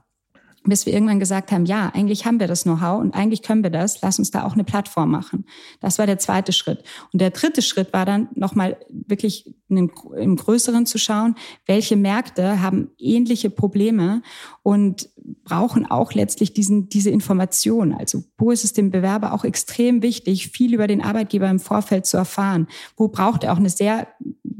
bis 0.66 0.86
wir 0.86 0.94
irgendwann 0.94 1.20
gesagt 1.20 1.52
haben, 1.52 1.66
ja, 1.66 1.90
eigentlich 1.94 2.24
haben 2.24 2.40
wir 2.40 2.46
das 2.46 2.62
Know-how 2.62 3.00
und 3.00 3.14
eigentlich 3.14 3.42
können 3.42 3.62
wir 3.62 3.70
das, 3.70 4.00
lass 4.00 4.18
uns 4.18 4.30
da 4.30 4.44
auch 4.44 4.54
eine 4.54 4.64
Plattform 4.64 5.10
machen. 5.10 5.44
Das 5.80 5.98
war 5.98 6.06
der 6.06 6.18
zweite 6.18 6.52
Schritt. 6.52 6.82
Und 7.12 7.20
der 7.20 7.30
dritte 7.30 7.60
Schritt 7.60 7.92
war 7.92 8.06
dann 8.06 8.28
nochmal 8.34 8.78
wirklich 8.88 9.54
im 9.76 10.36
Größeren 10.36 10.86
zu 10.86 10.98
schauen, 10.98 11.34
welche 11.66 11.96
Märkte 11.96 12.60
haben 12.60 12.90
ähnliche 12.98 13.50
Probleme 13.50 14.22
und 14.62 15.08
brauchen 15.44 15.86
auch 15.86 16.12
letztlich 16.12 16.52
diesen, 16.52 16.88
diese 16.88 17.10
Information. 17.10 17.92
Also 17.92 18.24
wo 18.38 18.50
ist 18.50 18.64
es 18.64 18.72
dem 18.72 18.90
Bewerber 18.90 19.32
auch 19.32 19.44
extrem 19.44 20.02
wichtig, 20.02 20.48
viel 20.48 20.74
über 20.74 20.86
den 20.86 21.02
Arbeitgeber 21.02 21.48
im 21.48 21.60
Vorfeld 21.60 22.06
zu 22.06 22.16
erfahren? 22.16 22.66
Wo 22.96 23.08
braucht 23.08 23.44
er 23.44 23.52
auch 23.52 23.58
eine 23.58 23.70
sehr 23.70 24.08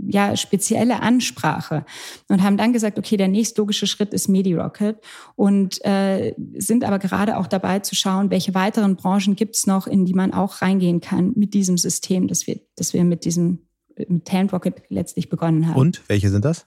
ja, 0.06 0.36
spezielle 0.36 1.00
Ansprache? 1.00 1.84
Und 2.28 2.42
haben 2.42 2.56
dann 2.56 2.72
gesagt, 2.72 2.98
okay, 2.98 3.16
der 3.16 3.28
nächstlogische 3.28 3.86
Schritt 3.86 4.14
ist 4.14 4.28
MediRocket 4.28 4.98
und 5.36 5.84
äh, 5.84 6.34
sind 6.56 6.84
aber 6.84 6.98
gerade 6.98 7.36
auch 7.36 7.46
dabei 7.46 7.80
zu 7.80 7.94
schauen, 7.94 8.30
welche 8.30 8.54
weiteren 8.54 8.96
Branchen 8.96 9.36
gibt 9.36 9.56
es 9.56 9.66
noch, 9.66 9.86
in 9.86 10.04
die 10.04 10.14
man 10.14 10.32
auch 10.32 10.62
reingehen 10.62 11.00
kann 11.00 11.32
mit 11.36 11.54
diesem 11.54 11.76
System, 11.76 12.28
das 12.28 12.46
wir, 12.46 12.60
das 12.76 12.94
wir 12.94 13.04
mit 13.04 13.24
diesem 13.24 13.60
mit 13.96 14.24
Talent 14.24 14.52
Rocket 14.52 14.82
letztlich 14.88 15.28
begonnen 15.28 15.68
haben. 15.68 15.76
Und 15.76 16.02
welche 16.08 16.30
sind 16.30 16.44
das? 16.44 16.66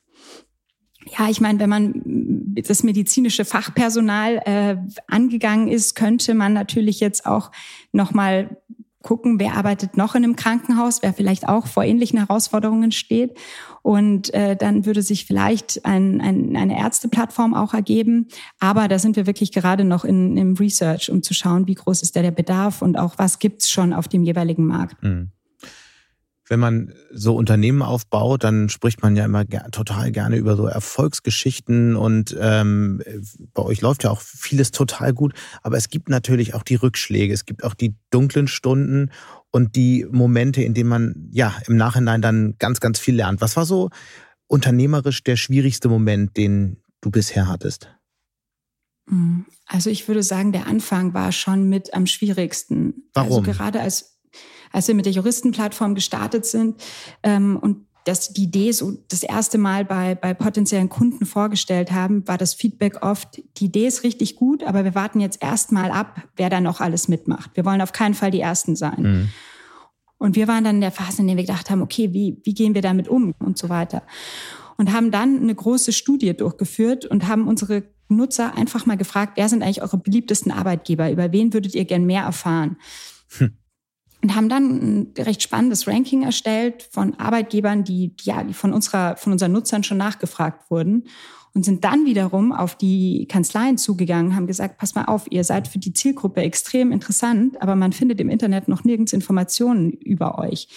Ja, 1.18 1.30
ich 1.30 1.40
meine, 1.40 1.60
wenn 1.60 1.70
man 1.70 2.02
das 2.68 2.84
medizinische 2.84 3.46
Fachpersonal 3.46 4.42
äh, 4.46 4.76
angegangen 5.08 5.68
ist, 5.68 5.96
könnte 5.96 6.34
man 6.34 6.54
natürlich 6.54 7.00
jetzt 7.00 7.26
auch 7.26 7.52
noch 7.92 8.13
mal 8.13 8.58
gucken, 9.04 9.40
wer 9.40 9.54
arbeitet 9.56 9.96
noch 9.96 10.16
in 10.16 10.24
einem 10.24 10.36
Krankenhaus, 10.36 11.02
wer 11.02 11.13
vielleicht 11.13 11.48
auch 11.48 11.68
vor 11.68 11.84
ähnlichen 11.86 12.20
Herausforderungen 12.20 12.92
steht. 12.92 13.38
Und 13.82 14.34
äh, 14.34 14.58
dann 14.58 14.86
würde 14.86 15.02
sich 15.02 15.26
vielleicht 15.26 15.86
ein, 15.86 16.20
ein, 16.20 16.58
eine 16.58 16.78
Ärzteplattform 16.78 17.54
auch 17.54 17.74
ergeben. 17.74 18.28
Aber 18.60 18.90
da 18.90 19.00
sind 19.00 19.16
wir 19.16 19.26
wirklich 19.26 19.54
gerade 19.54 19.86
noch 19.86 20.04
in, 20.04 20.36
im 20.36 20.56
Research, 20.56 21.10
um 21.10 21.24
zu 21.24 21.34
schauen, 21.34 21.68
wie 21.68 21.76
groß 21.76 22.02
ist 22.02 22.18
da 22.18 22.22
der 22.22 22.32
Bedarf 22.32 22.82
und 22.82 22.98
auch 22.98 23.13
was 23.18 23.40
gibt's 23.40 23.70
schon 23.70 23.94
auf 23.94 24.10
dem 24.10 24.24
jeweiligen 24.24 24.66
Markt. 24.66 25.02
Mhm. 25.02 25.32
Wenn 26.50 26.60
man 26.60 26.94
so 27.12 27.36
Unternehmen 27.36 27.82
aufbaut, 27.82 28.44
dann 28.44 28.70
spricht 28.70 29.02
man 29.02 29.16
ja 29.16 29.26
immer 29.26 29.46
ger 29.46 29.70
total 29.72 30.12
gerne 30.12 30.38
über 30.38 30.56
so 30.56 30.66
Erfolgsgeschichten 30.66 31.96
und 31.96 32.36
ähm, 32.40 33.02
bei 33.54 33.64
euch 33.64 33.82
läuft 33.82 34.04
ja 34.04 34.12
auch 34.12 34.22
vieles 34.22 34.72
total 34.72 35.14
gut. 35.14 35.34
Aber 35.62 35.78
es 35.78 35.90
gibt 35.90 36.10
natürlich 36.10 36.54
auch 36.54 36.64
die 36.64 36.76
Rückschläge, 36.76 37.34
es 37.34 37.46
gibt 37.46 37.64
auch 37.64 37.74
die 37.74 37.96
dunklen 38.10 38.48
Stunden 38.48 39.12
und 39.52 39.76
die 39.76 40.06
Momente, 40.10 40.62
in 40.62 40.74
denen 40.74 40.90
man 40.90 41.30
ja 41.32 41.56
im 41.68 41.78
Nachhinein 41.78 42.22
dann 42.22 42.56
ganz, 42.60 42.80
ganz 42.80 43.00
viel 43.00 43.16
lernt. 43.16 43.42
Was 43.42 43.58
war 43.58 43.66
so 43.66 43.90
unternehmerisch 44.48 45.24
der 45.24 45.36
schwierigste 45.36 45.90
Moment, 45.90 46.38
den 46.38 46.82
du 47.02 47.12
bisher 47.12 47.48
hattest? 47.48 47.90
Mm, 49.10 49.42
also 49.66 49.90
ich 49.90 50.08
würde 50.08 50.24
sagen, 50.24 50.52
der 50.52 50.68
Anfang 50.68 51.14
war 51.14 51.32
schon 51.32 51.68
mit 51.68 51.94
am 51.94 52.08
schwierigsten. 52.08 53.10
Warum? 53.14 53.40
Also 53.40 53.42
gerade 53.42 53.82
als 53.82 54.17
als 54.72 54.88
wir 54.88 54.96
mit 54.96 55.06
der 55.06 55.14
Juristenplattform 55.14 55.96
gestartet 55.96 56.46
sind 56.46 56.82
ähm, 57.24 57.58
und 57.58 57.88
dass 58.08 58.32
die 58.32 58.44
Idee 58.44 58.72
so 58.72 58.94
das 59.10 59.22
erste 59.22 59.58
Mal 59.58 59.84
bei, 59.84 60.16
bei 60.16 60.34
potenziellen 60.34 60.88
Kunden 60.88 61.26
vorgestellt 61.26 61.92
haben, 61.92 62.26
war 62.26 62.38
das 62.38 62.54
Feedback 62.54 63.04
oft, 63.04 63.42
die 63.58 63.66
Idee 63.66 63.86
ist 63.86 64.04
richtig 64.04 64.38
gut, 64.38 64.64
aber 64.64 64.86
wir 64.86 64.96
warten 64.96 65.20
jetzt 65.20 65.44
erstmal 65.44 65.92
ab, 65.92 66.22
wer 66.38 66.50
da 66.50 66.62
noch 66.62 66.80
alles 66.80 67.10
mitmacht. 67.10 67.52
Wir 67.56 67.66
wollen 67.66 67.82
auf 67.82 67.92
keinen 67.92 68.14
Fall 68.14 68.32
die 68.32 68.40
Ersten 68.40 68.78
sein. 68.78 69.02
Mhm. 69.02 69.30
Und 70.20 70.36
wir 70.38 70.48
waren 70.48 70.64
dann 70.64 70.76
in 70.76 70.82
der 70.82 70.92
Phase, 70.92 71.22
in 71.22 71.28
der 71.28 71.36
wir 71.36 71.44
gedacht 71.44 71.70
haben, 71.70 71.82
okay, 71.82 72.14
wie, 72.14 72.40
wie 72.44 72.54
gehen 72.54 72.74
wir 72.74 72.82
damit 72.82 73.10
um 73.10 73.34
und 73.40 73.58
so 73.58 73.68
weiter. 73.68 74.04
Und 74.78 74.94
haben 74.94 75.12
dann 75.12 75.42
eine 75.42 75.54
große 75.54 75.92
Studie 75.92 76.34
durchgeführt 76.36 77.06
und 77.06 77.28
haben 77.28 77.48
unsere 77.48 77.84
Nutzer 78.08 78.56
einfach 78.56 78.86
mal 78.86 78.96
gefragt, 78.96 79.34
wer 79.36 79.50
sind 79.50 79.64
eigentlich 79.64 79.82
eure 79.82 79.98
beliebtesten 79.98 80.52
Arbeitgeber? 80.52 81.12
Über 81.12 81.34
wen 81.34 81.52
würdet 81.52 81.76
ihr 81.76 81.84
gern 81.84 82.06
mehr 82.06 82.24
erfahren? 82.24 82.78
Hm 83.38 83.57
und 84.28 84.36
haben 84.36 84.50
dann 84.50 84.63
ein 84.66 85.13
recht 85.20 85.42
spannendes 85.42 85.88
Ranking 85.88 86.24
erstellt 86.24 86.86
von 86.92 87.18
Arbeitgebern, 87.18 87.86
die, 87.86 88.13
ja, 88.24 88.44
die 88.44 88.54
von 88.54 88.74
unserer, 88.74 89.16
von 89.16 89.32
unseren 89.32 89.54
Nutzern 89.54 89.86
schon 89.86 89.98
nachgefragt 89.98 90.70
wurden 90.70 91.06
und 91.54 91.63
sind 91.63 91.86
dann 91.86 92.06
wiederum 92.06 92.52
auf 92.52 92.76
die 92.76 93.26
Kanzleien 93.30 93.78
zugegangen, 93.78 94.36
haben 94.36 94.46
gesagt, 94.46 94.80
pass 94.80 94.96
mal 94.96 95.06
auf, 95.06 95.28
ihr 95.32 95.46
seid 95.46 95.70
für 95.70 95.80
die 95.80 95.94
Zielgruppe 95.94 96.42
extrem 96.42 96.92
interessant, 96.92 97.62
aber 97.62 97.78
man 97.78 97.94
findet 97.94 98.20
im 98.20 98.30
Internet 98.30 98.68
noch 98.68 98.84
nirgends 98.84 99.13
Informationen 99.13 99.92
über 99.94 100.40
euch. 100.40 100.68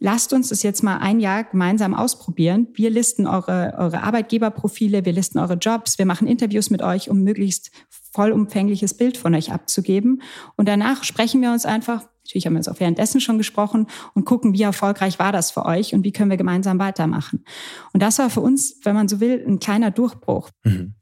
Lasst 0.00 0.32
uns 0.32 0.48
das 0.48 0.64
jetzt 0.64 0.82
mal 0.82 0.98
ein 0.98 1.20
Jahr 1.20 1.44
gemeinsam 1.44 1.94
ausprobieren. 1.94 2.68
Wir 2.74 2.90
listen 2.90 3.28
eure, 3.28 3.74
eure 3.78 4.02
Arbeitgeberprofile, 4.02 5.04
wir 5.04 5.12
listen 5.12 5.38
eure 5.38 5.54
Jobs, 5.54 5.96
wir 5.96 6.06
machen 6.06 6.26
Interviews 6.26 6.70
mit 6.70 6.82
euch, 6.82 7.08
um 7.08 7.22
möglichst 7.22 7.70
vollumfängliches 8.12 8.94
Bild 8.94 9.16
von 9.16 9.34
euch 9.36 9.52
abzugeben. 9.52 10.22
Und 10.56 10.68
danach 10.68 11.04
sprechen 11.04 11.40
wir 11.40 11.52
uns 11.52 11.64
einfach, 11.64 12.08
Natürlich 12.30 12.46
haben 12.46 12.52
wir 12.52 12.58
uns 12.58 12.68
auch 12.68 12.78
währenddessen 12.78 13.20
schon 13.20 13.38
gesprochen 13.38 13.88
und 14.14 14.24
gucken, 14.24 14.52
wie 14.52 14.62
erfolgreich 14.62 15.18
war 15.18 15.32
das 15.32 15.50
für 15.50 15.66
euch 15.66 15.94
und 15.94 16.04
wie 16.04 16.12
können 16.12 16.30
wir 16.30 16.36
gemeinsam 16.36 16.78
weitermachen. 16.78 17.44
Und 17.92 18.00
das 18.04 18.20
war 18.20 18.30
für 18.30 18.40
uns, 18.40 18.76
wenn 18.84 18.94
man 18.94 19.08
so 19.08 19.18
will, 19.18 19.44
ein 19.44 19.58
kleiner 19.58 19.90
Durchbruch. 19.90 20.50
Mhm. 20.62 20.94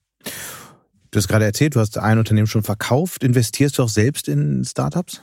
Du 1.11 1.19
hast 1.19 1.29
gerade 1.29 1.45
erzählt, 1.45 1.75
du 1.75 1.81
hast 1.81 1.99
ein 1.99 2.19
Unternehmen 2.19 2.47
schon 2.47 2.63
verkauft. 2.63 3.23
Investierst 3.25 3.77
du 3.77 3.83
auch 3.83 3.91
selbst 3.91 4.27
in 4.27 4.65
Startups? 4.65 5.23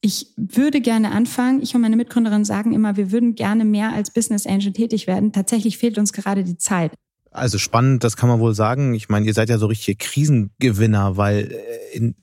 Ich 0.00 0.32
würde 0.36 0.80
gerne 0.80 1.12
anfangen. 1.12 1.62
Ich 1.62 1.76
und 1.76 1.80
meine 1.80 1.96
Mitgründerin 1.96 2.44
sagen 2.44 2.72
immer, 2.72 2.96
wir 2.96 3.12
würden 3.12 3.36
gerne 3.36 3.64
mehr 3.64 3.92
als 3.92 4.12
Business 4.12 4.46
Angel 4.46 4.72
tätig 4.72 5.06
werden. 5.06 5.32
Tatsächlich 5.32 5.78
fehlt 5.78 5.96
uns 5.96 6.12
gerade 6.12 6.42
die 6.42 6.56
Zeit. 6.56 6.92
Also 7.32 7.58
spannend, 7.58 8.02
das 8.02 8.16
kann 8.16 8.28
man 8.28 8.40
wohl 8.40 8.54
sagen. 8.54 8.92
Ich 8.94 9.08
meine, 9.08 9.24
ihr 9.24 9.34
seid 9.34 9.48
ja 9.50 9.58
so 9.58 9.66
richtige 9.66 9.96
Krisengewinner, 9.96 11.16
weil 11.16 11.52
äh, 11.52 11.96
in 11.96 12.16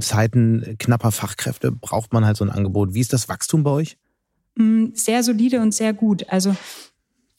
Zeiten 0.00 0.76
knapper 0.78 1.12
Fachkräfte 1.12 1.70
braucht 1.72 2.12
man 2.12 2.24
halt 2.24 2.38
so 2.38 2.44
ein 2.44 2.50
Angebot. 2.50 2.94
Wie 2.94 3.00
ist 3.00 3.12
das 3.12 3.28
Wachstum 3.28 3.64
bei 3.64 3.70
euch? 3.70 3.98
Mm, 4.54 4.86
sehr 4.94 5.22
solide 5.22 5.60
und 5.60 5.74
sehr 5.74 5.92
gut. 5.92 6.26
Also 6.30 6.56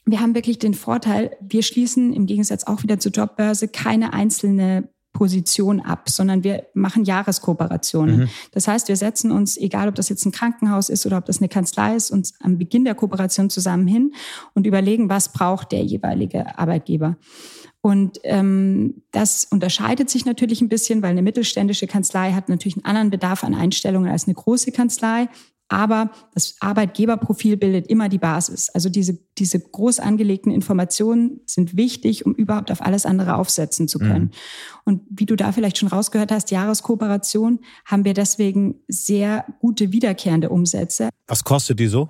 wir 0.06 0.22
haben 0.22 0.36
wirklich 0.36 0.60
den 0.60 0.76
Vorteil, 0.76 1.36
wir 1.42 1.64
schließen 1.64 2.14
im 2.14 2.28
Gegensatz 2.28 2.66
auch 2.66 2.84
wieder 2.84 3.00
zur 3.00 3.12
Jobbörse 3.12 3.68
keine 3.68 4.14
einzelne 4.14 4.88
Position 5.18 5.80
ab, 5.80 6.10
sondern 6.10 6.44
wir 6.44 6.68
machen 6.76 7.04
Jahreskooperationen. 7.04 8.20
Mhm. 8.20 8.30
Das 8.52 8.68
heißt, 8.68 8.88
wir 8.88 8.96
setzen 8.96 9.32
uns, 9.32 9.58
egal 9.58 9.90
ob 9.90 9.96
das 9.96 10.10
jetzt 10.10 10.24
ein 10.26 10.32
Krankenhaus 10.32 10.90
ist 10.90 11.08
oder 11.08 11.18
ob 11.18 11.26
das 11.26 11.40
eine 11.40 11.50
Kanzlei 11.50 11.96
ist, 11.96 12.12
uns 12.12 12.36
am 12.40 12.60
Beginn 12.60 12.86
der 12.86 12.94
Kooperation 12.94 13.50
zusammen 13.50 13.88
hin 13.88 14.14
und 14.54 14.68
überlegen, 14.68 15.10
was 15.10 15.34
braucht 15.34 15.72
der 15.72 15.84
jeweilige 15.84 16.60
Arbeitgeber. 16.60 17.18
Und 17.82 18.20
ähm, 18.26 19.02
das 19.12 19.48
unterscheidet 19.50 20.12
sich 20.12 20.26
natürlich 20.26 20.62
ein 20.62 20.70
bisschen, 20.70 21.02
weil 21.02 21.12
eine 21.12 21.24
mittelständische 21.24 21.88
Kanzlei 21.88 22.34
hat 22.34 22.48
natürlich 22.48 22.76
einen 22.76 22.86
anderen 22.86 23.10
Bedarf 23.10 23.44
an 23.44 23.56
Einstellungen 23.56 24.12
als 24.12 24.26
eine 24.26 24.36
große 24.36 24.72
Kanzlei. 24.72 25.30
Aber 25.70 26.12
das 26.34 26.56
Arbeitgeberprofil 26.62 27.58
bildet 27.58 27.88
immer 27.88 28.08
die 28.08 28.18
Basis. 28.18 28.70
Also 28.70 28.90
diese, 28.90 29.18
diese 29.38 29.60
groß 29.60 30.00
angelegten 30.00 30.52
Informationen 30.52 31.42
sind 31.46 31.76
wichtig, 31.76 32.26
um 32.26 32.34
überhaupt 32.34 32.72
auf 32.72 32.82
alles 32.82 33.06
andere 33.06 33.36
aufsetzen 33.36 33.88
zu 33.90 34.00
können. 34.00 34.26
Mhm. 34.26 34.32
Und 34.86 35.02
wie 35.10 35.26
du 35.26 35.36
da 35.36 35.52
vielleicht 35.52 35.78
schon 35.78 35.90
rausgehört 35.90 36.32
hast, 36.32 36.52
Jahreskooperation, 36.52 37.60
haben 37.86 38.06
wir 38.06 38.14
deswegen 38.14 38.76
sehr 38.88 39.46
gute 39.60 39.92
wiederkehrende 39.92 40.50
Umsätze. 40.50 41.10
Was 41.28 41.44
kostet 41.44 41.80
die 41.80 41.88
so? 41.88 42.10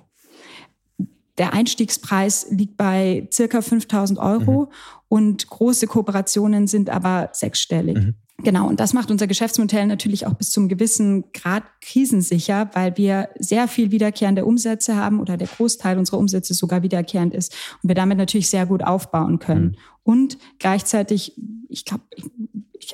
Der 1.38 1.52
Einstiegspreis 1.52 2.48
liegt 2.50 2.76
bei 2.76 3.28
circa 3.32 3.62
5000 3.62 4.18
Euro 4.18 4.62
mhm. 4.62 4.68
und 5.08 5.46
große 5.48 5.86
Kooperationen 5.86 6.66
sind 6.68 6.90
aber 6.90 7.30
sechsstellig. 7.32 7.96
Mhm. 7.96 8.14
Genau, 8.44 8.68
und 8.68 8.78
das 8.78 8.92
macht 8.92 9.10
unser 9.10 9.26
Geschäftsmodell 9.26 9.86
natürlich 9.86 10.26
auch 10.26 10.34
bis 10.34 10.52
zum 10.52 10.68
gewissen 10.68 11.24
Grad 11.32 11.64
krisensicher, 11.80 12.70
weil 12.72 12.96
wir 12.96 13.30
sehr 13.36 13.66
viel 13.66 13.90
wiederkehrende 13.90 14.44
Umsätze 14.44 14.94
haben 14.94 15.18
oder 15.18 15.36
der 15.36 15.48
Großteil 15.48 15.98
unserer 15.98 16.18
Umsätze 16.18 16.54
sogar 16.54 16.84
wiederkehrend 16.84 17.34
ist 17.34 17.52
und 17.82 17.88
wir 17.88 17.96
damit 17.96 18.16
natürlich 18.16 18.48
sehr 18.48 18.64
gut 18.64 18.84
aufbauen 18.84 19.40
können. 19.40 19.64
Mhm. 19.64 19.76
Und 20.04 20.38
gleichzeitig, 20.60 21.34
ich 21.68 21.84
glaube, 21.84 22.04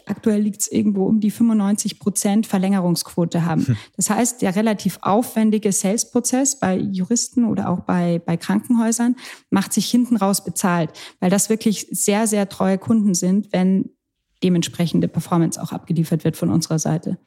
aktuell 0.06 0.40
liegt 0.40 0.62
es 0.62 0.68
irgendwo 0.72 1.04
um 1.04 1.20
die 1.20 1.30
95 1.30 1.98
Prozent 1.98 2.46
Verlängerungsquote 2.46 3.44
haben. 3.44 3.66
Hm. 3.66 3.76
Das 3.96 4.10
heißt, 4.10 4.42
der 4.42 4.56
relativ 4.56 4.98
aufwendige 5.02 5.70
Sales-Prozess 5.70 6.58
bei 6.58 6.76
Juristen 6.76 7.44
oder 7.44 7.68
auch 7.68 7.80
bei, 7.80 8.20
bei 8.24 8.36
Krankenhäusern 8.36 9.16
macht 9.50 9.72
sich 9.72 9.88
hinten 9.90 10.16
raus 10.16 10.42
bezahlt, 10.42 10.90
weil 11.20 11.30
das 11.30 11.50
wirklich 11.50 11.86
sehr, 11.90 12.26
sehr 12.26 12.48
treue 12.48 12.78
Kunden 12.78 13.14
sind, 13.14 13.52
wenn 13.52 13.90
dementsprechende 14.44 15.08
Performance 15.08 15.60
auch 15.60 15.72
abgeliefert 15.72 16.24
wird 16.24 16.36
von 16.36 16.50
unserer 16.50 16.78
Seite. 16.78 17.18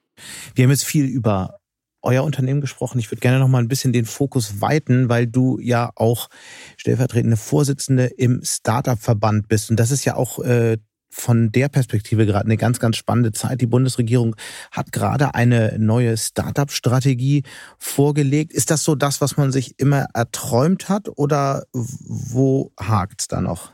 Wir 0.56 0.64
haben 0.64 0.72
jetzt 0.72 0.86
viel 0.86 1.06
über 1.06 1.60
euer 2.02 2.24
Unternehmen 2.24 2.62
gesprochen. 2.62 3.00
Ich 3.00 3.12
würde 3.12 3.20
gerne 3.20 3.40
noch 3.40 3.48
mal 3.48 3.60
ein 3.60 3.68
bisschen 3.68 3.92
den 3.92 4.06
Fokus 4.06 4.62
weiten, 4.62 5.10
weil 5.10 5.28
du 5.28 5.60
ja 5.60 5.92
auch 5.96 6.30
stellvertretende 6.78 7.38
Vorsitzende 7.38 8.06
im 8.06 8.42
Startup-Verband 8.44 9.48
bist. 9.48 9.70
Und 9.70 9.80
das 9.80 9.92
ist 9.92 10.06
ja 10.06 10.16
auch 10.16 10.40
äh, 10.40 10.78
von 11.10 11.52
der 11.52 11.70
Perspektive 11.70 12.26
gerade 12.26 12.46
eine 12.46 12.58
ganz, 12.58 12.80
ganz 12.80 12.98
spannende 12.98 13.32
Zeit. 13.32 13.62
Die 13.62 13.68
Bundesregierung 13.68 14.36
hat 14.72 14.92
gerade 14.92 15.34
eine 15.34 15.78
neue 15.80 16.16
Startup-Strategie 16.16 17.44
vorgelegt. 17.80 18.54
Ist 18.54 18.72
das 18.72 18.84
so 18.84 18.96
das, 18.96 19.20
was 19.20 19.36
man 19.36 19.52
sich 19.52 19.80
immer 19.80 20.08
erträumt 20.14 20.90
hat 20.90 21.10
oder 21.18 21.66
wo 21.74 22.72
hakt 22.80 23.22
es 23.22 23.28
da 23.28 23.42
noch? 23.42 23.72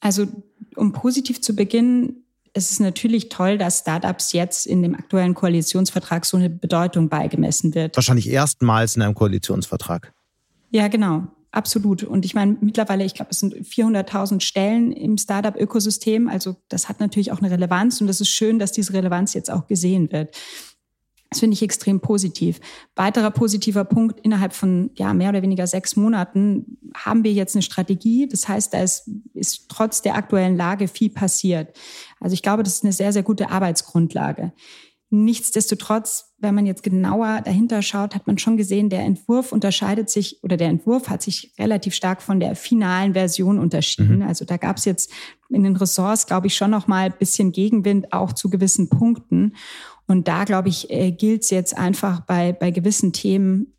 Also, 0.00 0.26
um 0.74 0.92
positiv 0.92 1.40
zu 1.40 1.54
beginnen, 1.54 2.23
es 2.54 2.70
ist 2.70 2.80
natürlich 2.80 3.28
toll, 3.28 3.58
dass 3.58 3.80
Startups 3.80 4.32
jetzt 4.32 4.66
in 4.66 4.82
dem 4.82 4.94
aktuellen 4.94 5.34
Koalitionsvertrag 5.34 6.24
so 6.24 6.36
eine 6.36 6.48
Bedeutung 6.48 7.08
beigemessen 7.08 7.74
wird. 7.74 7.96
Wahrscheinlich 7.96 8.30
erstmals 8.30 8.96
in 8.96 9.02
einem 9.02 9.14
Koalitionsvertrag. 9.14 10.12
Ja, 10.70 10.88
genau. 10.88 11.24
Absolut. 11.50 12.02
Und 12.02 12.24
ich 12.24 12.34
meine, 12.34 12.56
mittlerweile, 12.60 13.04
ich 13.04 13.14
glaube, 13.14 13.30
es 13.30 13.38
sind 13.38 13.54
400.000 13.54 14.40
Stellen 14.40 14.92
im 14.92 15.18
Startup-Ökosystem. 15.18 16.28
Also 16.28 16.56
das 16.68 16.88
hat 16.88 16.98
natürlich 16.98 17.30
auch 17.30 17.40
eine 17.40 17.50
Relevanz 17.50 18.00
und 18.00 18.08
das 18.08 18.20
ist 18.20 18.30
schön, 18.30 18.58
dass 18.58 18.72
diese 18.72 18.92
Relevanz 18.92 19.34
jetzt 19.34 19.52
auch 19.52 19.68
gesehen 19.68 20.10
wird. 20.10 20.36
Das 21.34 21.40
finde 21.40 21.54
ich 21.54 21.62
extrem 21.62 21.98
positiv. 21.98 22.60
Weiterer 22.94 23.32
positiver 23.32 23.84
Punkt, 23.84 24.20
innerhalb 24.20 24.52
von 24.52 24.90
ja, 24.94 25.12
mehr 25.14 25.30
oder 25.30 25.42
weniger 25.42 25.66
sechs 25.66 25.96
Monaten 25.96 26.78
haben 26.94 27.24
wir 27.24 27.32
jetzt 27.32 27.56
eine 27.56 27.62
Strategie. 27.62 28.28
Das 28.28 28.46
heißt, 28.46 28.72
da 28.72 28.82
ist, 28.82 29.10
ist 29.34 29.68
trotz 29.68 30.00
der 30.00 30.14
aktuellen 30.14 30.56
Lage 30.56 30.86
viel 30.86 31.10
passiert. 31.10 31.76
Also 32.24 32.32
ich 32.32 32.42
glaube, 32.42 32.62
das 32.62 32.76
ist 32.76 32.84
eine 32.84 32.94
sehr, 32.94 33.12
sehr 33.12 33.22
gute 33.22 33.50
Arbeitsgrundlage. 33.50 34.52
Nichtsdestotrotz, 35.10 36.32
wenn 36.38 36.54
man 36.54 36.64
jetzt 36.64 36.82
genauer 36.82 37.42
dahinter 37.44 37.82
schaut, 37.82 38.14
hat 38.14 38.26
man 38.26 38.38
schon 38.38 38.56
gesehen, 38.56 38.88
der 38.88 39.02
Entwurf 39.02 39.52
unterscheidet 39.52 40.08
sich 40.08 40.42
oder 40.42 40.56
der 40.56 40.68
Entwurf 40.68 41.10
hat 41.10 41.20
sich 41.20 41.52
relativ 41.58 41.94
stark 41.94 42.22
von 42.22 42.40
der 42.40 42.56
finalen 42.56 43.12
Version 43.12 43.58
unterschieden. 43.58 44.20
Mhm. 44.20 44.22
Also 44.22 44.46
da 44.46 44.56
gab 44.56 44.78
es 44.78 44.86
jetzt 44.86 45.12
in 45.50 45.64
den 45.64 45.76
Ressorts, 45.76 46.26
glaube 46.26 46.46
ich, 46.46 46.56
schon 46.56 46.70
noch 46.70 46.86
mal 46.86 47.04
ein 47.04 47.18
bisschen 47.18 47.52
Gegenwind 47.52 48.14
auch 48.14 48.32
zu 48.32 48.48
gewissen 48.48 48.88
Punkten. 48.88 49.54
Und 50.06 50.26
da, 50.26 50.44
glaube 50.44 50.70
ich, 50.70 50.90
äh, 50.90 51.12
gilt 51.12 51.42
es 51.42 51.50
jetzt 51.50 51.76
einfach 51.76 52.20
bei, 52.20 52.54
bei 52.54 52.70
gewissen 52.70 53.12
Themen, 53.12 53.74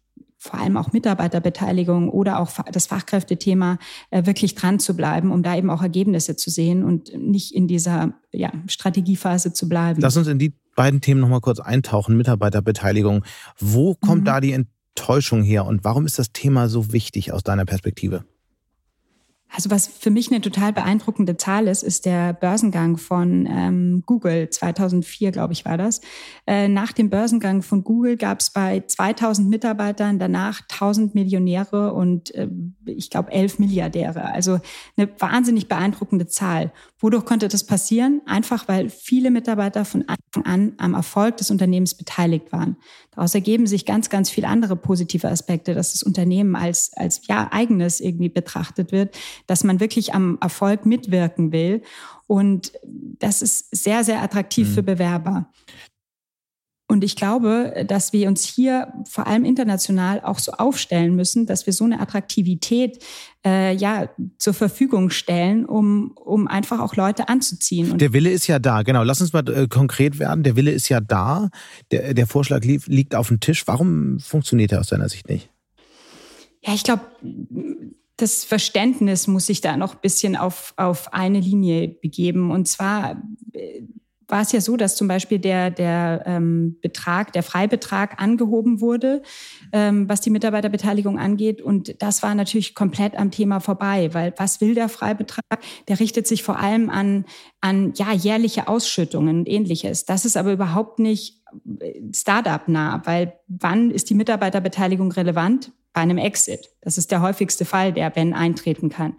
vor 0.45 0.60
allem 0.60 0.77
auch 0.77 0.93
Mitarbeiterbeteiligung 0.93 2.10
oder 2.10 2.39
auch 2.39 2.51
das 2.71 2.88
Fachkräftethema 2.88 3.79
äh, 4.12 4.25
wirklich 4.25 4.55
dran 4.55 4.79
zu 4.79 4.95
bleiben, 4.95 5.31
um 5.31 5.43
da 5.43 5.55
eben 5.55 5.69
auch 5.69 5.81
Ergebnisse 5.81 6.36
zu 6.36 6.49
sehen 6.49 6.84
und 6.84 7.12
nicht 7.17 7.53
in 7.53 7.67
dieser 7.67 8.13
ja, 8.31 8.51
Strategiephase 8.67 9.53
zu 9.53 9.67
bleiben. 9.67 10.01
Lass 10.01 10.17
uns 10.17 10.27
in 10.27 10.39
die 10.39 10.53
beiden 10.75 11.01
Themen 11.01 11.21
nochmal 11.21 11.41
kurz 11.41 11.60
eintauchen. 11.60 12.15
Mitarbeiterbeteiligung. 12.17 13.23
Wo 13.60 13.95
kommt 13.95 14.21
mhm. 14.21 14.25
da 14.25 14.41
die 14.41 14.51
Enttäuschung 14.51 15.41
her 15.43 15.65
und 15.65 15.84
warum 15.84 16.05
ist 16.05 16.19
das 16.19 16.31
Thema 16.31 16.69
so 16.69 16.93
wichtig 16.93 17.31
aus 17.34 17.43
deiner 17.43 17.65
Perspektive? 17.65 18.23
Also 19.49 19.69
was 19.69 19.88
für 19.88 20.10
mich 20.10 20.31
eine 20.31 20.41
total 20.41 20.73
beeindruckende 20.73 21.38
Zahl 21.38 21.67
ist, 21.67 21.84
ist 21.84 22.05
der 22.05 22.34
Börsengang 22.34 22.97
von 22.97 23.47
ähm, 23.49 24.03
Google 24.05 24.49
2004, 24.49 25.32
glaube 25.32 25.53
ich, 25.53 25.63
war 25.63 25.78
das. 25.78 26.01
Äh, 26.45 26.67
nach 26.67 26.91
dem 26.91 27.09
Börsengang 27.09 27.61
von 27.61 27.84
Google 27.84 28.17
gab 28.17 28.41
es 28.41 28.49
bei 28.49 28.84
2000 28.86 29.49
Mitarbeitern 29.49 30.19
danach 30.19 30.61
1000 30.63 31.15
Millionäre 31.15 31.93
und 31.93 32.36
äh, 32.36 32.49
ich 32.86 33.09
glaube 33.09 33.32
11 33.32 33.59
Milliardäre. 33.59 34.26
Also 34.26 34.59
eine 34.97 35.09
wahnsinnig 35.19 35.67
beeindruckende 35.67 36.28
Zahl. 36.28 36.74
Wodurch 37.06 37.26
konnte 37.26 37.47
das 37.47 37.64
passieren? 37.64 38.24
Einfach 38.26 38.68
weil 38.68 38.89
viele 38.89 39.30
Mitarbeiter 39.30 39.86
von 39.86 40.06
Anfang 40.08 40.51
an 40.51 40.74
am 40.80 40.95
Erfolg 40.95 41.38
des 41.38 41.51
Unternehmens 41.51 41.93
beteiligt 41.93 42.51
waren. 42.51 42.78
Daraus 43.12 43.36
ergeben 43.36 43.68
sich 43.68 43.86
ganz, 43.86 44.10
ganz 44.10 44.32
viele 44.32 44.47
andere 44.47 44.76
positive 44.76 45.30
Aspekte, 45.30 45.76
dass 45.76 45.91
das 45.91 46.01
Unternehmen 46.01 46.56
als, 46.56 46.93
als 46.95 47.28
ja, 47.28 47.47
eigenes 47.51 47.99
irgendwie 47.99 48.30
betrachtet 48.30 48.91
wird, 48.91 49.16
dass 49.45 49.64
man 49.64 49.80
wirklich 49.80 50.16
am 50.16 50.39
Erfolg 50.41 50.88
mitwirken 50.88 51.51
will. 51.51 51.84
Und 52.26 52.72
das 52.84 53.43
ist 53.43 53.68
sehr, 53.70 54.03
sehr 54.03 54.24
attraktiv 54.24 54.68
mhm. 54.70 54.74
für 54.74 54.82
Bewerber. 54.82 55.51
Und 56.88 57.03
ich 57.03 57.15
glaube, 57.15 57.86
dass 57.88 58.13
wir 58.13 58.27
uns 58.27 58.43
hier 58.43 58.93
vor 59.09 59.25
allem 59.25 59.43
international 59.43 60.21
auch 60.21 60.38
so 60.38 60.51
aufstellen 60.51 61.15
müssen, 61.15 61.47
dass 61.47 61.65
wir 61.65 61.73
so 61.73 61.83
eine 61.83 61.99
Attraktivität 61.99 63.03
äh, 63.43 63.75
ja 63.75 64.09
zur 64.38 64.53
Verfügung 64.53 65.09
stellen, 65.09 65.65
um, 65.65 66.11
um 66.15 66.47
einfach 66.47 66.79
auch 66.79 66.95
Leute 66.95 67.27
anzuziehen. 67.27 67.91
Und 67.91 68.01
der 68.01 68.13
Wille 68.13 68.29
ist 68.29 68.45
ja 68.45 68.59
da, 68.59 68.83
genau. 68.83 69.01
Lass 69.01 69.19
uns 69.19 69.33
mal 69.33 69.47
äh, 69.49 69.67
konkret 69.67 70.19
werden. 70.19 70.43
Der 70.43 70.55
Wille 70.55 70.71
ist 70.71 70.88
ja 70.89 70.99
da. 70.99 71.49
Der, 71.89 72.13
der 72.13 72.27
Vorschlag 72.27 72.63
lief, 72.63 72.86
liegt 72.86 73.15
auf 73.15 73.29
dem 73.29 73.39
Tisch. 73.39 73.65
Warum 73.65 74.19
funktioniert 74.19 74.71
er 74.71 74.81
aus 74.81 74.88
deiner 74.88 75.09
Sicht 75.09 75.27
nicht? 75.27 75.49
Ja, 76.63 76.75
ich 76.75 76.83
glaube, 76.83 77.01
das 78.17 78.43
Verständnis 78.43 79.25
muss 79.25 79.47
sich 79.47 79.61
da 79.61 79.75
noch 79.75 79.95
ein 79.95 80.01
bisschen 80.01 80.36
auf, 80.36 80.75
auf 80.77 81.13
eine 81.13 81.39
Linie 81.39 81.88
begeben. 81.88 82.51
Und 82.51 82.67
zwar 82.67 83.23
äh, 83.53 83.81
war 84.28 84.41
es 84.41 84.51
ja 84.51 84.61
so, 84.61 84.78
dass 84.78 84.95
zum 84.95 85.07
Beispiel 85.07 85.39
der, 85.39 85.71
der 85.71 86.23
ähm, 86.26 86.78
Betrag, 86.82 87.34
der 87.34 87.43
Freibetrag 87.43 88.21
angehoben 88.21 88.82
wurde, 88.82 89.21
ähm, 89.71 90.09
was 90.09 90.21
die 90.21 90.30
Mitarbeiterbeteiligung 90.30 91.19
angeht. 91.19 91.61
Und 91.61 92.01
das 92.01 92.23
war 92.23 92.34
natürlich 92.36 92.76
komplett 92.76 93.15
am 93.15 93.32
Thema 93.32 93.59
vorbei, 93.59 94.09
weil 94.13 94.34
was 94.38 94.61
will 94.61 94.76
der 94.76 94.89
Freibetrag? 94.89 95.43
Der 95.88 95.99
richtet 95.99 96.28
sich 96.28 96.43
vor 96.43 96.59
allem 96.59 96.89
an, 96.89 97.26
an 97.61 97.93
ja, 97.95 98.11
jährliche 98.13 98.67
Ausschüttungen 98.67 99.39
und 99.39 99.49
ähnliches. 99.49 100.05
Das 100.05 100.26
ist 100.26 100.38
aber 100.38 100.53
überhaupt 100.53 100.99
nicht 100.99 101.43
äh, 101.80 102.01
Startup-nah, 102.13 103.01
weil 103.05 103.34
wann 103.47 103.91
ist 103.91 104.09
die 104.09 104.15
Mitarbeiterbeteiligung 104.15 105.11
relevant? 105.11 105.71
Bei 105.93 106.01
einem 106.01 106.17
Exit. 106.17 106.71
Das 106.82 106.97
ist 106.97 107.09
der 107.09 107.21
häufigste 107.21 107.63
Fall, 107.63 107.93
der 107.93 108.09
Ben 108.09 108.34
eintreten 108.34 108.89
kann. 108.89 109.15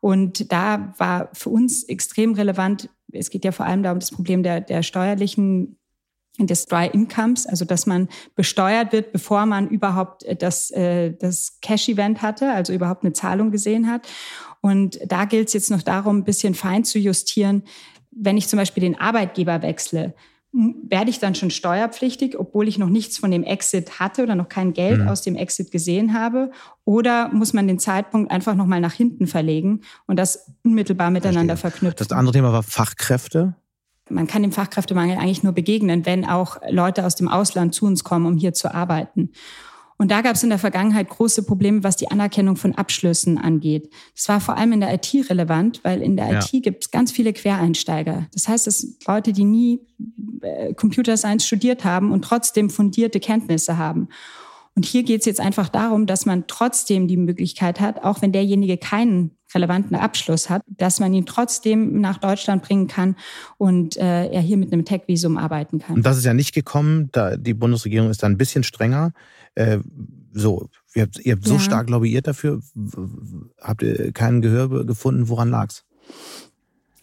Und 0.00 0.52
da 0.52 0.92
war 0.98 1.30
für 1.32 1.48
uns 1.48 1.84
extrem 1.84 2.34
relevant, 2.34 2.90
es 3.12 3.30
geht 3.30 3.44
ja 3.44 3.52
vor 3.52 3.66
allem 3.66 3.82
da 3.82 3.92
um 3.92 3.98
das 3.98 4.10
Problem 4.10 4.42
der, 4.42 4.60
der 4.60 4.82
steuerlichen 4.82 5.78
des 6.38 6.66
Dry 6.66 6.86
Incomes, 6.86 7.46
also 7.46 7.64
dass 7.64 7.86
man 7.86 8.08
besteuert 8.36 8.92
wird, 8.92 9.12
bevor 9.12 9.44
man 9.46 9.68
überhaupt 9.68 10.24
das, 10.40 10.70
äh, 10.70 11.12
das 11.12 11.58
Cash-Event 11.60 12.22
hatte, 12.22 12.52
also 12.52 12.72
überhaupt 12.72 13.02
eine 13.02 13.12
Zahlung 13.12 13.50
gesehen 13.50 13.90
hat. 13.90 14.06
Und 14.60 15.00
da 15.06 15.24
gilt 15.24 15.48
es 15.48 15.54
jetzt 15.54 15.70
noch 15.70 15.82
darum, 15.82 16.18
ein 16.18 16.24
bisschen 16.24 16.54
fein 16.54 16.84
zu 16.84 16.98
justieren, 16.98 17.64
wenn 18.10 18.36
ich 18.36 18.48
zum 18.48 18.58
Beispiel 18.58 18.82
den 18.82 18.98
Arbeitgeber 18.98 19.62
wechsle, 19.62 20.14
werde 20.52 21.10
ich 21.10 21.18
dann 21.18 21.34
schon 21.34 21.50
steuerpflichtig, 21.50 22.38
obwohl 22.38 22.68
ich 22.68 22.78
noch 22.78 22.88
nichts 22.88 23.18
von 23.18 23.30
dem 23.30 23.42
Exit 23.42 24.00
hatte 24.00 24.22
oder 24.22 24.34
noch 24.34 24.48
kein 24.48 24.72
Geld 24.72 25.00
mhm. 25.00 25.08
aus 25.08 25.22
dem 25.22 25.36
Exit 25.36 25.70
gesehen 25.70 26.14
habe? 26.14 26.50
Oder 26.84 27.28
muss 27.28 27.52
man 27.52 27.68
den 27.68 27.78
Zeitpunkt 27.78 28.30
einfach 28.30 28.54
nochmal 28.54 28.80
nach 28.80 28.94
hinten 28.94 29.26
verlegen 29.26 29.82
und 30.06 30.18
das 30.18 30.50
unmittelbar 30.64 31.10
miteinander 31.10 31.56
Verstehe. 31.56 31.90
verknüpfen? 31.90 32.08
Das 32.08 32.16
andere 32.16 32.32
Thema 32.32 32.52
war 32.52 32.62
Fachkräfte. 32.62 33.54
Man 34.10 34.26
kann 34.26 34.42
dem 34.42 34.52
Fachkräftemangel 34.52 35.18
eigentlich 35.18 35.42
nur 35.42 35.52
begegnen, 35.52 36.06
wenn 36.06 36.24
auch 36.24 36.56
Leute 36.70 37.04
aus 37.04 37.14
dem 37.14 37.28
Ausland 37.28 37.74
zu 37.74 37.84
uns 37.84 38.04
kommen, 38.04 38.24
um 38.24 38.36
hier 38.38 38.54
zu 38.54 38.74
arbeiten. 38.74 39.32
Und 39.98 40.12
da 40.12 40.20
gab 40.20 40.36
es 40.36 40.44
in 40.44 40.48
der 40.48 40.60
Vergangenheit 40.60 41.08
große 41.08 41.42
Probleme, 41.42 41.82
was 41.82 41.96
die 41.96 42.10
Anerkennung 42.10 42.54
von 42.54 42.74
Abschlüssen 42.76 43.36
angeht. 43.36 43.90
Das 44.14 44.28
war 44.28 44.40
vor 44.40 44.56
allem 44.56 44.72
in 44.72 44.80
der 44.80 44.94
IT 44.94 45.12
relevant, 45.28 45.80
weil 45.82 46.02
in 46.02 46.16
der 46.16 46.32
ja. 46.32 46.38
IT 46.38 46.62
gibt 46.62 46.84
es 46.84 46.90
ganz 46.92 47.10
viele 47.10 47.32
Quereinsteiger. 47.32 48.28
Das 48.32 48.46
heißt, 48.46 48.68
es 48.68 48.78
sind 48.78 49.04
Leute, 49.06 49.32
die 49.32 49.44
nie 49.44 49.80
äh, 50.40 50.72
Computer 50.74 51.16
Science 51.16 51.46
studiert 51.46 51.84
haben 51.84 52.12
und 52.12 52.22
trotzdem 52.22 52.70
fundierte 52.70 53.18
Kenntnisse 53.18 53.76
haben. 53.76 54.08
Und 54.78 54.86
hier 54.86 55.02
geht 55.02 55.22
es 55.22 55.26
jetzt 55.26 55.40
einfach 55.40 55.68
darum, 55.68 56.06
dass 56.06 56.24
man 56.24 56.44
trotzdem 56.46 57.08
die 57.08 57.16
Möglichkeit 57.16 57.80
hat, 57.80 58.04
auch 58.04 58.22
wenn 58.22 58.30
derjenige 58.30 58.76
keinen 58.76 59.32
relevanten 59.52 59.96
Abschluss 59.96 60.48
hat, 60.48 60.62
dass 60.68 61.00
man 61.00 61.12
ihn 61.12 61.26
trotzdem 61.26 62.00
nach 62.00 62.18
Deutschland 62.18 62.62
bringen 62.62 62.86
kann 62.86 63.16
und 63.56 63.96
äh, 63.96 64.28
er 64.28 64.40
hier 64.40 64.56
mit 64.56 64.72
einem 64.72 64.84
Tech-Visum 64.84 65.36
arbeiten 65.36 65.80
kann. 65.80 65.96
Und 65.96 66.06
das 66.06 66.16
ist 66.16 66.24
ja 66.24 66.32
nicht 66.32 66.54
gekommen. 66.54 67.08
Da 67.10 67.36
die 67.36 67.54
Bundesregierung 67.54 68.08
ist 68.08 68.22
da 68.22 68.28
ein 68.28 68.38
bisschen 68.38 68.62
strenger. 68.62 69.14
Äh, 69.56 69.78
so, 70.32 70.68
ihr 70.94 71.02
habt, 71.02 71.18
ihr 71.26 71.32
habt 71.32 71.44
so 71.44 71.58
stark 71.58 71.90
lobbyiert 71.90 72.28
dafür. 72.28 72.60
Habt 73.60 73.82
ihr 73.82 74.12
kein 74.12 74.42
Gehör 74.42 74.86
gefunden? 74.86 75.28
Woran 75.28 75.50
lag's? 75.50 75.86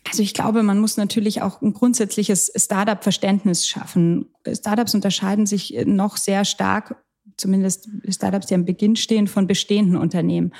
Also 0.09 0.23
ich 0.23 0.33
glaube, 0.33 0.63
man 0.63 0.79
muss 0.79 0.95
natürlich 0.95 1.41
auch 1.41 1.61
ein 1.61 1.73
grundsätzliches 1.73 2.53
Startup-Verständnis 2.55 3.67
schaffen. 3.67 4.27
Startups 4.47 4.95
unterscheiden 4.95 5.45
sich 5.45 5.75
noch 5.85 6.15
sehr 6.15 6.45
stark 6.45 7.03
zumindest 7.37 7.89
Startups, 8.09 8.47
die 8.47 8.55
am 8.55 8.65
Beginn 8.65 8.95
stehen, 8.95 9.27
von 9.27 9.47
bestehenden 9.47 9.97
Unternehmen. 9.97 10.51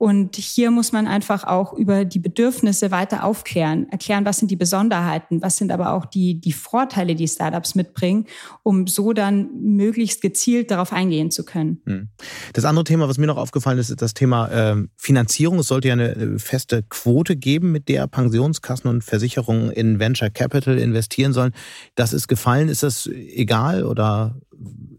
Und 0.00 0.36
hier 0.36 0.70
muss 0.70 0.92
man 0.92 1.06
einfach 1.06 1.44
auch 1.44 1.74
über 1.74 2.06
die 2.06 2.20
Bedürfnisse 2.20 2.90
weiter 2.90 3.22
aufklären, 3.22 3.86
erklären, 3.90 4.24
was 4.24 4.38
sind 4.38 4.50
die 4.50 4.56
Besonderheiten, 4.56 5.42
was 5.42 5.58
sind 5.58 5.70
aber 5.70 5.92
auch 5.92 6.06
die, 6.06 6.40
die 6.40 6.54
Vorteile, 6.54 7.14
die 7.14 7.28
Startups 7.28 7.74
mitbringen, 7.74 8.24
um 8.62 8.86
so 8.86 9.12
dann 9.12 9.50
möglichst 9.60 10.22
gezielt 10.22 10.70
darauf 10.70 10.94
eingehen 10.94 11.30
zu 11.30 11.44
können. 11.44 11.82
Hm. 11.84 12.08
Das 12.54 12.64
andere 12.64 12.84
Thema, 12.84 13.10
was 13.10 13.18
mir 13.18 13.26
noch 13.26 13.36
aufgefallen 13.36 13.78
ist, 13.78 13.90
ist 13.90 14.00
das 14.00 14.14
Thema 14.14 14.48
äh, 14.48 14.76
Finanzierung. 14.96 15.58
Es 15.58 15.66
sollte 15.66 15.88
ja 15.88 15.92
eine 15.92 16.38
feste 16.38 16.82
Quote 16.82 17.36
geben, 17.36 17.70
mit 17.70 17.90
der 17.90 18.06
Pensionskassen 18.06 18.88
und 18.88 19.04
Versicherungen 19.04 19.70
in 19.70 19.98
Venture 19.98 20.30
Capital 20.30 20.78
investieren 20.78 21.34
sollen. 21.34 21.52
Das 21.94 22.14
ist 22.14 22.26
gefallen. 22.26 22.70
Ist 22.70 22.82
das 22.82 23.06
egal 23.06 23.84
oder 23.84 24.40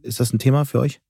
ist 0.04 0.20
das 0.20 0.32
ein 0.32 0.38
Thema 0.38 0.64
für 0.66 0.80
euch? 0.80 1.02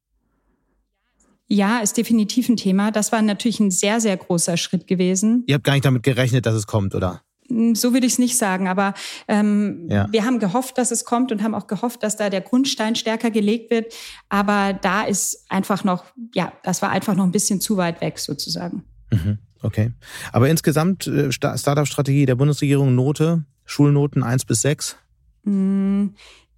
Ja, 1.53 1.79
ist 1.79 1.97
definitiv 1.97 2.47
ein 2.47 2.55
Thema. 2.55 2.91
Das 2.91 3.11
war 3.11 3.21
natürlich 3.21 3.59
ein 3.59 3.71
sehr, 3.71 3.99
sehr 3.99 4.15
großer 4.15 4.55
Schritt 4.55 4.87
gewesen. 4.87 5.43
Ihr 5.47 5.55
habt 5.55 5.65
gar 5.65 5.73
nicht 5.73 5.83
damit 5.83 6.01
gerechnet, 6.01 6.45
dass 6.45 6.55
es 6.55 6.65
kommt, 6.65 6.95
oder? 6.95 7.23
Hm, 7.49 7.75
so 7.75 7.91
würde 7.91 8.07
ich 8.07 8.13
es 8.13 8.19
nicht 8.19 8.37
sagen, 8.37 8.69
aber 8.69 8.93
ähm, 9.27 9.85
ja. 9.89 10.07
wir 10.09 10.23
haben 10.23 10.39
gehofft, 10.39 10.77
dass 10.77 10.91
es 10.91 11.03
kommt 11.03 11.29
und 11.29 11.43
haben 11.43 11.53
auch 11.53 11.67
gehofft, 11.67 12.03
dass 12.03 12.15
da 12.15 12.29
der 12.29 12.39
Grundstein 12.39 12.95
stärker 12.95 13.31
gelegt 13.31 13.69
wird. 13.69 13.93
Aber 14.29 14.71
da 14.71 15.03
ist 15.03 15.45
einfach 15.49 15.83
noch, 15.83 16.05
ja, 16.33 16.53
das 16.63 16.81
war 16.81 16.89
einfach 16.89 17.15
noch 17.15 17.25
ein 17.25 17.33
bisschen 17.33 17.59
zu 17.59 17.75
weit 17.75 17.99
weg 17.99 18.17
sozusagen. 18.17 18.85
Mhm. 19.11 19.39
Okay. 19.61 19.91
Aber 20.31 20.47
insgesamt 20.47 21.05
äh, 21.07 21.33
Startup-Strategie 21.33 22.25
der 22.25 22.35
Bundesregierung 22.35 22.95
Note, 22.95 23.43
Schulnoten 23.65 24.23
1 24.23 24.45
bis 24.45 24.61
6? 24.61 24.95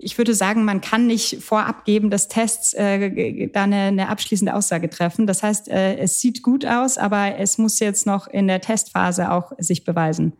Ich 0.04 0.18
würde 0.18 0.34
sagen, 0.34 0.66
man 0.66 0.82
kann 0.82 1.08
nicht 1.08 1.41
vorab 1.41 1.86
geben, 1.86 2.10
dass 2.10 2.28
Tests 2.28 2.74
äh, 2.74 3.47
da 3.49 3.64
eine, 3.64 3.76
eine 3.76 4.10
abschließende 4.10 4.54
Aussage 4.54 4.89
treffen. 4.89 5.28
Das 5.28 5.43
heißt, 5.43 5.70
äh, 5.70 5.97
es 5.97 6.20
sieht 6.20 6.43
gut 6.43 6.66
aus, 6.66 6.97
aber 6.97 7.38
es 7.38 7.58
muss 7.58 7.80
jetzt 7.80 8.06
noch 8.06 8.28
in 8.28 8.47
der 8.47 8.62
Testphase 8.62 9.32
auch 9.32 9.54
sich 9.58 9.84
beweisen. 9.84 10.34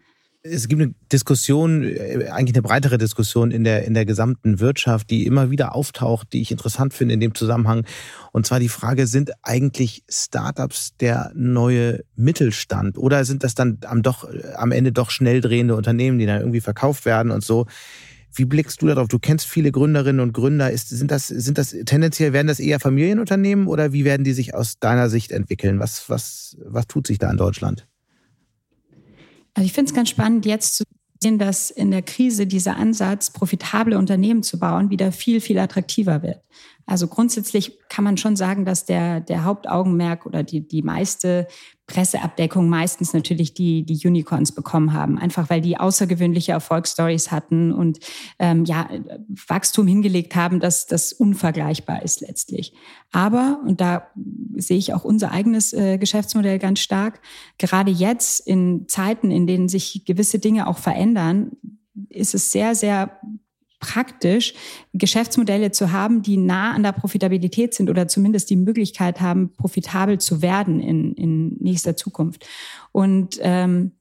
Es 0.45 0.68
gibt 0.68 0.82
eine 0.82 0.93
Diskussion, 1.09 1.84
äh, 1.84 2.28
eigentlich 2.30 2.55
eine 2.55 2.64
breitere 2.64 2.97
Diskussion 2.97 3.51
in 3.51 3.64
der, 3.64 3.86
in 3.86 3.93
der 3.93 4.05
gesamten 4.05 4.59
Wirtschaft, 4.59 5.09
die 5.09 5.26
immer 5.26 5.51
wieder 5.51 5.74
auftaucht, 5.74 6.34
die 6.34 6.41
ich 6.41 6.51
interessant 6.51 6.93
finde 6.93 7.14
in 7.14 7.22
dem 7.22 7.34
Zusammenhang. 7.34 7.86
Und 8.34 8.45
zwar 8.45 8.59
die 8.59 8.68
Frage, 8.68 9.07
sind 9.07 9.32
eigentlich 9.41 10.03
Startups 10.09 10.97
der 10.97 11.32
neue 11.34 12.03
Mittelstand 12.16 12.97
oder 12.97 13.24
sind 13.24 13.45
das 13.45 13.55
dann 13.55 13.78
am, 13.86 14.01
doch, 14.01 14.28
am 14.55 14.74
Ende 14.74 14.91
doch 14.91 15.11
schnell 15.11 15.39
drehende 15.39 15.78
Unternehmen, 15.78 16.20
die 16.20 16.26
dann 16.26 16.41
irgendwie 16.41 16.61
verkauft 16.61 17.05
werden 17.05 17.32
und 17.32 17.43
so? 17.43 17.66
Wie 18.36 18.45
blickst 18.45 18.81
du 18.81 18.88
darauf? 18.88 19.07
Du 19.07 19.19
kennst 19.19 19.45
viele 19.45 19.71
Gründerinnen 19.71 20.19
und 20.19 20.34
Gründer. 20.34 20.71
Ist, 20.71 20.89
sind, 20.89 21.11
das, 21.11 21.27
sind 21.27 21.57
das 21.57 21.75
tendenziell, 21.86 22.34
werden 22.34 22.47
das 22.47 22.59
eher 22.59 22.79
Familienunternehmen 22.79 23.67
oder 23.67 23.93
wie 23.93 24.05
werden 24.05 24.23
die 24.23 24.34
sich 24.34 24.55
aus 24.55 24.79
deiner 24.79 25.09
Sicht 25.09 25.31
entwickeln? 25.31 25.79
Was, 25.79 26.09
was, 26.09 26.57
was 26.65 26.88
tut 26.88 27.07
sich 27.07 27.19
da 27.19 27.29
in 27.29 27.38
Deutschland? 27.38 27.88
Also 29.53 29.65
ich 29.65 29.73
finde 29.73 29.89
es 29.89 29.95
ganz 29.95 30.09
spannend, 30.09 30.45
jetzt 30.45 30.77
zu 30.77 30.84
sehen, 31.21 31.38
dass 31.38 31.69
in 31.69 31.91
der 31.91 32.01
Krise 32.01 32.47
dieser 32.47 32.75
Ansatz, 32.75 33.31
profitable 33.31 33.97
Unternehmen 33.97 34.43
zu 34.43 34.59
bauen, 34.59 34.89
wieder 34.89 35.11
viel, 35.11 35.39
viel 35.39 35.59
attraktiver 35.59 36.23
wird. 36.23 36.41
Also 36.86 37.07
grundsätzlich 37.07 37.79
kann 37.88 38.03
man 38.03 38.17
schon 38.17 38.36
sagen, 38.36 38.65
dass 38.65 38.86
der, 38.86 39.21
der 39.21 39.43
Hauptaugenmerk 39.45 40.25
oder 40.25 40.43
die, 40.43 40.67
die 40.67 40.81
meiste 40.81 41.47
Presseabdeckung 41.86 42.69
meistens 42.69 43.13
natürlich 43.13 43.53
die, 43.53 43.84
die 43.84 44.07
Unicorns 44.07 44.53
bekommen 44.53 44.93
haben. 44.93 45.17
Einfach 45.17 45.49
weil 45.49 45.59
die 45.59 45.77
außergewöhnliche 45.77 46.53
Erfolgsstories 46.53 47.29
hatten 47.29 47.73
und 47.73 47.99
ähm, 48.39 48.63
ja, 48.63 48.89
Wachstum 49.47 49.88
hingelegt 49.88 50.36
haben, 50.36 50.59
dass 50.59 50.88
das 50.88 51.11
unvergleichbar 51.11 52.01
ist 52.01 52.21
letztlich. 52.21 52.73
Aber, 53.11 53.59
und 53.65 53.81
da 53.81 54.07
sehe 54.55 54.77
ich 54.77 54.93
auch 54.93 55.03
unser 55.03 55.31
eigenes 55.31 55.73
äh, 55.73 55.97
Geschäftsmodell 55.97 56.57
ganz 56.57 56.79
stark, 56.79 57.19
gerade 57.57 57.91
jetzt 57.91 58.47
in 58.47 58.88
Zeiten, 58.88 59.29
in 59.29 59.45
denen 59.45 59.67
sich 59.67 60.05
gewisse 60.05 60.39
Dinge 60.39 60.67
auch 60.67 60.77
verändern, 60.77 61.51
ist 62.09 62.34
es 62.34 62.51
sehr, 62.51 62.75
sehr 62.75 63.19
praktisch, 63.84 64.53
Geschäftsmodelle 64.93 65.71
zu 65.71 65.91
haben, 65.91 66.21
die 66.21 66.38
nah 66.38 66.71
an 66.71 66.84
der 66.84 66.93
Profitabilität 66.93 67.73
sind 67.73 67.89
oder 67.89 68.07
zumindest 68.07 68.49
die 68.49 68.55
Möglichkeit 68.55 69.19
haben, 69.19 69.51
profitabel 69.57 70.19
zu 70.19 70.41
werden 70.41 70.79
in, 70.79 71.13
in 71.15 71.57
nächster 71.59 71.97
Zukunft. 71.97 72.47
Und 72.93 73.39
ähm, 73.41 73.91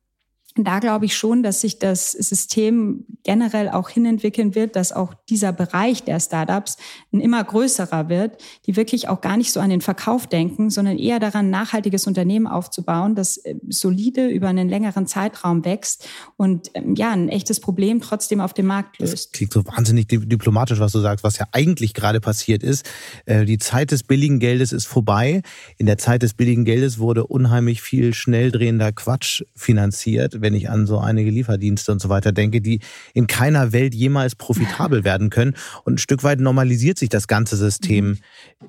da 0.54 0.80
glaube 0.80 1.06
ich 1.06 1.16
schon, 1.16 1.42
dass 1.42 1.62
sich 1.62 1.78
das 1.78 2.12
System 2.12 3.06
generell 3.24 3.70
auch 3.70 3.88
hinentwickeln 3.88 4.54
wird, 4.54 4.76
dass 4.76 4.92
auch 4.92 5.14
dieser 5.30 5.52
Bereich 5.52 6.04
der 6.04 6.20
Startups 6.20 6.76
ein 7.12 7.20
immer 7.20 7.42
größerer 7.42 8.08
wird, 8.10 8.42
die 8.66 8.76
wirklich 8.76 9.08
auch 9.08 9.22
gar 9.22 9.36
nicht 9.36 9.52
so 9.52 9.60
an 9.60 9.70
den 9.70 9.80
Verkauf 9.80 10.26
denken, 10.26 10.68
sondern 10.68 10.98
eher 10.98 11.20
daran, 11.20 11.48
nachhaltiges 11.48 12.06
Unternehmen 12.06 12.46
aufzubauen, 12.46 13.14
das 13.14 13.38
äh, 13.38 13.54
solide 13.68 14.28
über 14.28 14.48
einen 14.48 14.68
längeren 14.68 15.06
Zeitraum 15.06 15.64
wächst 15.64 16.06
und 16.36 16.70
ähm, 16.74 16.94
ja, 16.96 17.12
ein 17.12 17.30
echtes 17.30 17.60
Problem 17.60 18.00
trotzdem 18.02 18.40
auf 18.40 18.52
dem 18.52 18.66
Markt 18.66 18.98
löst. 18.98 19.12
Das 19.12 19.30
klingt 19.30 19.54
so 19.54 19.64
wahnsinnig 19.64 20.08
diplomatisch, 20.08 20.80
was 20.80 20.92
du 20.92 21.00
sagst, 21.00 21.24
was 21.24 21.38
ja 21.38 21.46
eigentlich 21.52 21.94
gerade 21.94 22.20
passiert 22.20 22.62
ist. 22.62 22.84
Äh, 23.24 23.46
die 23.46 23.58
Zeit 23.58 23.90
des 23.90 24.02
billigen 24.02 24.38
Geldes 24.38 24.72
ist 24.72 24.86
vorbei. 24.86 25.40
In 25.78 25.86
der 25.86 25.96
Zeit 25.96 26.22
des 26.22 26.34
billigen 26.34 26.66
Geldes 26.66 26.98
wurde 26.98 27.26
unheimlich 27.26 27.80
viel 27.80 28.12
schnell 28.12 28.50
drehender 28.50 28.92
Quatsch 28.92 29.42
finanziert 29.54 30.41
wenn 30.42 30.54
ich 30.54 30.68
an 30.68 30.86
so 30.86 30.98
einige 30.98 31.30
Lieferdienste 31.30 31.92
und 31.92 32.00
so 32.00 32.08
weiter 32.08 32.32
denke, 32.32 32.60
die 32.60 32.80
in 33.14 33.26
keiner 33.26 33.72
Welt 33.72 33.94
jemals 33.94 34.34
profitabel 34.34 35.04
werden 35.04 35.30
können. 35.30 35.54
Und 35.84 35.94
ein 35.94 35.98
Stück 35.98 36.22
weit 36.24 36.40
normalisiert 36.40 36.98
sich 36.98 37.08
das 37.08 37.28
ganze 37.28 37.56
System. 37.56 38.18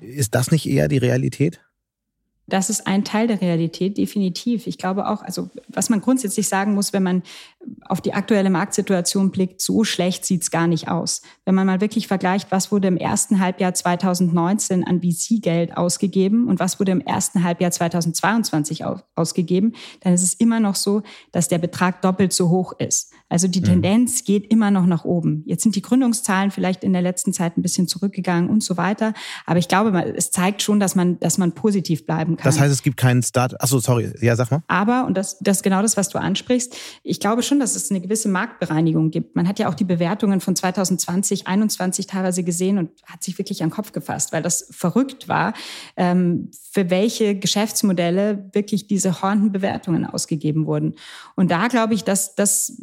Ist 0.00 0.34
das 0.34 0.50
nicht 0.50 0.66
eher 0.68 0.88
die 0.88 0.98
Realität? 0.98 1.60
Das 2.46 2.68
ist 2.68 2.86
ein 2.86 3.04
Teil 3.04 3.26
der 3.26 3.40
Realität, 3.40 3.96
definitiv. 3.96 4.66
Ich 4.66 4.76
glaube 4.76 5.08
auch, 5.08 5.22
also 5.22 5.48
was 5.68 5.88
man 5.88 6.02
grundsätzlich 6.02 6.46
sagen 6.46 6.74
muss, 6.74 6.92
wenn 6.92 7.02
man 7.02 7.22
auf 7.86 8.00
die 8.00 8.14
aktuelle 8.14 8.50
Marktsituation 8.50 9.30
blickt, 9.30 9.60
so 9.60 9.84
schlecht 9.84 10.24
sieht's 10.24 10.50
gar 10.50 10.66
nicht 10.66 10.88
aus. 10.88 11.22
Wenn 11.44 11.54
man 11.54 11.66
mal 11.66 11.80
wirklich 11.80 12.06
vergleicht, 12.08 12.50
was 12.50 12.72
wurde 12.72 12.88
im 12.88 12.96
ersten 12.96 13.40
Halbjahr 13.40 13.74
2019 13.74 14.84
an 14.84 15.00
VC-Geld 15.02 15.76
ausgegeben 15.76 16.48
und 16.48 16.60
was 16.60 16.80
wurde 16.80 16.92
im 16.92 17.00
ersten 17.00 17.44
Halbjahr 17.44 17.70
2022 17.70 18.84
ausgegeben, 19.14 19.74
dann 20.00 20.12
ist 20.12 20.22
es 20.22 20.34
immer 20.34 20.60
noch 20.60 20.74
so, 20.74 21.02
dass 21.32 21.48
der 21.48 21.58
Betrag 21.58 22.02
doppelt 22.02 22.32
so 22.32 22.48
hoch 22.50 22.72
ist. 22.78 23.12
Also 23.28 23.48
die 23.48 23.60
mhm. 23.60 23.64
Tendenz 23.64 24.24
geht 24.24 24.50
immer 24.52 24.70
noch 24.70 24.86
nach 24.86 25.04
oben. 25.04 25.42
Jetzt 25.46 25.62
sind 25.62 25.74
die 25.74 25.82
Gründungszahlen 25.82 26.50
vielleicht 26.50 26.84
in 26.84 26.92
der 26.92 27.02
letzten 27.02 27.32
Zeit 27.32 27.56
ein 27.56 27.62
bisschen 27.62 27.88
zurückgegangen 27.88 28.48
und 28.48 28.62
so 28.62 28.76
weiter. 28.76 29.12
Aber 29.46 29.58
ich 29.58 29.66
glaube, 29.68 30.14
es 30.16 30.30
zeigt 30.30 30.62
schon, 30.62 30.78
dass 30.78 30.94
man, 30.94 31.18
dass 31.20 31.38
man 31.38 31.52
positiv 31.52 32.06
bleiben 32.06 32.36
kann. 32.36 32.44
Das 32.44 32.60
heißt, 32.60 32.72
es 32.72 32.82
gibt 32.82 32.96
keinen 32.96 33.22
Start. 33.22 33.60
Achso, 33.60 33.78
sorry. 33.78 34.12
Ja, 34.20 34.36
sag 34.36 34.50
mal. 34.50 34.62
Aber, 34.68 35.06
und 35.06 35.16
das, 35.16 35.38
das 35.40 35.58
ist 35.58 35.62
genau 35.62 35.82
das, 35.82 35.96
was 35.96 36.10
du 36.10 36.18
ansprichst. 36.18 36.76
Ich 37.02 37.18
glaube 37.18 37.42
schon, 37.42 37.53
dass 37.60 37.76
es 37.76 37.90
eine 37.90 38.00
gewisse 38.00 38.28
Marktbereinigung 38.28 39.10
gibt. 39.10 39.36
Man 39.36 39.48
hat 39.48 39.58
ja 39.58 39.68
auch 39.68 39.74
die 39.74 39.84
Bewertungen 39.84 40.40
von 40.40 40.54
2020, 40.54 41.44
2021 41.44 42.06
teilweise 42.06 42.44
gesehen 42.44 42.78
und 42.78 42.90
hat 43.06 43.22
sich 43.22 43.38
wirklich 43.38 43.62
an 43.62 43.68
den 43.68 43.74
Kopf 43.74 43.92
gefasst, 43.92 44.32
weil 44.32 44.42
das 44.42 44.68
verrückt 44.70 45.28
war, 45.28 45.54
ähm, 45.96 46.50
für 46.70 46.90
welche 46.90 47.38
Geschäftsmodelle 47.38 48.50
wirklich 48.52 48.86
diese 48.86 49.22
hornenden 49.22 49.52
Bewertungen 49.52 50.06
ausgegeben 50.06 50.66
wurden. 50.66 50.94
Und 51.36 51.50
da 51.50 51.68
glaube 51.68 51.94
ich, 51.94 52.04
dass 52.04 52.34
das 52.34 52.80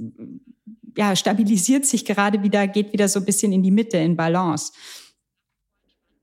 ja, 0.97 1.15
stabilisiert 1.15 1.85
sich 1.85 2.05
gerade 2.05 2.43
wieder, 2.43 2.67
geht 2.67 2.93
wieder 2.93 3.07
so 3.07 3.19
ein 3.19 3.25
bisschen 3.25 3.53
in 3.53 3.63
die 3.63 3.71
Mitte, 3.71 3.97
in 3.97 4.15
Balance. 4.15 4.73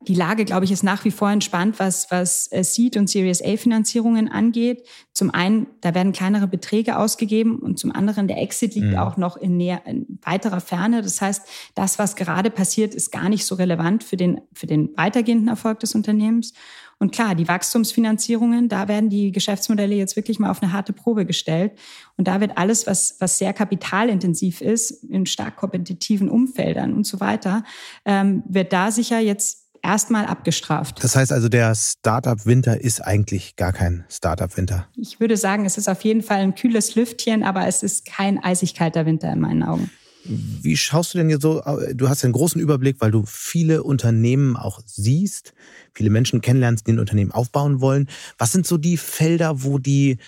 Die 0.00 0.14
Lage, 0.14 0.44
glaube 0.44 0.64
ich, 0.64 0.70
ist 0.70 0.84
nach 0.84 1.04
wie 1.04 1.10
vor 1.10 1.28
entspannt, 1.28 1.80
was, 1.80 2.08
was 2.10 2.50
äh, 2.52 2.62
Seed- 2.62 2.96
und 2.96 3.10
Series 3.10 3.42
A-Finanzierungen 3.42 4.28
angeht. 4.28 4.86
Zum 5.12 5.34
einen, 5.34 5.66
da 5.80 5.92
werden 5.92 6.12
kleinere 6.12 6.46
Beträge 6.46 6.98
ausgegeben 6.98 7.58
und 7.58 7.80
zum 7.80 7.90
anderen, 7.90 8.28
der 8.28 8.40
Exit 8.40 8.76
liegt 8.76 8.92
mhm. 8.92 8.98
auch 8.98 9.16
noch 9.16 9.36
in, 9.36 9.56
näher, 9.56 9.82
in 9.86 10.20
weiterer 10.22 10.60
Ferne. 10.60 11.02
Das 11.02 11.20
heißt, 11.20 11.42
das, 11.74 11.98
was 11.98 12.14
gerade 12.14 12.50
passiert, 12.50 12.94
ist 12.94 13.10
gar 13.10 13.28
nicht 13.28 13.44
so 13.44 13.56
relevant 13.56 14.04
für 14.04 14.16
den, 14.16 14.40
für 14.52 14.68
den 14.68 14.96
weitergehenden 14.96 15.48
Erfolg 15.48 15.80
des 15.80 15.96
Unternehmens. 15.96 16.52
Und 17.00 17.12
klar, 17.12 17.34
die 17.34 17.46
Wachstumsfinanzierungen, 17.46 18.68
da 18.68 18.88
werden 18.88 19.08
die 19.08 19.30
Geschäftsmodelle 19.30 19.94
jetzt 19.94 20.16
wirklich 20.16 20.38
mal 20.38 20.50
auf 20.50 20.62
eine 20.62 20.72
harte 20.72 20.92
Probe 20.92 21.26
gestellt. 21.26 21.72
Und 22.16 22.26
da 22.26 22.40
wird 22.40 22.58
alles, 22.58 22.86
was, 22.86 23.16
was 23.20 23.38
sehr 23.38 23.52
kapitalintensiv 23.52 24.60
ist, 24.60 24.90
in 25.04 25.26
stark 25.26 25.56
kompetitiven 25.56 26.28
Umfeldern 26.28 26.94
und 26.94 27.06
so 27.06 27.20
weiter, 27.20 27.62
ähm, 28.04 28.42
wird 28.48 28.72
da 28.72 28.90
sicher 28.90 29.20
jetzt 29.20 29.67
erstmal 29.82 30.26
abgestraft. 30.26 31.02
Das 31.02 31.16
heißt 31.16 31.32
also, 31.32 31.48
der 31.48 31.74
Startup-Winter 31.74 32.80
ist 32.80 33.00
eigentlich 33.00 33.56
gar 33.56 33.72
kein 33.72 34.04
Startup-Winter. 34.08 34.88
Ich 34.96 35.20
würde 35.20 35.36
sagen, 35.36 35.64
es 35.64 35.78
ist 35.78 35.88
auf 35.88 36.02
jeden 36.02 36.22
Fall 36.22 36.38
ein 36.38 36.54
kühles 36.54 36.94
Lüftchen, 36.94 37.42
aber 37.42 37.66
es 37.66 37.82
ist 37.82 38.06
kein 38.06 38.42
eisig 38.42 38.74
kalter 38.74 39.06
Winter 39.06 39.32
in 39.32 39.40
meinen 39.40 39.62
Augen. 39.62 39.90
Wie 40.24 40.76
schaust 40.76 41.14
du 41.14 41.18
denn 41.18 41.30
jetzt 41.30 41.42
so, 41.42 41.62
du 41.94 42.08
hast 42.08 42.22
einen 42.24 42.34
großen 42.34 42.60
Überblick, 42.60 43.00
weil 43.00 43.10
du 43.10 43.24
viele 43.26 43.82
Unternehmen 43.82 44.56
auch 44.56 44.80
siehst, 44.84 45.54
viele 45.94 46.10
Menschen 46.10 46.42
kennenlernst, 46.42 46.86
die 46.86 46.92
ein 46.92 46.98
Unternehmen 46.98 47.32
aufbauen 47.32 47.80
wollen. 47.80 48.08
Was 48.36 48.52
sind 48.52 48.66
so 48.66 48.76
die 48.76 48.98
Felder, 48.98 49.62
wo 49.62 49.78
die 49.78 50.18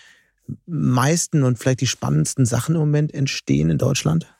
meisten 0.66 1.42
und 1.42 1.58
vielleicht 1.58 1.82
die 1.82 1.86
spannendsten 1.86 2.46
Sachen 2.46 2.76
im 2.76 2.80
Moment 2.80 3.12
entstehen 3.12 3.68
in 3.68 3.78
Deutschland? 3.78 4.34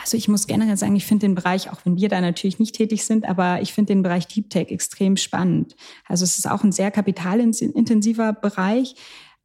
Also 0.00 0.16
ich 0.16 0.28
muss 0.28 0.46
generell 0.46 0.76
sagen, 0.76 0.96
ich 0.96 1.04
finde 1.04 1.26
den 1.26 1.34
Bereich, 1.34 1.70
auch 1.70 1.84
wenn 1.84 1.96
wir 1.96 2.08
da 2.08 2.20
natürlich 2.20 2.58
nicht 2.58 2.74
tätig 2.74 3.04
sind, 3.04 3.28
aber 3.28 3.60
ich 3.60 3.72
finde 3.74 3.92
den 3.92 4.02
Bereich 4.02 4.26
Deep 4.26 4.48
Tech 4.48 4.68
extrem 4.70 5.16
spannend. 5.16 5.76
Also 6.06 6.24
es 6.24 6.38
ist 6.38 6.50
auch 6.50 6.64
ein 6.64 6.72
sehr 6.72 6.90
kapitalintensiver 6.90 8.32
Bereich, 8.32 8.94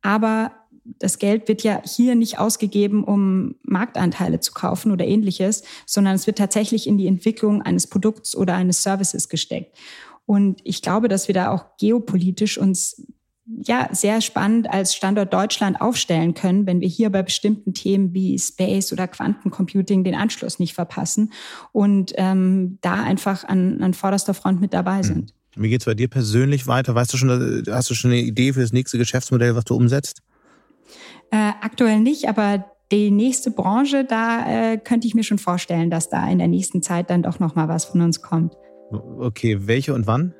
aber 0.01 0.51
das 0.99 1.17
Geld 1.17 1.47
wird 1.47 1.63
ja 1.63 1.81
hier 1.83 2.15
nicht 2.15 2.37
ausgegeben, 2.39 3.03
um 3.03 3.55
Marktanteile 3.63 4.39
zu 4.39 4.53
kaufen 4.53 4.91
oder 4.91 5.05
ähnliches, 5.05 5.63
sondern 5.85 6.15
es 6.15 6.27
wird 6.27 6.37
tatsächlich 6.37 6.87
in 6.87 6.97
die 6.97 7.07
Entwicklung 7.07 7.61
eines 7.63 7.87
Produkts 7.87 8.35
oder 8.35 8.53
eines 8.53 8.83
Services 8.83 9.27
gesteckt. 9.27 9.75
Und 10.27 10.61
ich 10.63 10.81
glaube, 10.81 11.07
dass 11.07 11.27
wir 11.27 11.35
da 11.35 11.51
auch 11.51 11.77
geopolitisch 11.77 12.57
uns 12.57 13.07
ja 13.45 13.89
sehr 13.91 14.21
spannend 14.21 14.69
als 14.69 14.95
Standort 14.95 15.33
Deutschland 15.33 15.79
aufstellen 15.79 16.33
können, 16.33 16.65
wenn 16.65 16.81
wir 16.81 16.87
hier 16.87 17.09
bei 17.11 17.21
bestimmten 17.21 17.73
Themen 17.73 18.13
wie 18.13 18.37
Space 18.39 18.91
oder 18.91 19.07
Quantencomputing 19.07 20.03
den 20.03 20.15
Anschluss 20.15 20.59
nicht 20.59 20.73
verpassen 20.73 21.31
und 21.71 22.13
ähm, 22.15 22.79
da 22.81 23.03
einfach 23.03 23.43
an, 23.43 23.81
an 23.81 23.93
vorderster 23.93 24.33
Front 24.33 24.61
mit 24.61 24.73
dabei 24.73 24.97
hm. 24.97 25.03
sind. 25.03 25.33
Wie 25.55 25.69
geht's 25.69 25.85
bei 25.85 25.93
dir 25.93 26.09
persönlich 26.09 26.67
weiter? 26.67 26.95
Weißt 26.95 27.13
du 27.13 27.17
schon, 27.17 27.63
hast 27.69 27.89
du 27.89 27.93
schon 27.93 28.11
eine 28.11 28.19
Idee 28.19 28.53
für 28.53 28.61
das 28.61 28.73
nächste 28.73 28.97
Geschäftsmodell, 28.97 29.55
was 29.55 29.63
du 29.63 29.75
umsetzt? 29.75 30.21
Äh, 31.31 31.53
aktuell 31.61 32.01
nicht, 32.01 32.27
aber 32.27 32.65
die 32.91 33.09
nächste 33.09 33.51
Branche, 33.51 34.05
da 34.05 34.73
äh, 34.73 34.77
könnte 34.77 35.07
ich 35.07 35.15
mir 35.15 35.23
schon 35.23 35.39
vorstellen, 35.39 35.89
dass 35.89 36.09
da 36.09 36.29
in 36.29 36.39
der 36.39 36.47
nächsten 36.47 36.81
Zeit 36.81 37.09
dann 37.09 37.23
doch 37.23 37.39
noch 37.39 37.55
mal 37.55 37.67
was 37.67 37.85
von 37.85 38.01
uns 38.01 38.21
kommt. 38.21 38.53
Okay, 38.91 39.59
welche 39.61 39.93
und 39.93 40.07
wann? 40.07 40.33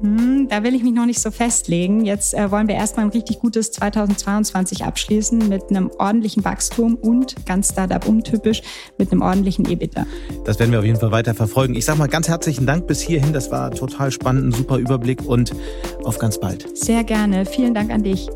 Hm, 0.00 0.48
da 0.48 0.62
will 0.62 0.74
ich 0.74 0.82
mich 0.82 0.92
noch 0.92 1.06
nicht 1.06 1.20
so 1.20 1.30
festlegen. 1.30 2.04
Jetzt 2.04 2.34
äh, 2.34 2.50
wollen 2.50 2.68
wir 2.68 2.74
erstmal 2.74 3.06
ein 3.06 3.10
richtig 3.10 3.38
gutes 3.38 3.72
2022 3.72 4.84
abschließen 4.84 5.48
mit 5.48 5.70
einem 5.70 5.90
ordentlichen 5.98 6.44
Wachstum 6.44 6.94
und 6.96 7.46
ganz 7.46 7.70
Startup 7.70 8.06
untypisch 8.06 8.62
mit 8.98 9.10
einem 9.10 9.22
ordentlichen 9.22 9.64
EBITDA. 9.64 10.06
Das 10.44 10.58
werden 10.58 10.72
wir 10.72 10.80
auf 10.80 10.84
jeden 10.84 11.00
Fall 11.00 11.12
weiter 11.12 11.34
verfolgen. 11.34 11.74
Ich 11.74 11.84
sage 11.84 11.98
mal 11.98 12.08
ganz 12.08 12.28
herzlichen 12.28 12.66
Dank 12.66 12.86
bis 12.86 13.00
hierhin. 13.00 13.32
Das 13.32 13.50
war 13.50 13.70
total 13.70 14.10
spannend, 14.10 14.48
ein 14.48 14.52
super 14.52 14.76
Überblick 14.76 15.26
und 15.26 15.52
auf 16.04 16.18
ganz 16.18 16.38
bald. 16.38 16.76
Sehr 16.76 17.04
gerne. 17.04 17.46
Vielen 17.46 17.74
Dank 17.74 17.90
an 17.90 18.02
dich. 18.02 18.28